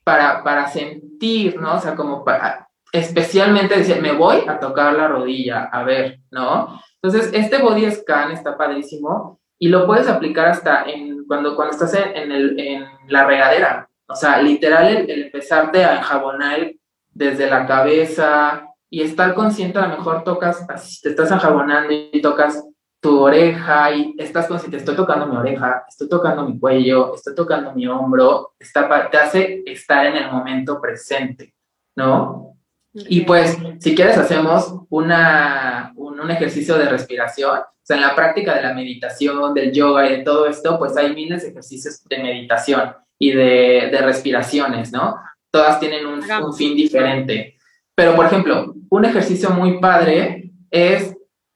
para, 0.04 0.44
para 0.44 0.68
sentir, 0.68 1.60
¿no? 1.60 1.76
O 1.76 1.80
sea, 1.80 1.96
como 1.96 2.26
para, 2.26 2.68
especialmente 2.92 3.78
decir, 3.78 4.02
me 4.02 4.14
voy 4.14 4.44
a 4.48 4.60
tocar 4.60 4.94
la 4.94 5.08
rodilla, 5.08 5.66
a 5.66 5.84
ver, 5.84 6.20
¿no? 6.32 6.82
Entonces, 7.02 7.32
este 7.34 7.60
body 7.60 7.92
scan 7.92 8.32
está 8.32 8.58
padrísimo 8.58 9.40
y 9.60 9.68
lo 9.68 9.86
puedes 9.86 10.08
aplicar 10.08 10.48
hasta 10.48 10.84
en, 10.86 11.26
cuando, 11.26 11.56
cuando 11.56 11.74
estás 11.74 11.94
en, 11.94 12.32
el, 12.32 12.60
en 12.60 12.86
la 13.08 13.26
regadera. 13.26 13.90
O 14.08 14.16
sea, 14.16 14.42
literal, 14.42 14.88
el, 14.88 15.10
el, 15.10 15.24
empezarte 15.26 15.86
a 15.86 15.98
enjabonar 15.98 16.72
desde 17.12 17.50
la 17.50 17.68
cabeza 17.68 18.68
y 18.94 19.02
estar 19.02 19.34
consciente, 19.34 19.80
a 19.80 19.88
lo 19.88 19.98
mejor 19.98 20.24
tocas, 20.24 20.68
te 21.02 21.10
estás 21.10 21.32
enjabonando 21.32 21.91
y 21.91 22.22
tocas 22.22 22.64
tu 23.02 23.22
oreja 23.22 23.91
y 23.91 24.14
estás 24.20 24.46
consciente, 24.46 24.78
estoy 24.78 24.96
tocando 24.96 25.26
mi 25.26 25.36
oreja, 25.36 25.84
estoy 25.89 26.08
tocando 26.08 26.48
mi 26.48 26.60
cuello, 26.60 27.16
estoy 27.16 27.34
tocando 27.34 27.74
mi 27.74 27.88
hombro, 27.88 28.54
está, 28.60 29.10
te 29.10 29.18
hace 29.18 29.64
estar 29.66 30.06
en 30.06 30.18
el 30.18 30.32
momento 30.32 30.80
presente, 30.80 31.56
¿no? 31.96 32.56
Y 32.94 33.22
pues, 33.22 33.58
si 33.80 33.96
quieres, 33.96 34.16
hacemos 34.16 34.72
una, 34.89 35.91
un, 35.96 36.20
un, 36.20 36.30
ejercicio 36.30 36.78
de 36.78 36.88
respiración. 36.88 37.62
O 37.62 37.82
sea, 37.82 37.96
en 37.96 38.04
la 38.04 38.14
práctica 38.14 38.54
de 38.54 38.62
la 38.62 38.76
meditación, 38.76 39.56
del 39.56 39.72
yoga 39.72 40.06
y 40.06 40.18
de 40.18 40.24
todo 40.24 40.46
esto, 40.46 40.78
pues 40.78 40.96
hay 40.98 41.16
miles 41.16 41.41
de 41.41 41.50
ejercicios 41.50 42.04
de 42.04 42.22
meditación 42.22 42.94
y 43.18 43.32
de, 43.32 43.89
de 43.91 43.98
respiraciones, 44.04 44.91
¿no? 44.91 45.16
Todas 45.50 45.80
tienen 45.80 46.06
un, 46.06 46.20
un 46.32 46.54
fin 46.54 46.76
diferente. 46.76 47.58
Pero, 47.96 48.16
por 48.16 48.26
ejemplo, 48.26 48.74
un 48.89 49.06
ejercicio 49.06 49.52
muy 49.52 49.80
padre 49.80 50.52
es 50.72 51.16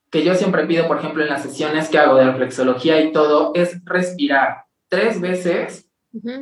que 0.10 0.24
yo 0.24 0.36
siempre 0.36 0.66
pido, 0.66 0.88
por 0.88 1.00
ejemplo, 1.00 1.24
en 1.24 1.30
las 1.30 1.44
sesiones 1.44 1.90
que 1.90 1.98
hago 1.98 2.16
de 2.16 2.26
reflexología 2.26 3.02
y 3.02 3.12
todo, 3.12 3.52
es 3.56 3.84
respirar 3.86 4.66
tres 4.88 5.20
veces 5.20 5.90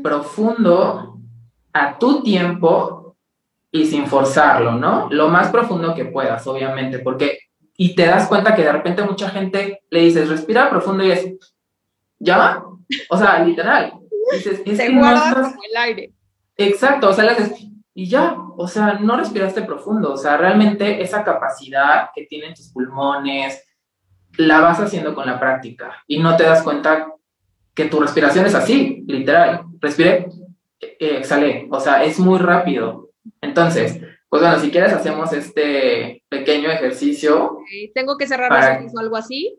profundo 0.04 1.20
a 1.74 1.98
tu 1.98 2.22
tiempo 2.22 3.18
y 3.72 3.86
sin 3.86 4.08
forzarlo, 4.08 4.74
¿no? 4.74 5.08
Lo 5.12 5.30
más 5.30 5.50
profundo 5.50 5.96
que 5.96 6.06
puedas, 6.06 6.46
obviamente, 6.48 7.00
porque 7.00 7.40
y 7.78 7.96
te 7.96 8.06
das 8.06 8.28
cuenta 8.28 8.56
que 8.56 8.64
de 8.64 8.72
repente 8.72 9.04
mucha 9.04 9.30
gente 9.30 9.82
le 9.90 10.00
dices, 10.00 10.30
respira 10.30 10.70
profundo 10.70 11.04
y 11.04 11.12
es, 11.12 11.36
¿ya? 12.20 12.64
O 13.10 13.18
sea, 13.18 13.44
literal. 13.44 13.94
Dices, 14.32 14.62
es 14.66 14.80
que 14.80 14.90
no 14.90 15.06
el 15.06 15.78
aire. 15.78 16.14
Exacto, 16.58 17.10
o 17.10 17.14
sea, 17.14 17.26
le 17.26 17.32
haces, 17.32 17.68
y 17.98 18.10
ya, 18.10 18.36
o 18.58 18.68
sea, 18.68 19.00
no 19.00 19.16
respiraste 19.16 19.62
profundo, 19.62 20.12
o 20.12 20.18
sea, 20.18 20.36
realmente 20.36 21.02
esa 21.02 21.24
capacidad 21.24 22.10
que 22.14 22.26
tienen 22.26 22.54
tus 22.54 22.68
pulmones 22.68 23.64
la 24.38 24.60
vas 24.60 24.82
haciendo 24.82 25.16
con 25.16 25.26
la 25.26 25.40
práctica 25.40 26.04
y 26.06 26.20
no 26.20 26.36
te 26.36 26.44
das 26.44 26.62
cuenta 26.62 27.08
que 27.74 27.86
tu 27.86 28.02
respiración 28.02 28.46
es 28.46 28.54
así, 28.54 29.06
literal, 29.08 29.64
respiré, 29.80 30.28
eh, 30.82 31.18
exhalé, 31.20 31.70
o 31.72 31.80
sea, 31.80 32.04
es 32.04 32.20
muy 32.20 32.38
rápido. 32.38 33.12
Entonces, 33.40 34.02
pues 34.28 34.42
bueno, 34.42 34.60
si 34.60 34.72
quieres 34.72 34.92
hacemos 34.92 35.32
este 35.32 36.22
pequeño 36.28 36.70
ejercicio. 36.70 37.60
¿Tengo 37.94 38.18
que 38.18 38.28
cerrar 38.28 38.52
los 38.52 38.82
ojos 38.82 38.92
o 38.94 39.00
algo 39.00 39.16
así? 39.16 39.58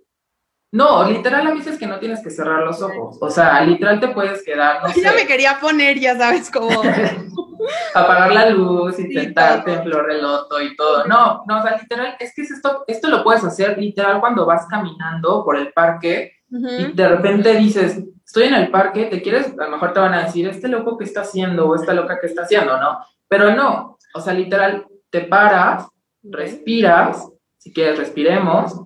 No, 0.73 1.09
literal 1.09 1.47
a 1.47 1.55
veces 1.55 1.79
que 1.79 1.87
no 1.87 1.99
tienes 1.99 2.23
que 2.23 2.29
cerrar 2.29 2.65
los 2.65 2.83
ojos. 2.83 3.17
O 3.19 3.31
sea, 3.31 3.63
literal 3.63 3.99
te 3.99 4.09
puedes 4.09 4.45
quedar. 4.45 4.83
No 4.83 4.95
ya 4.95 5.15
me 5.15 5.27
quería 5.27 5.59
poner, 5.59 5.99
ya 5.99 6.19
sabes 6.19 6.51
cómo. 6.51 6.83
Apagar 7.95 8.33
la 8.33 8.51
luz, 8.51 8.99
intentarte 8.99 9.73
en 9.73 9.83
flor 9.83 10.07
de 10.07 10.21
loto 10.21 10.61
y 10.61 10.77
todo. 10.77 11.07
No, 11.07 11.43
no, 11.47 11.59
o 11.59 11.63
sea, 11.63 11.79
literal, 11.81 12.17
es 12.19 12.35
que 12.35 12.43
esto, 12.43 12.85
esto 12.87 13.09
lo 13.09 13.23
puedes 13.23 13.45
hacer 13.45 13.79
literal 13.79 14.21
cuando 14.21 14.47
vas 14.47 14.67
caminando 14.67 15.45
por 15.45 15.57
el 15.57 15.73
parque 15.73 16.33
y 16.49 16.93
de 16.93 17.09
repente 17.09 17.55
dices, 17.57 18.03
estoy 18.25 18.45
en 18.45 18.55
el 18.55 18.71
parque, 18.71 19.07
te 19.07 19.21
quieres, 19.21 19.53
a 19.59 19.65
lo 19.65 19.71
mejor 19.71 19.93
te 19.93 20.01
van 20.01 20.15
a 20.15 20.25
decir, 20.25 20.49
este 20.49 20.69
loco 20.69 20.97
que 20.97 21.05
está 21.05 21.23
haciendo 21.23 21.69
o 21.69 21.75
esta 21.75 21.93
loca 21.93 22.19
que 22.21 22.27
está 22.27 22.43
haciendo, 22.43 22.79
¿no? 22.79 22.99
Pero 23.29 23.55
no, 23.55 23.99
o 24.15 24.21
sea, 24.21 24.33
literal, 24.33 24.87
te 25.11 25.23
paras, 25.23 25.89
respiras, 26.23 27.29
si 27.57 27.73
quieres, 27.73 27.99
respiremos. 27.99 28.81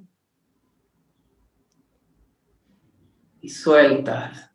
Y 3.42 3.48
sueltas. 3.48 4.50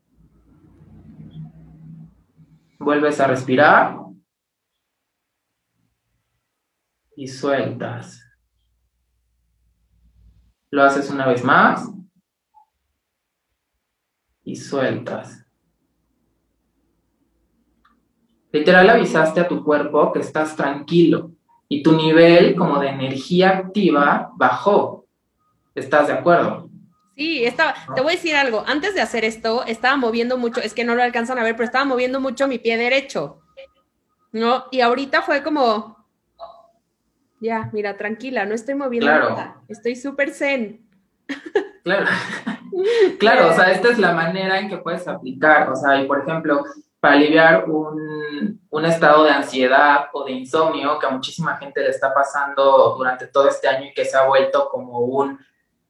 Vuelves 2.80 3.20
a 3.20 3.28
respirar 3.28 4.05
y 7.16 7.28
sueltas. 7.28 8.22
Lo 10.72 10.84
haces 10.84 11.10
una 11.10 11.28
vez 11.28 11.44
más 11.44 11.90
y 14.44 14.56
sueltas. 14.56 15.46
Literal 18.52 18.90
avisaste 18.90 19.42
a 19.42 19.48
tu 19.48 19.64
cuerpo 19.64 20.14
que 20.14 20.20
estás 20.20 20.56
tranquilo 20.56 21.32
y 21.68 21.84
tu 21.84 21.96
nivel 21.96 22.56
como 22.56 22.80
de 22.80 22.90
energía 22.90 23.50
activa 23.50 24.32
bajó. 24.36 25.06
¿Estás 25.74 26.08
de 26.08 26.14
acuerdo? 26.14 26.70
Sí, 27.16 27.46
estaba, 27.46 27.74
te 27.96 28.02
voy 28.02 28.14
a 28.14 28.16
decir 28.16 28.36
algo, 28.36 28.64
antes 28.68 28.94
de 28.94 29.02
hacer 29.02 29.24
esto, 29.24 29.64
estaba 29.66 29.96
moviendo 29.96 30.38
mucho, 30.38 30.60
es 30.60 30.74
que 30.74 30.84
no 30.84 30.96
lo 30.96 31.04
alcanzan 31.04 31.40
a 31.40 31.44
ver, 31.44 31.56
pero 31.56 31.66
estaba 31.66 31.86
moviendo 31.86 32.20
mucho 32.20 32.48
mi 32.48 32.60
pie 32.60 32.78
derecho, 32.78 33.42
¿no? 34.34 34.66
Y 34.70 34.82
ahorita 34.82 35.22
fue 35.22 35.42
como, 35.42 36.05
ya, 37.40 37.70
mira, 37.74 37.98
tranquila, 37.98 38.46
no 38.46 38.56
estoy 38.56 38.76
moviendo 38.76 39.08
nada, 39.08 39.58
estoy 39.68 39.96
súper 39.96 40.32
zen. 40.32 40.82
Claro, 41.86 42.08
claro, 43.20 43.50
o 43.50 43.54
sea, 43.54 43.72
esta 43.72 43.90
es 43.90 44.00
la 44.00 44.12
manera 44.12 44.60
en 44.60 44.70
que 44.70 44.78
puedes 44.78 45.08
aplicar, 45.08 45.70
o 45.70 45.76
sea, 45.76 46.02
y 46.02 46.08
por 46.08 46.20
ejemplo, 46.20 46.64
para 47.00 47.14
aliviar 47.14 47.70
un, 47.70 48.60
un 48.68 48.86
estado 48.86 49.24
de 49.24 49.30
ansiedad 49.30 50.06
o 50.12 50.26
de 50.26 50.32
insomnio 50.32 50.98
que 50.98 51.06
a 51.06 51.12
muchísima 51.12 51.58
gente 51.58 51.82
le 51.82 51.90
está 51.90 52.12
pasando 52.12 52.96
durante 52.98 53.28
todo 53.28 53.48
este 53.50 53.68
año 53.68 53.86
y 53.86 53.94
que 53.94 54.04
se 54.04 54.18
ha 54.18 54.26
vuelto 54.26 54.68
como 54.72 54.98
un 55.02 55.38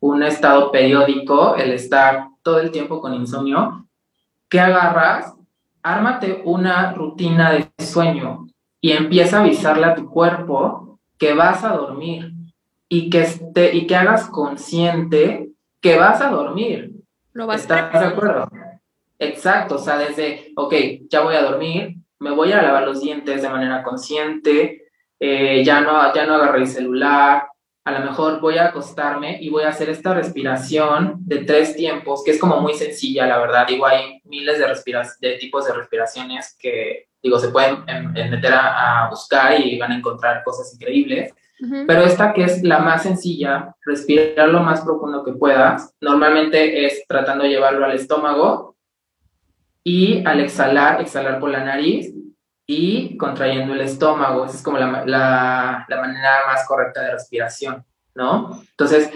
un 0.06 0.22
estado 0.24 0.72
periódico, 0.72 1.56
el 1.56 1.72
estar 1.72 2.28
todo 2.44 2.60
el 2.60 2.72
tiempo 2.72 3.02
con 3.02 3.14
insomnio, 3.14 3.88
¿qué 4.48 4.60
agarras? 4.60 5.34
Ármate 5.82 6.42
una 6.46 6.94
rutina 6.94 7.52
de 7.52 7.72
sueño 7.84 8.46
y 8.82 8.92
empieza 8.92 9.38
a 9.38 9.42
avisarle 9.42 9.86
a 9.86 9.96
tu 9.96 10.10
cuerpo 10.10 10.85
que 11.18 11.34
vas 11.34 11.64
a 11.64 11.70
dormir 11.70 12.32
y 12.90 13.10
que, 13.10 13.22
esté, 13.22 13.76
y 13.76 13.88
que 13.88 13.96
hagas 13.96 14.30
consciente 14.30 15.50
que 15.82 15.98
vas 15.98 16.22
a 16.22 16.30
dormir. 16.30 16.92
Lo 17.34 17.48
vas 17.48 17.62
¿Estás 17.62 17.92
de 17.92 18.06
acuerdo? 18.06 18.50
Exacto, 19.20 19.76
o 19.76 19.78
sea, 19.78 19.98
desde, 19.98 20.52
ok, 20.56 20.74
ya 21.10 21.22
voy 21.22 21.36
a 21.36 21.42
dormir, 21.42 21.96
me 22.20 22.32
voy 22.32 22.52
a 22.52 22.62
lavar 22.62 22.84
los 22.84 23.02
dientes 23.02 23.42
de 23.42 23.50
manera 23.50 23.84
consciente, 23.84 24.84
eh, 25.20 25.64
ya, 25.64 25.82
no, 25.82 26.14
ya 26.14 26.26
no 26.26 26.36
agarré 26.36 26.62
el 26.62 26.68
celular, 26.68 27.48
a 27.86 27.92
lo 27.92 28.00
mejor 28.00 28.42
voy 28.42 28.58
a 28.58 28.68
acostarme 28.68 29.38
y 29.40 29.50
voy 29.50 29.64
a 29.64 29.70
hacer 29.70 29.90
esta 29.90 30.14
respiración 30.14 31.18
de 31.20 31.46
tres 31.46 31.76
tiempos, 31.76 32.24
que 32.24 32.32
es 32.32 32.40
como 32.40 32.60
muy 32.60 32.74
sencilla, 32.74 33.28
la 33.28 33.38
verdad. 33.38 33.68
Digo, 33.68 33.86
hay 33.86 34.22
miles 34.24 34.58
de, 34.58 34.66
de 35.20 35.38
tipos 35.38 35.68
de 35.68 35.74
respiraciones 35.74 36.58
que, 36.60 37.10
digo, 37.26 37.40
se 37.40 37.50
pueden 37.50 37.84
meter 38.14 38.54
a, 38.54 39.08
buscar 39.10 39.60
y 39.60 39.80
van 39.80 39.92
a 39.92 39.98
encontrar 39.98 40.44
cosas 40.44 40.72
increíbles. 40.76 41.34
Pero 41.88 42.02
esta 42.02 42.34
que 42.34 42.44
es 42.44 42.64
la 42.64 42.80
más 42.80 43.04
sencilla, 43.04 43.74
respirar 43.84 44.50
lo 44.50 44.60
más 44.60 44.82
profundo 44.82 45.24
que 45.24 45.32
puedas, 45.32 45.96
normalmente 46.02 46.86
es 46.86 47.04
tratando 47.08 47.46
de 47.46 47.50
llevarlo 47.50 47.86
al 47.86 47.94
estómago 47.94 48.76
y 49.84 50.24
al 50.26 50.42
exhalar, 50.42 51.02
exhalar 51.02 51.40
por 51.40 51.50
la 51.50 51.64
nariz 51.64 52.14
y 52.68 53.18
contrayendo 53.18 53.74
el 53.74 53.82
estómago. 53.82 54.46
Esa 54.46 54.58
es 54.58 54.62
como 54.62 54.78
la, 54.78 55.04
la, 55.06 55.86
la, 55.88 56.02
manera 56.02 56.32
más 56.46 56.68
correcta 56.68 57.02
de 57.02 57.14
respiración, 57.14 57.84
¿no? 58.14 58.62
Entonces, 58.70 59.10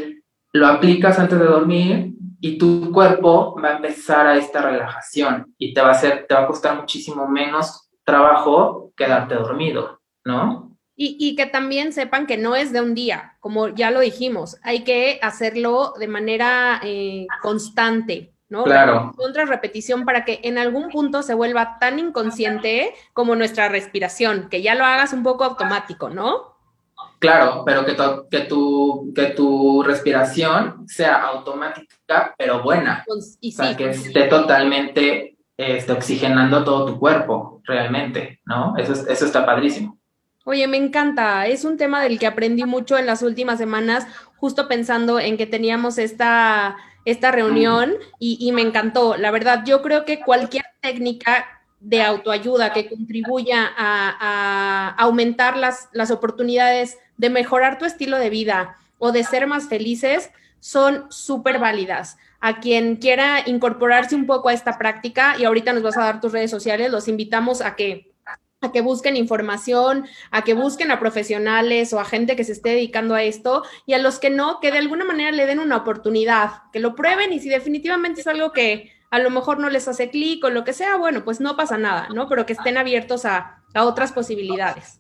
lo 0.54 0.66
aplicas 0.66 1.20
antes 1.20 1.38
de 1.38 1.46
dormir 1.46 2.14
y 2.40 2.58
tu 2.58 2.92
cuerpo 2.92 3.60
va 3.62 3.70
a 3.70 3.76
empezar 3.76 4.26
a 4.26 4.38
esta 4.38 4.62
relajación 4.62 5.54
y 5.58 5.74
te 5.74 5.82
va 5.82 5.90
a, 5.90 5.92
hacer, 5.92 6.26
te 6.28 6.34
va 6.34 6.44
a 6.44 6.48
costar 6.48 6.76
muchísimo 6.78 7.28
menos 7.28 7.89
trabajo 8.10 8.92
quedarte 8.96 9.36
dormido, 9.36 10.02
¿no? 10.26 10.76
Y, 10.96 11.16
y, 11.18 11.38
que 11.38 11.46
también 11.46 11.94
sepan 11.94 12.28
que 12.28 12.36
no 12.36 12.58
es 12.58 12.74
de 12.74 12.82
un 12.82 12.94
día, 12.94 13.38
como 13.40 13.70
ya 13.70 13.90
lo 13.90 14.02
dijimos, 14.02 14.58
hay 14.64 14.84
que 14.84 15.18
hacerlo 15.22 15.94
de 15.98 16.10
manera 16.10 16.82
eh, 16.84 17.26
constante, 17.42 18.34
¿no? 18.50 18.66
Claro. 18.66 19.14
Contra 19.16 19.46
repetición 19.46 20.04
para 20.04 20.26
que 20.26 20.42
en 20.44 20.58
algún 20.58 20.90
punto 20.90 21.22
se 21.24 21.36
vuelva 21.36 21.78
tan 21.80 22.00
inconsciente 22.00 22.94
como 23.14 23.38
nuestra 23.38 23.70
respiración, 23.70 24.50
que 24.50 24.62
ya 24.62 24.76
lo 24.76 24.84
hagas 24.84 25.14
un 25.14 25.24
poco 25.24 25.46
automático, 25.46 26.10
¿no? 26.10 26.58
Claro, 27.20 27.64
pero 27.66 27.86
que 27.86 27.94
tu, 27.94 28.28
que 28.30 28.40
tu, 28.42 29.14
que 29.16 29.26
tu 29.28 29.84
respiración 29.84 30.88
sea 30.88 31.24
automática, 31.28 32.34
pero 32.38 32.62
buena. 32.62 33.04
Pues, 33.06 33.38
y 33.40 33.54
o 33.54 33.56
sea, 33.56 33.78
que 33.78 33.90
esté 33.90 34.24
totalmente 34.24 35.38
este, 35.60 35.92
oxigenando 35.92 36.64
todo 36.64 36.86
tu 36.86 37.00
cuerpo, 37.00 37.62
realmente, 37.66 38.40
¿no? 38.46 38.78
Eso, 38.78 38.94
eso 38.94 39.26
está 39.26 39.46
padrísimo. 39.46 39.98
Oye, 40.46 40.68
me 40.68 40.78
encanta. 40.78 41.48
Es 41.48 41.66
un 41.66 41.78
tema 41.78 42.02
del 42.02 42.18
que 42.18 42.28
aprendí 42.28 42.64
mucho 42.64 42.98
en 42.98 43.06
las 43.06 43.22
últimas 43.22 43.60
semanas, 43.60 44.08
justo 44.38 44.68
pensando 44.68 45.20
en 45.20 45.38
que 45.38 45.46
teníamos 45.46 45.98
esta 45.98 46.78
esta 47.06 47.32
reunión 47.32 47.94
y, 48.20 48.52
me 48.52 48.62
encantó. 48.62 49.18
La 49.18 49.32
verdad, 49.32 49.64
yo 49.66 49.82
creo 49.82 50.06
que 50.06 50.20
cualquier 50.20 50.66
técnica 50.82 51.46
de 51.80 52.02
autoayuda 52.02 52.74
que 52.74 52.90
contribuya 52.90 53.70
a, 53.78 54.96
aumentar 54.98 55.58
las, 55.58 55.90
las 55.92 56.12
oportunidades 56.12 56.98
de 57.18 57.30
mejorar 57.30 57.78
tu 57.78 57.86
estilo 57.86 58.18
de 58.18 58.30
vida 58.30 58.78
o 58.98 59.12
de 59.12 59.24
ser 59.24 59.48
más 59.48 59.70
felices, 59.70 60.30
son 60.60 61.06
súper 61.10 61.58
válidas. 61.58 62.18
A 62.40 62.60
quien 62.60 62.96
quiera 62.98 63.44
incorporarse 63.46 64.16
un 64.16 64.26
poco 64.26 64.50
a 64.50 64.54
esta 64.54 64.78
práctica, 64.78 65.36
y 65.38 65.46
ahorita 65.46 65.74
nos 65.74 65.84
vas 65.84 65.98
a 65.98 66.04
dar 66.04 66.22
tus 66.22 66.32
redes 66.32 66.52
sociales, 66.52 66.92
los 66.92 67.08
invitamos 67.08 67.62
a 67.62 67.76
que 67.76 68.10
a 68.62 68.72
que 68.72 68.82
busquen 68.82 69.16
información, 69.16 70.06
a 70.32 70.44
que 70.44 70.54
busquen 70.54 70.92
a 70.92 71.00
profesionales 71.00 71.94
o 71.94 72.00
a 72.00 72.06
gente 72.06 72.36
que 72.36 72.44
se 72.44 72.52
esté 72.52 72.72
dedicando 72.72 73.16
a 73.16 73.24
esto 73.24 73.64
y 73.86 73.94
a 73.94 74.00
los 74.00 74.20
que 74.20 74.30
no, 74.30 74.60
que 74.60 74.72
de 74.72 74.80
alguna 74.80 75.06
manera 75.06 75.32
le 75.32 75.46
den 75.46 75.60
una 75.60 75.78
oportunidad, 75.78 76.64
que 76.74 76.80
lo 76.80 76.94
prueben 76.94 77.32
y 77.32 77.40
si 77.40 77.48
definitivamente 77.48 78.20
es 78.20 78.28
algo 78.28 78.52
que 78.52 78.92
a 79.12 79.20
lo 79.20 79.30
mejor 79.30 79.60
no 79.60 79.70
les 79.70 79.88
hace 79.88 80.10
clic 80.10 80.44
o 80.44 80.50
lo 80.50 80.64
que 80.64 80.74
sea, 80.74 80.98
bueno, 80.98 81.24
pues 81.24 81.40
no 81.40 81.56
pasa 81.56 81.78
nada, 81.78 82.10
¿no? 82.14 82.28
Pero 82.28 82.46
que 82.46 82.54
estén 82.54 82.78
abiertos 82.78 83.26
a, 83.26 83.64
a 83.74 83.86
otras 83.86 84.12
posibilidades. 84.12 85.00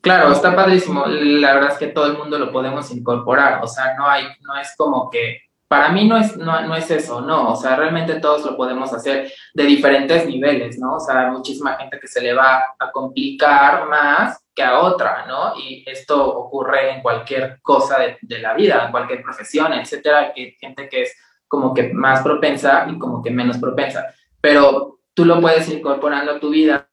Claro, 0.00 0.32
está 0.32 0.54
padrísimo. 0.54 1.06
La 1.06 1.54
verdad 1.54 1.72
es 1.72 1.78
que 1.78 1.86
todo 1.88 2.06
el 2.06 2.16
mundo 2.16 2.38
lo 2.38 2.52
podemos 2.52 2.90
incorporar. 2.90 3.62
O 3.62 3.66
sea, 3.66 3.94
no 3.96 4.06
hay, 4.06 4.24
no 4.42 4.54
es 4.56 4.74
como 4.76 5.10
que 5.10 5.43
para 5.74 5.88
mí 5.88 6.06
no 6.06 6.16
es, 6.16 6.36
no, 6.36 6.60
no, 6.60 6.76
es 6.76 6.88
eso, 6.88 7.20
no, 7.20 7.50
o 7.50 7.56
sea, 7.56 7.74
realmente 7.74 8.20
todos 8.20 8.44
lo 8.44 8.56
podemos 8.56 8.92
hacer 8.92 9.32
de 9.52 9.64
diferentes 9.64 10.24
niveles, 10.24 10.78
¿no? 10.78 10.94
O 10.94 11.00
sea, 11.00 11.22
hay 11.22 11.32
muchísima 11.32 11.74
gente 11.74 11.98
que 11.98 12.06
se 12.06 12.22
le 12.22 12.32
va 12.32 12.64
a 12.78 12.92
complicar 12.92 13.88
más 13.88 14.40
que 14.54 14.62
a 14.62 14.78
otra, 14.78 15.26
¿no? 15.26 15.58
Y 15.58 15.82
esto 15.84 16.24
ocurre 16.24 16.92
en 16.92 17.02
cualquier 17.02 17.58
cosa 17.60 17.98
de, 17.98 18.18
de 18.22 18.38
la 18.38 18.54
vida, 18.54 18.84
en 18.84 18.92
cualquier 18.92 19.20
profesión, 19.20 19.72
etcétera, 19.72 20.32
hay 20.36 20.52
gente 20.60 20.88
que 20.88 21.02
es 21.02 21.16
como 21.48 21.74
que 21.74 21.92
más 21.92 22.22
propensa 22.22 22.86
y 22.88 22.96
como 22.96 23.20
que 23.20 23.32
menos 23.32 23.58
propensa, 23.58 24.14
pero 24.40 25.00
tú 25.12 25.24
lo 25.24 25.40
puedes 25.40 25.68
incorporando 25.70 26.30
a 26.30 26.38
tu 26.38 26.50
vida, 26.50 26.88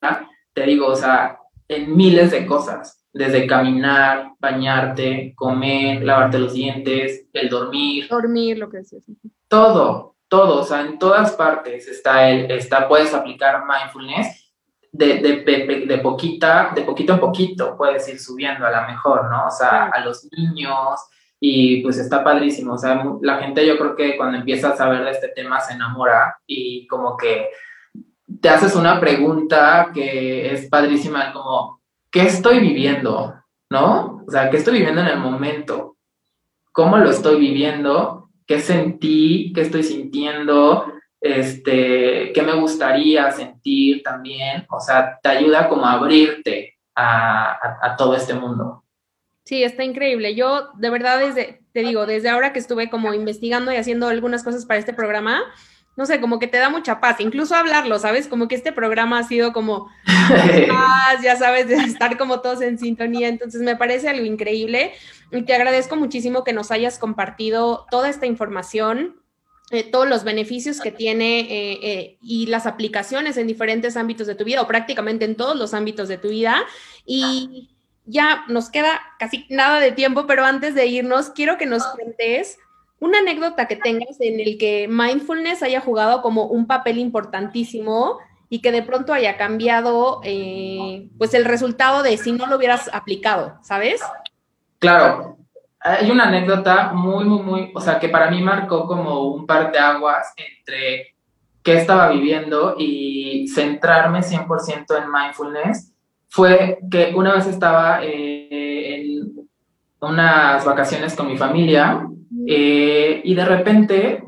te 0.56 0.64
digo, 0.64 0.88
o 0.88 0.96
sea, 0.96 1.38
en 1.72 1.96
miles 1.96 2.32
de 2.32 2.46
cosas, 2.46 3.02
desde 3.14 3.48
caminar, 3.48 4.34
bañarte, 4.40 5.34
comer, 5.36 6.04
lavarte 6.04 6.38
los 6.38 6.54
dientes, 6.54 7.28
el 7.32 7.50
dormir. 7.50 8.08
Dormir, 8.10 8.58
lo 8.58 8.70
que 8.70 8.78
decías. 8.78 9.04
Todo, 9.48 10.16
todo, 10.28 10.62
o 10.62 10.64
sea, 10.64 10.82
en 10.82 11.00
todas 11.00 11.32
partes 11.32 11.88
está 11.88 12.30
el, 12.30 12.52
está, 12.52 12.88
puedes 12.88 13.14
aplicar 13.14 13.64
mindfulness 13.66 14.54
de, 14.92 15.20
de, 15.20 15.86
de, 15.86 15.98
poquita, 16.00 16.74
de 16.76 16.82
poquito 16.82 17.14
en 17.14 17.20
poquito, 17.22 17.78
puedes 17.78 18.08
ir 18.10 18.20
subiendo 18.20 18.66
a 18.66 18.72
la 18.72 18.88
mejor, 18.88 19.30
¿no? 19.30 19.48
O 19.48 19.52
sea, 19.52 19.86
a 19.86 20.04
los 20.04 20.28
niños, 20.38 21.00
y 21.40 21.82
pues 21.82 21.98
está 21.98 22.24
padrísimo, 22.24 22.74
o 22.74 22.78
sea, 22.78 23.02
la 23.22 23.38
gente 23.38 23.66
yo 23.66 23.78
creo 23.78 23.96
que 23.96 24.18
cuando 24.18 24.38
empieza 24.38 24.72
a 24.72 24.76
saber 24.76 25.06
de 25.06 25.12
este 25.12 25.30
tema 25.30 25.62
se 25.62 25.74
enamora 25.74 26.38
y 26.46 26.86
como 26.88 27.16
que 27.16 27.50
te 28.40 28.50
haces 28.50 28.76
una 28.76 29.00
pregunta 29.00 29.92
que 29.94 30.54
es 30.54 30.70
padrísima, 30.70 31.34
como, 31.34 31.82
¿qué 32.12 32.24
estoy 32.24 32.60
viviendo? 32.60 33.36
¿No? 33.70 34.24
O 34.28 34.32
sea, 34.32 34.50
¿qué 34.50 34.58
estoy 34.58 34.76
viviendo 34.76 35.02
en 35.02 35.08
el 35.08 35.20
momento? 35.20 35.98
¿Cómo 36.72 36.98
lo 36.98 37.10
estoy 37.10 37.40
viviendo? 37.40 38.30
¿Qué 38.46 38.60
sentí? 38.60 39.52
¿Qué 39.54 39.62
estoy 39.62 39.84
sintiendo? 39.84 40.86
Este, 41.20 42.32
¿qué 42.34 42.42
me 42.42 42.54
gustaría 42.54 43.32
sentir 43.32 44.02
también? 44.04 44.66
O 44.70 44.80
sea, 44.80 45.20
te 45.22 45.30
ayuda 45.30 45.70
como 45.70 45.86
a 45.86 45.94
abrirte 45.94 46.78
a, 46.96 47.96
todo 47.98 48.16
este 48.16 48.34
mundo. 48.34 48.84
Sí, 49.46 49.64
está 49.64 49.84
increíble. 49.84 50.36
Yo, 50.36 50.70
de 50.78 50.90
verdad, 50.90 51.20
desde, 51.20 51.62
te 51.74 51.82
digo, 51.82 52.06
desde 52.06 52.30
ahora 52.30 52.54
que 52.54 52.60
estuve 52.60 52.90
como 52.90 53.14
investigando 53.14 53.72
y 53.72 53.76
haciendo 53.76 54.08
algunas 54.08 54.44
cosas 54.44 54.66
para 54.66 54.80
este 54.80 54.94
programa, 54.94 55.44
no 55.96 56.06
sé, 56.06 56.22
como 56.22 56.39
que 56.39 56.48
te 56.48 56.58
da 56.58 56.70
mucha 56.70 57.02
paz, 57.02 57.20
incluso 57.20 57.56
hablarlo, 57.56 58.00
¿sabes? 58.00 58.28
Como 58.28 58.48
que 58.48 58.56
este 58.56 58.72
programa 58.72 59.20
ha 59.20 59.24
sido 59.24 59.52
como 59.52 59.89
paz, 60.06 61.22
ya 61.22 61.36
sabes, 61.36 61.68
de 61.68 61.76
estar 61.76 62.18
como 62.18 62.39
todos 62.42 62.62
en 62.62 62.80
sintonía, 62.80 63.28
entonces 63.28 63.62
me 63.62 63.76
parece 63.76 64.10
algo 64.10 64.26
increíble 64.26 64.94
y 65.32 65.44
te 65.44 65.54
agradezco 65.54 65.96
muchísimo 65.96 66.44
que 66.44 66.54
nos 66.54 66.72
hayas 66.72 66.98
compartido 66.98 67.86
toda 67.89 68.10
esta 68.10 68.26
información. 68.26 69.18
Eh, 69.74 69.89
todos 69.89 70.06
los 70.06 70.26
beneficios 70.26 70.82
que 70.82 70.92
tiene 70.92 71.39
eh, 71.39 71.80
eh, 71.82 72.18
y 72.22 72.48
las 72.48 72.66
aplicaciones 72.66 73.38
en 73.38 73.48
diferentes 73.48 73.96
ámbitos 73.96 74.28
de 74.28 74.36
tu 74.36 74.44
vida 74.44 74.62
o 74.62 74.68
prácticamente 74.68 75.24
en 75.24 75.38
todos 75.38 75.56
los 75.56 75.74
ámbitos 75.74 76.10
de 76.10 76.18
tu 76.18 76.28
vida. 76.28 76.66
Y 77.06 77.70
ya 78.06 78.44
nos 78.50 78.70
queda 78.70 79.00
casi 79.18 79.46
nada 79.50 79.80
de 79.80 79.94
tiempo, 79.94 80.28
pero 80.28 80.44
antes 80.44 80.76
de 80.76 80.88
irnos, 80.88 81.30
quiero 81.30 81.58
que 81.58 81.68
nos 81.68 81.86
cuentes 81.88 82.58
una 83.02 83.18
anécdota 83.18 83.68
que 83.68 83.76
tengas 83.76 84.22
en 84.22 84.39
el 84.39 84.58
que 84.60 84.88
mindfulness 84.88 85.64
haya 85.64 85.82
jugado 85.82 86.22
como 86.22 86.45
un 86.45 86.68
papel 86.68 86.99
importantísimo 86.99 88.20
y 88.47 88.62
que 88.62 88.72
de 88.72 88.84
pronto 88.84 89.12
haya 89.12 89.38
cambiado 89.38 90.22
eh, 90.24 91.10
pues 91.18 91.34
el 91.34 91.45
resultado 91.45 92.04
de 92.04 92.16
si 92.18 92.32
no 92.32 92.45
lo 92.45 92.58
hubieras 92.58 92.91
aplicado, 92.93 93.58
¿sabes? 93.64 94.02
Claro, 94.78 95.38
hay 95.80 96.12
una 96.12 96.28
anécdota 96.28 96.93
muy, 96.93 97.26
muy, 97.26 97.41
muy, 97.41 97.72
o 97.74 97.82
sea, 97.82 97.99
que 97.99 98.08
para 98.08 98.30
mí 98.30 98.39
marcó 98.41 98.86
como 98.86 99.32
un 99.32 99.47
par 99.47 99.72
de 99.72 99.80
aguas 99.80 100.32
entre 100.38 101.16
qué 101.64 101.78
estaba 101.78 102.10
viviendo 102.10 102.76
y 102.78 103.47
centrarme 103.47 104.20
100% 104.20 105.04
en 105.04 105.12
mindfulness. 105.12 105.91
Fue 106.30 106.78
que 106.89 107.14
una 107.16 107.34
vez 107.34 107.47
estaba 107.47 108.04
eh, 108.04 108.95
en 108.95 109.49
unas 110.02 110.64
vacaciones 110.64 111.16
con 111.16 111.28
mi 111.28 111.38
familia 111.38 112.08
eh, 112.48 113.22
y 113.24 113.36
de 113.36 113.46
repente 113.46 114.24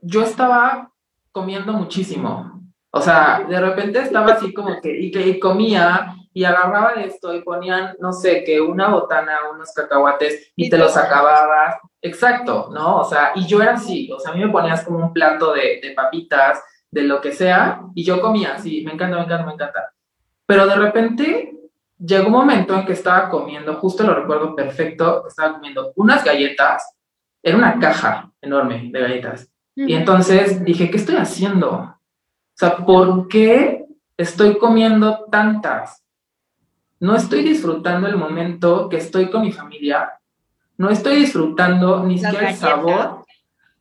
yo 0.00 0.22
estaba 0.22 0.92
comiendo 1.32 1.72
muchísimo. 1.72 2.70
O 2.90 3.00
sea, 3.00 3.44
de 3.48 3.60
repente 3.60 4.00
estaba 4.00 4.32
así 4.32 4.52
como 4.52 4.80
que, 4.80 4.98
y 4.98 5.10
que 5.10 5.38
comía 5.38 6.14
y 6.32 6.44
agarraba 6.44 6.92
esto 6.92 7.34
y 7.34 7.42
ponían, 7.42 7.96
no 8.00 8.12
sé, 8.12 8.44
que 8.44 8.60
una 8.60 8.88
botana, 8.88 9.38
unos 9.52 9.72
cacahuates 9.72 10.52
y 10.56 10.70
te 10.70 10.78
los 10.78 10.96
acababas. 10.96 11.76
Exacto, 12.00 12.70
¿no? 12.72 12.98
O 12.98 13.04
sea, 13.04 13.32
y 13.34 13.46
yo 13.46 13.60
era 13.60 13.74
así, 13.74 14.10
o 14.12 14.18
sea, 14.20 14.32
a 14.32 14.34
mí 14.34 14.44
me 14.44 14.52
ponías 14.52 14.84
como 14.84 14.98
un 14.98 15.12
plato 15.12 15.52
de, 15.52 15.80
de 15.82 15.92
papitas, 15.94 16.62
de 16.90 17.02
lo 17.02 17.20
que 17.20 17.32
sea, 17.32 17.82
y 17.94 18.04
yo 18.04 18.20
comía 18.20 18.54
así, 18.54 18.82
me 18.84 18.92
encanta, 18.92 19.16
me 19.16 19.24
encanta, 19.24 19.46
me 19.46 19.52
encanta. 19.52 19.92
Pero 20.46 20.66
de 20.66 20.76
repente 20.76 21.58
llegó 21.98 22.28
un 22.28 22.32
momento 22.32 22.74
en 22.74 22.86
que 22.86 22.92
estaba 22.92 23.28
comiendo, 23.28 23.74
justo 23.74 24.04
lo 24.04 24.14
recuerdo 24.14 24.54
perfecto, 24.54 25.26
estaba 25.26 25.54
comiendo 25.54 25.92
unas 25.96 26.24
galletas 26.24 26.97
era 27.42 27.56
una 27.56 27.78
caja 27.78 28.30
enorme 28.40 28.90
de 28.92 29.00
galletas. 29.00 29.50
Y 29.74 29.94
entonces 29.94 30.64
dije, 30.64 30.90
¿qué 30.90 30.96
estoy 30.96 31.16
haciendo? 31.16 31.70
O 31.70 31.96
sea, 32.54 32.78
¿por 32.78 33.28
qué 33.28 33.86
estoy 34.16 34.58
comiendo 34.58 35.26
tantas? 35.30 36.04
No 36.98 37.14
estoy 37.14 37.42
disfrutando 37.42 38.08
el 38.08 38.16
momento 38.16 38.88
que 38.88 38.96
estoy 38.96 39.30
con 39.30 39.42
mi 39.42 39.52
familia. 39.52 40.14
No 40.76 40.90
estoy 40.90 41.16
disfrutando 41.16 42.02
ni 42.02 42.18
siquiera 42.18 42.50
el 42.50 42.56
sabor 42.56 43.24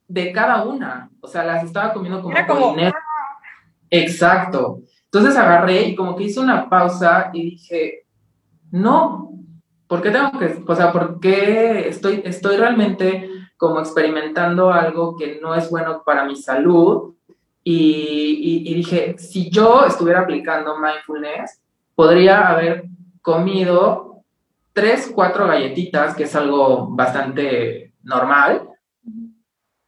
de 0.07 0.31
cada 0.31 0.63
una. 0.63 1.09
O 1.19 1.27
sea, 1.27 1.43
las 1.43 1.63
estaba 1.63 1.93
comiendo 1.93 2.21
como, 2.21 2.35
como... 2.47 2.75
dinero. 2.75 2.95
Exacto. 3.89 4.81
Entonces 5.05 5.35
agarré 5.35 5.83
y 5.83 5.95
como 5.95 6.15
que 6.15 6.25
hice 6.25 6.39
una 6.39 6.69
pausa 6.69 7.31
y 7.33 7.51
dije, 7.51 8.05
no, 8.71 9.31
¿por 9.87 10.01
qué 10.01 10.11
tengo 10.11 10.37
que, 10.37 10.63
o 10.65 10.75
sea, 10.75 10.91
por 10.91 11.19
qué 11.19 11.87
estoy, 11.87 12.21
estoy 12.25 12.57
realmente 12.57 13.31
como 13.57 13.79
experimentando 13.79 14.71
algo 14.71 15.17
que 15.17 15.39
no 15.41 15.55
es 15.55 15.69
bueno 15.69 16.03
para 16.05 16.25
mi 16.25 16.35
salud. 16.35 17.15
Y, 17.63 18.73
dije, 18.75 19.17
si 19.17 19.49
yo 19.49 19.83
estuviera 19.85 20.21
aplicando 20.21 20.77
mindfulness, 20.79 21.59
podría 21.95 22.47
haber 22.47 22.85
comido 23.21 24.23
tres, 24.71 25.11
cuatro 25.13 25.47
galletitas, 25.47 26.15
que 26.15 26.23
es 26.23 26.35
algo 26.35 26.87
bastante 26.91 27.93
normal, 28.03 28.69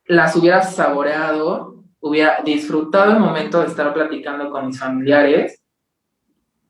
las 0.05 0.35
hubiera 0.35 0.61
saboreado, 0.63 1.83
hubiera 2.01 2.41
disfrutado 2.43 3.11
el 3.13 3.19
momento 3.19 3.61
de 3.61 3.67
estar 3.67 3.93
platicando 3.93 4.49
con 4.49 4.67
mis 4.67 4.79
familiares. 4.79 5.61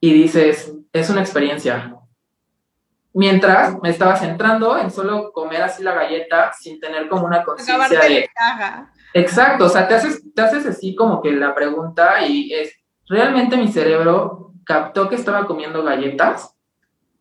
Y 0.01 0.13
dices, 0.13 0.75
es 0.93 1.09
una 1.09 1.21
experiencia, 1.21 1.98
mientras 3.13 3.81
me 3.81 3.89
estaba 3.89 4.15
centrando 4.15 4.77
en 4.77 4.91
solo 4.91 5.31
comer 5.31 5.63
así 5.63 5.83
la 5.83 5.93
galleta 5.93 6.51
sin 6.53 6.79
tener 6.79 7.07
como 7.09 7.25
una 7.25 7.43
conciencia 7.43 7.99
de... 7.99 8.29
Exacto, 9.13 9.65
o 9.65 9.69
sea, 9.69 9.87
te 9.87 9.95
haces, 9.95 10.21
te 10.33 10.41
haces 10.41 10.65
así 10.65 10.95
como 10.95 11.21
que 11.21 11.31
la 11.31 11.55
pregunta 11.55 12.25
y 12.25 12.53
es, 12.53 12.73
¿realmente 13.07 13.57
mi 13.57 13.67
cerebro 13.67 14.53
captó 14.63 15.09
que 15.09 15.15
estaba 15.15 15.47
comiendo 15.47 15.83
galletas? 15.83 16.55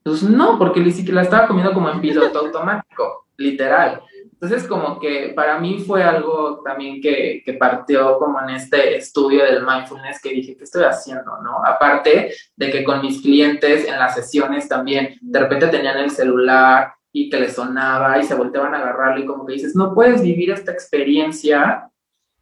Pues 0.02 0.22
no, 0.22 0.58
porque 0.58 0.80
ni 0.80 0.90
siquiera 0.90 1.16
la 1.16 1.22
estaba 1.22 1.46
comiendo 1.46 1.72
como 1.72 1.88
en 1.90 2.00
piloto 2.00 2.38
automático, 2.46 3.26
literal. 3.36 4.02
Entonces, 4.40 4.68
como 4.68 5.00
que 5.00 5.32
para 5.34 5.58
mí 5.58 5.82
fue 5.84 6.04
algo 6.04 6.62
también 6.64 7.00
que, 7.00 7.42
que, 7.44 7.54
partió 7.54 8.18
como 8.20 8.40
en 8.40 8.50
este 8.50 8.96
estudio 8.96 9.44
del 9.44 9.66
mindfulness 9.66 10.22
que 10.22 10.28
dije, 10.30 10.56
¿qué 10.56 10.62
estoy 10.62 10.84
haciendo? 10.84 11.42
¿no? 11.42 11.60
Aparte 11.64 12.32
de 12.54 12.70
que 12.70 12.84
con 12.84 13.02
mis 13.02 13.20
clientes 13.20 13.88
en 13.88 13.98
las 13.98 14.14
sesiones 14.14 14.68
también, 14.68 15.16
de 15.20 15.40
repente 15.40 15.66
tenían 15.66 15.98
el 15.98 16.10
celular 16.10 16.94
y 17.10 17.28
que 17.28 17.40
les 17.40 17.56
sonaba 17.56 18.16
y 18.18 18.22
se 18.22 18.36
volteaban 18.36 18.74
a 18.74 18.78
agarrarlo 18.78 19.24
y 19.24 19.26
como 19.26 19.44
que 19.44 19.54
dices, 19.54 19.74
no 19.74 19.92
puedes 19.92 20.22
vivir 20.22 20.52
esta 20.52 20.70
experiencia 20.70 21.90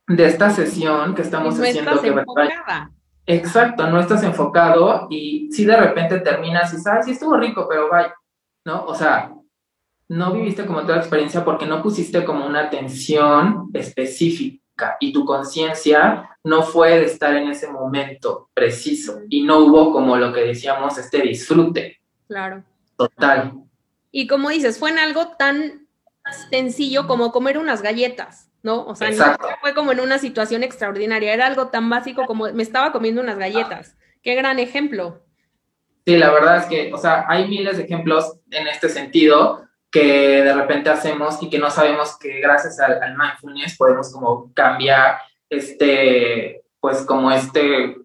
de 0.07 0.26
esta 0.26 0.51
sesión 0.51 1.14
que 1.14 1.22
estamos 1.22 1.59
haciendo. 1.59 1.92
Que 1.92 2.11
Exacto, 3.28 3.88
no 3.88 3.99
estás 3.99 4.22
enfocado 4.22 5.07
y 5.09 5.51
si 5.51 5.64
de 5.64 5.76
repente 5.76 6.20
terminas 6.20 6.72
y 6.74 6.76
sabes, 6.76 7.07
sí 7.07 7.12
estuvo 7.12 7.36
rico, 7.38 7.66
pero 7.68 7.88
bye, 7.90 8.12
¿no? 8.64 8.84
O 8.84 8.94
sea, 8.94 9.32
no 10.09 10.32
viviste 10.32 10.66
como 10.66 10.82
toda 10.82 10.96
la 10.96 11.02
experiencia 11.02 11.44
porque 11.44 11.66
no 11.66 11.82
pusiste 11.82 12.24
como 12.24 12.46
una 12.46 12.61
atención 12.61 13.70
específica 13.74 14.96
y 15.00 15.12
tu 15.12 15.24
conciencia 15.24 16.36
no 16.44 16.62
fue 16.62 16.98
de 16.98 17.07
estar 17.07 17.34
en 17.34 17.48
ese 17.48 17.68
momento 17.68 18.50
preciso 18.54 19.20
y 19.28 19.42
no 19.42 19.61
hubo 19.61 19.92
como 19.92 20.16
lo 20.16 20.32
que 20.32 20.42
decíamos, 20.42 20.96
este 20.98 21.22
disfrute. 21.22 22.00
Claro. 22.28 22.62
Total. 22.96 23.54
Y 24.11 24.26
como 24.26 24.50
dices, 24.50 24.78
fue 24.78 24.90
en 24.90 24.98
algo 24.98 25.28
tan 25.36 25.86
sencillo 26.50 27.07
como 27.07 27.32
comer 27.32 27.59
unas 27.59 27.82
galletas, 27.82 28.50
¿no? 28.62 28.84
O 28.86 28.94
sea, 28.94 29.11
no 29.11 29.36
fue 29.61 29.74
como 29.74 29.92
en 29.92 30.00
una 30.00 30.18
situación 30.18 30.62
extraordinaria, 30.62 31.34
era 31.34 31.46
algo 31.46 31.68
tan 31.68 31.90
básico 31.90 32.24
como 32.26 32.50
me 32.52 32.62
estaba 32.62 32.92
comiendo 32.92 33.20
unas 33.20 33.38
galletas. 33.38 33.96
Qué 34.22 34.34
gran 34.34 34.59
ejemplo. 34.59 35.22
Sí, 36.07 36.16
la 36.16 36.30
verdad 36.30 36.59
es 36.59 36.64
que, 36.66 36.92
o 36.94 36.98
sea, 36.98 37.24
hay 37.28 37.48
miles 37.48 37.76
de 37.76 37.84
ejemplos 37.84 38.38
en 38.50 38.68
este 38.68 38.88
sentido 38.88 39.65
que 39.97 40.42
de 40.42 40.53
repente 40.53 40.90
hacemos 40.90 41.42
y 41.42 41.49
que 41.49 41.59
no 41.59 41.70
sabemos 41.70 42.18
que 42.18 42.38
gracias 42.38 42.78
al, 42.80 43.03
al 43.03 43.16
mindfulness 43.16 43.78
podemos 43.78 44.12
como 44.12 44.53
cambiar 44.53 45.16
este, 45.49 46.64
pues 46.78 47.01
como 47.07 47.30
este 47.30 47.97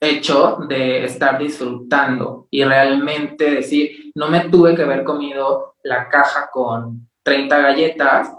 hecho 0.00 0.56
de 0.66 1.04
estar 1.04 1.38
disfrutando 1.38 2.48
y 2.50 2.64
realmente 2.64 3.50
decir, 3.50 4.12
no 4.14 4.28
me 4.28 4.48
tuve 4.48 4.74
que 4.74 4.80
haber 4.80 5.04
comido 5.04 5.74
la 5.82 6.08
caja 6.08 6.48
con 6.50 7.06
30 7.22 7.58
galletas 7.58 8.32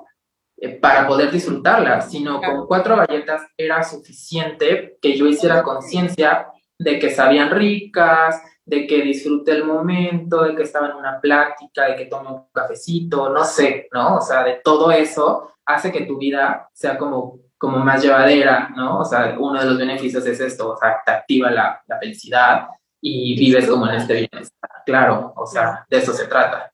eh, 0.57 0.69
para 0.69 1.05
poder 1.05 1.29
disfrutarlas, 1.29 2.09
sino 2.09 2.41
con 2.41 2.65
cuatro 2.65 2.95
galletas 2.97 3.43
era 3.55 3.83
suficiente 3.83 4.97
que 4.99 5.15
yo 5.15 5.27
hiciera 5.27 5.61
conciencia 5.61 6.47
de 6.79 6.97
que 6.97 7.11
sabían 7.11 7.51
ricas, 7.51 8.41
de 8.65 8.87
que 8.87 9.01
disfruté 9.01 9.51
el 9.51 9.63
momento, 9.63 10.43
de 10.43 10.55
que 10.55 10.63
estaba 10.63 10.89
en 10.89 10.95
una 10.95 11.19
plática, 11.21 11.85
de 11.85 11.95
que 11.95 12.05
tomé 12.05 12.29
un 12.29 12.47
cafecito, 12.51 13.29
no 13.29 13.43
sé, 13.43 13.87
¿no? 13.93 14.17
O 14.17 14.21
sea, 14.21 14.43
de 14.43 14.59
todo 14.63 14.91
eso 14.91 15.51
hace 15.65 15.91
que 15.91 16.05
tu 16.05 16.17
vida 16.17 16.69
sea 16.73 16.97
como, 16.97 17.39
como 17.57 17.77
más 17.79 18.03
llevadera, 18.03 18.69
¿no? 18.75 18.99
O 18.99 19.05
sea, 19.05 19.35
uno 19.39 19.59
de 19.59 19.65
los 19.65 19.77
beneficios 19.77 20.25
es 20.25 20.39
esto, 20.39 20.71
o 20.71 20.77
sea, 20.77 20.97
te 21.05 21.11
activa 21.11 21.51
la, 21.51 21.81
la 21.87 21.99
felicidad 21.99 22.67
y 22.99 23.37
vives 23.37 23.67
como 23.67 23.87
en 23.87 23.95
este 23.95 24.13
bienestar. 24.13 24.69
Claro, 24.85 25.33
o 25.35 25.45
sea, 25.45 25.85
de 25.89 25.97
eso 25.97 26.13
se 26.13 26.27
trata. 26.27 26.71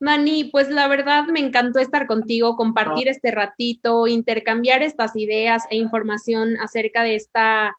Mani, 0.00 0.44
pues 0.44 0.68
la 0.68 0.88
verdad 0.88 1.26
me 1.26 1.38
encantó 1.38 1.78
estar 1.78 2.08
contigo, 2.08 2.56
compartir 2.56 3.06
este 3.06 3.30
ratito, 3.30 4.08
intercambiar 4.08 4.82
estas 4.82 5.14
ideas 5.14 5.62
e 5.70 5.76
información 5.76 6.56
acerca 6.58 7.04
de 7.04 7.14
esta 7.14 7.76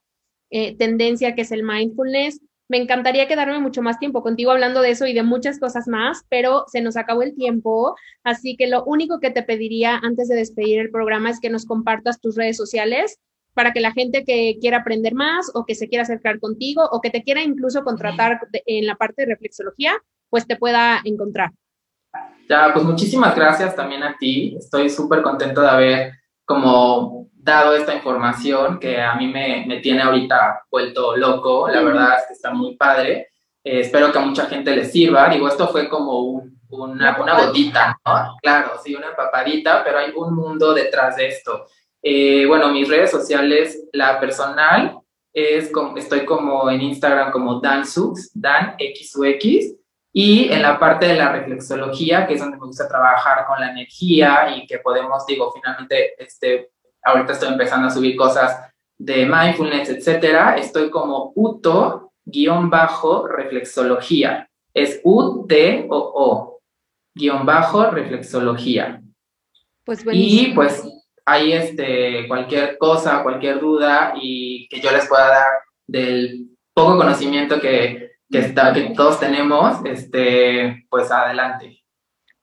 eh, 0.48 0.74
tendencia 0.78 1.34
que 1.34 1.42
es 1.42 1.52
el 1.52 1.62
mindfulness. 1.62 2.40
Me 2.68 2.78
encantaría 2.78 3.28
quedarme 3.28 3.60
mucho 3.60 3.82
más 3.82 3.98
tiempo 3.98 4.22
contigo 4.22 4.50
hablando 4.50 4.80
de 4.80 4.90
eso 4.90 5.06
y 5.06 5.12
de 5.12 5.22
muchas 5.22 5.60
cosas 5.60 5.86
más, 5.86 6.24
pero 6.30 6.64
se 6.68 6.80
nos 6.80 6.96
acabó 6.96 7.22
el 7.22 7.34
tiempo, 7.34 7.94
así 8.22 8.56
que 8.56 8.66
lo 8.66 8.84
único 8.84 9.20
que 9.20 9.30
te 9.30 9.42
pediría 9.42 9.98
antes 10.02 10.28
de 10.28 10.36
despedir 10.36 10.78
el 10.78 10.90
programa 10.90 11.30
es 11.30 11.40
que 11.40 11.50
nos 11.50 11.66
compartas 11.66 12.20
tus 12.20 12.36
redes 12.36 12.56
sociales 12.56 13.18
para 13.52 13.72
que 13.72 13.80
la 13.80 13.92
gente 13.92 14.24
que 14.24 14.56
quiera 14.60 14.78
aprender 14.78 15.14
más 15.14 15.50
o 15.54 15.64
que 15.64 15.74
se 15.74 15.88
quiera 15.88 16.02
acercar 16.02 16.40
contigo 16.40 16.88
o 16.90 17.00
que 17.00 17.10
te 17.10 17.22
quiera 17.22 17.42
incluso 17.42 17.84
contratar 17.84 18.40
en 18.66 18.86
la 18.86 18.96
parte 18.96 19.22
de 19.22 19.26
reflexología, 19.26 19.92
pues 20.30 20.46
te 20.46 20.56
pueda 20.56 21.00
encontrar. 21.04 21.52
Ya, 22.48 22.70
pues 22.72 22.84
muchísimas 22.84 23.34
gracias 23.36 23.76
también 23.76 24.02
a 24.02 24.16
ti. 24.18 24.56
Estoy 24.58 24.90
súper 24.90 25.22
contento 25.22 25.60
de 25.60 25.68
haber 25.68 26.12
como 26.44 27.28
dado 27.34 27.74
esta 27.76 27.94
información 27.94 28.78
que 28.78 29.00
a 29.00 29.14
mí 29.14 29.28
me, 29.28 29.64
me 29.66 29.80
tiene 29.80 30.02
ahorita 30.02 30.64
vuelto 30.70 31.16
loco. 31.16 31.68
La 31.68 31.82
verdad 31.82 32.18
es 32.18 32.26
que 32.26 32.32
está 32.32 32.52
muy 32.52 32.76
padre. 32.76 33.28
Eh, 33.62 33.80
espero 33.80 34.10
que 34.10 34.18
a 34.18 34.22
mucha 34.22 34.46
gente 34.46 34.74
le 34.74 34.84
sirva. 34.84 35.28
Digo, 35.28 35.48
esto 35.48 35.68
fue 35.68 35.88
como 35.88 36.42
una, 36.70 37.20
una 37.20 37.46
gotita, 37.46 37.98
¿no? 38.04 38.36
Claro, 38.42 38.72
sí, 38.82 38.94
una 38.94 39.14
papadita, 39.14 39.82
pero 39.84 39.98
hay 39.98 40.12
un 40.14 40.34
mundo 40.34 40.72
detrás 40.74 41.16
de 41.16 41.28
esto. 41.28 41.66
Eh, 42.02 42.44
bueno, 42.46 42.70
mis 42.70 42.88
redes 42.88 43.10
sociales, 43.10 43.88
la 43.92 44.20
personal, 44.20 44.98
es 45.32 45.70
como, 45.70 45.96
estoy 45.96 46.24
como 46.24 46.70
en 46.70 46.80
Instagram 46.80 47.32
como 47.32 47.60
DanSux, 47.60 48.30
DanXUX, 48.34 49.74
y 50.16 50.52
en 50.52 50.62
la 50.62 50.78
parte 50.78 51.08
de 51.08 51.16
la 51.16 51.32
reflexología, 51.32 52.24
que 52.24 52.34
es 52.34 52.40
donde 52.40 52.56
me 52.56 52.66
gusta 52.66 52.86
trabajar 52.86 53.44
con 53.48 53.58
la 53.58 53.72
energía 53.72 54.54
y 54.56 54.64
que 54.64 54.78
podemos, 54.78 55.26
digo, 55.26 55.50
finalmente, 55.52 56.14
este, 56.22 56.70
ahorita 57.02 57.32
estoy 57.32 57.48
empezando 57.48 57.88
a 57.88 57.90
subir 57.90 58.14
cosas 58.14 58.72
de 58.96 59.26
mindfulness, 59.26 59.88
etcétera, 59.88 60.56
estoy 60.56 60.88
como 60.88 61.32
UTO 61.34 62.12
guion 62.24 62.70
bajo 62.70 63.26
reflexología. 63.26 64.48
Es 64.72 65.00
U-T-O-O 65.02 66.60
guion 67.12 67.44
bajo 67.44 67.90
reflexología. 67.90 69.02
Pues 69.84 70.04
Y 70.12 70.52
pues 70.54 70.84
ahí 71.26 71.54
este, 71.54 72.28
cualquier 72.28 72.78
cosa, 72.78 73.24
cualquier 73.24 73.58
duda 73.58 74.14
y 74.16 74.68
que 74.68 74.80
yo 74.80 74.92
les 74.92 75.08
pueda 75.08 75.26
dar 75.26 75.46
del 75.88 76.56
poco 76.72 76.98
conocimiento 76.98 77.60
que, 77.60 78.13
que, 78.34 78.40
está, 78.40 78.72
que 78.72 78.92
todos 78.96 79.20
tenemos, 79.20 79.78
este, 79.84 80.84
pues 80.90 81.08
adelante. 81.12 81.84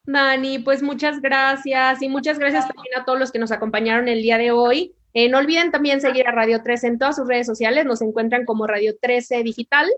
Dani, 0.06 0.60
pues 0.60 0.82
muchas 0.82 1.20
gracias 1.20 2.02
y 2.02 2.08
muchas 2.08 2.40
gracias 2.40 2.66
también 2.66 2.98
a 2.98 3.04
todos 3.04 3.20
los 3.20 3.30
que 3.30 3.40
nos 3.40 3.52
acompañaron 3.52 4.08
el 4.08 4.22
día 4.22 4.38
de 4.38 4.52
hoy. 4.52 4.96
Eh, 5.14 5.28
no 5.28 5.40
olviden 5.40 5.70
también 5.70 6.00
seguir 6.00 6.30
a 6.30 6.32
Radio 6.32 6.64
13 6.64 6.88
en 6.88 6.98
todas 6.98 7.18
sus 7.18 7.28
redes 7.28 7.46
sociales, 7.46 7.86
nos 7.86 8.02
encuentran 8.02 8.46
como 8.46 8.68
Radio 8.68 8.94
13 9.02 9.44
Digital 9.44 9.90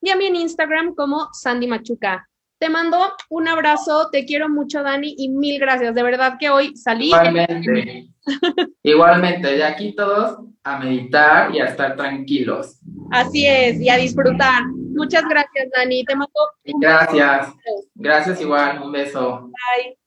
y 0.00 0.08
a 0.08 0.16
mí 0.16 0.24
en 0.26 0.36
Instagram 0.36 0.94
como 0.94 1.28
Sandy 1.34 1.66
Machuca. 1.66 2.30
Te 2.62 2.68
mando 2.68 2.96
un 3.28 3.48
abrazo, 3.48 4.08
te 4.12 4.24
quiero 4.24 4.48
mucho 4.48 4.84
Dani 4.84 5.16
y 5.18 5.30
mil 5.30 5.58
gracias, 5.58 5.96
de 5.96 6.02
verdad 6.04 6.36
que 6.38 6.48
hoy 6.48 6.76
salí. 6.76 7.06
Igualmente, 7.06 8.06
igualmente, 8.84 9.48
de 9.56 9.64
aquí 9.64 9.96
todos 9.96 10.38
a 10.62 10.78
meditar 10.78 11.52
y 11.52 11.58
a 11.58 11.64
estar 11.64 11.96
tranquilos. 11.96 12.78
Así 13.10 13.44
es, 13.48 13.80
y 13.80 13.88
a 13.88 13.96
disfrutar. 13.96 14.62
Muchas 14.94 15.24
gracias, 15.28 15.70
Dani. 15.74 16.04
Te 16.04 16.14
mando. 16.14 16.32
Gracias. 16.80 17.52
Gracias 17.96 18.40
igual. 18.40 18.80
Un 18.80 18.92
beso. 18.92 19.50
Bye. 19.50 19.98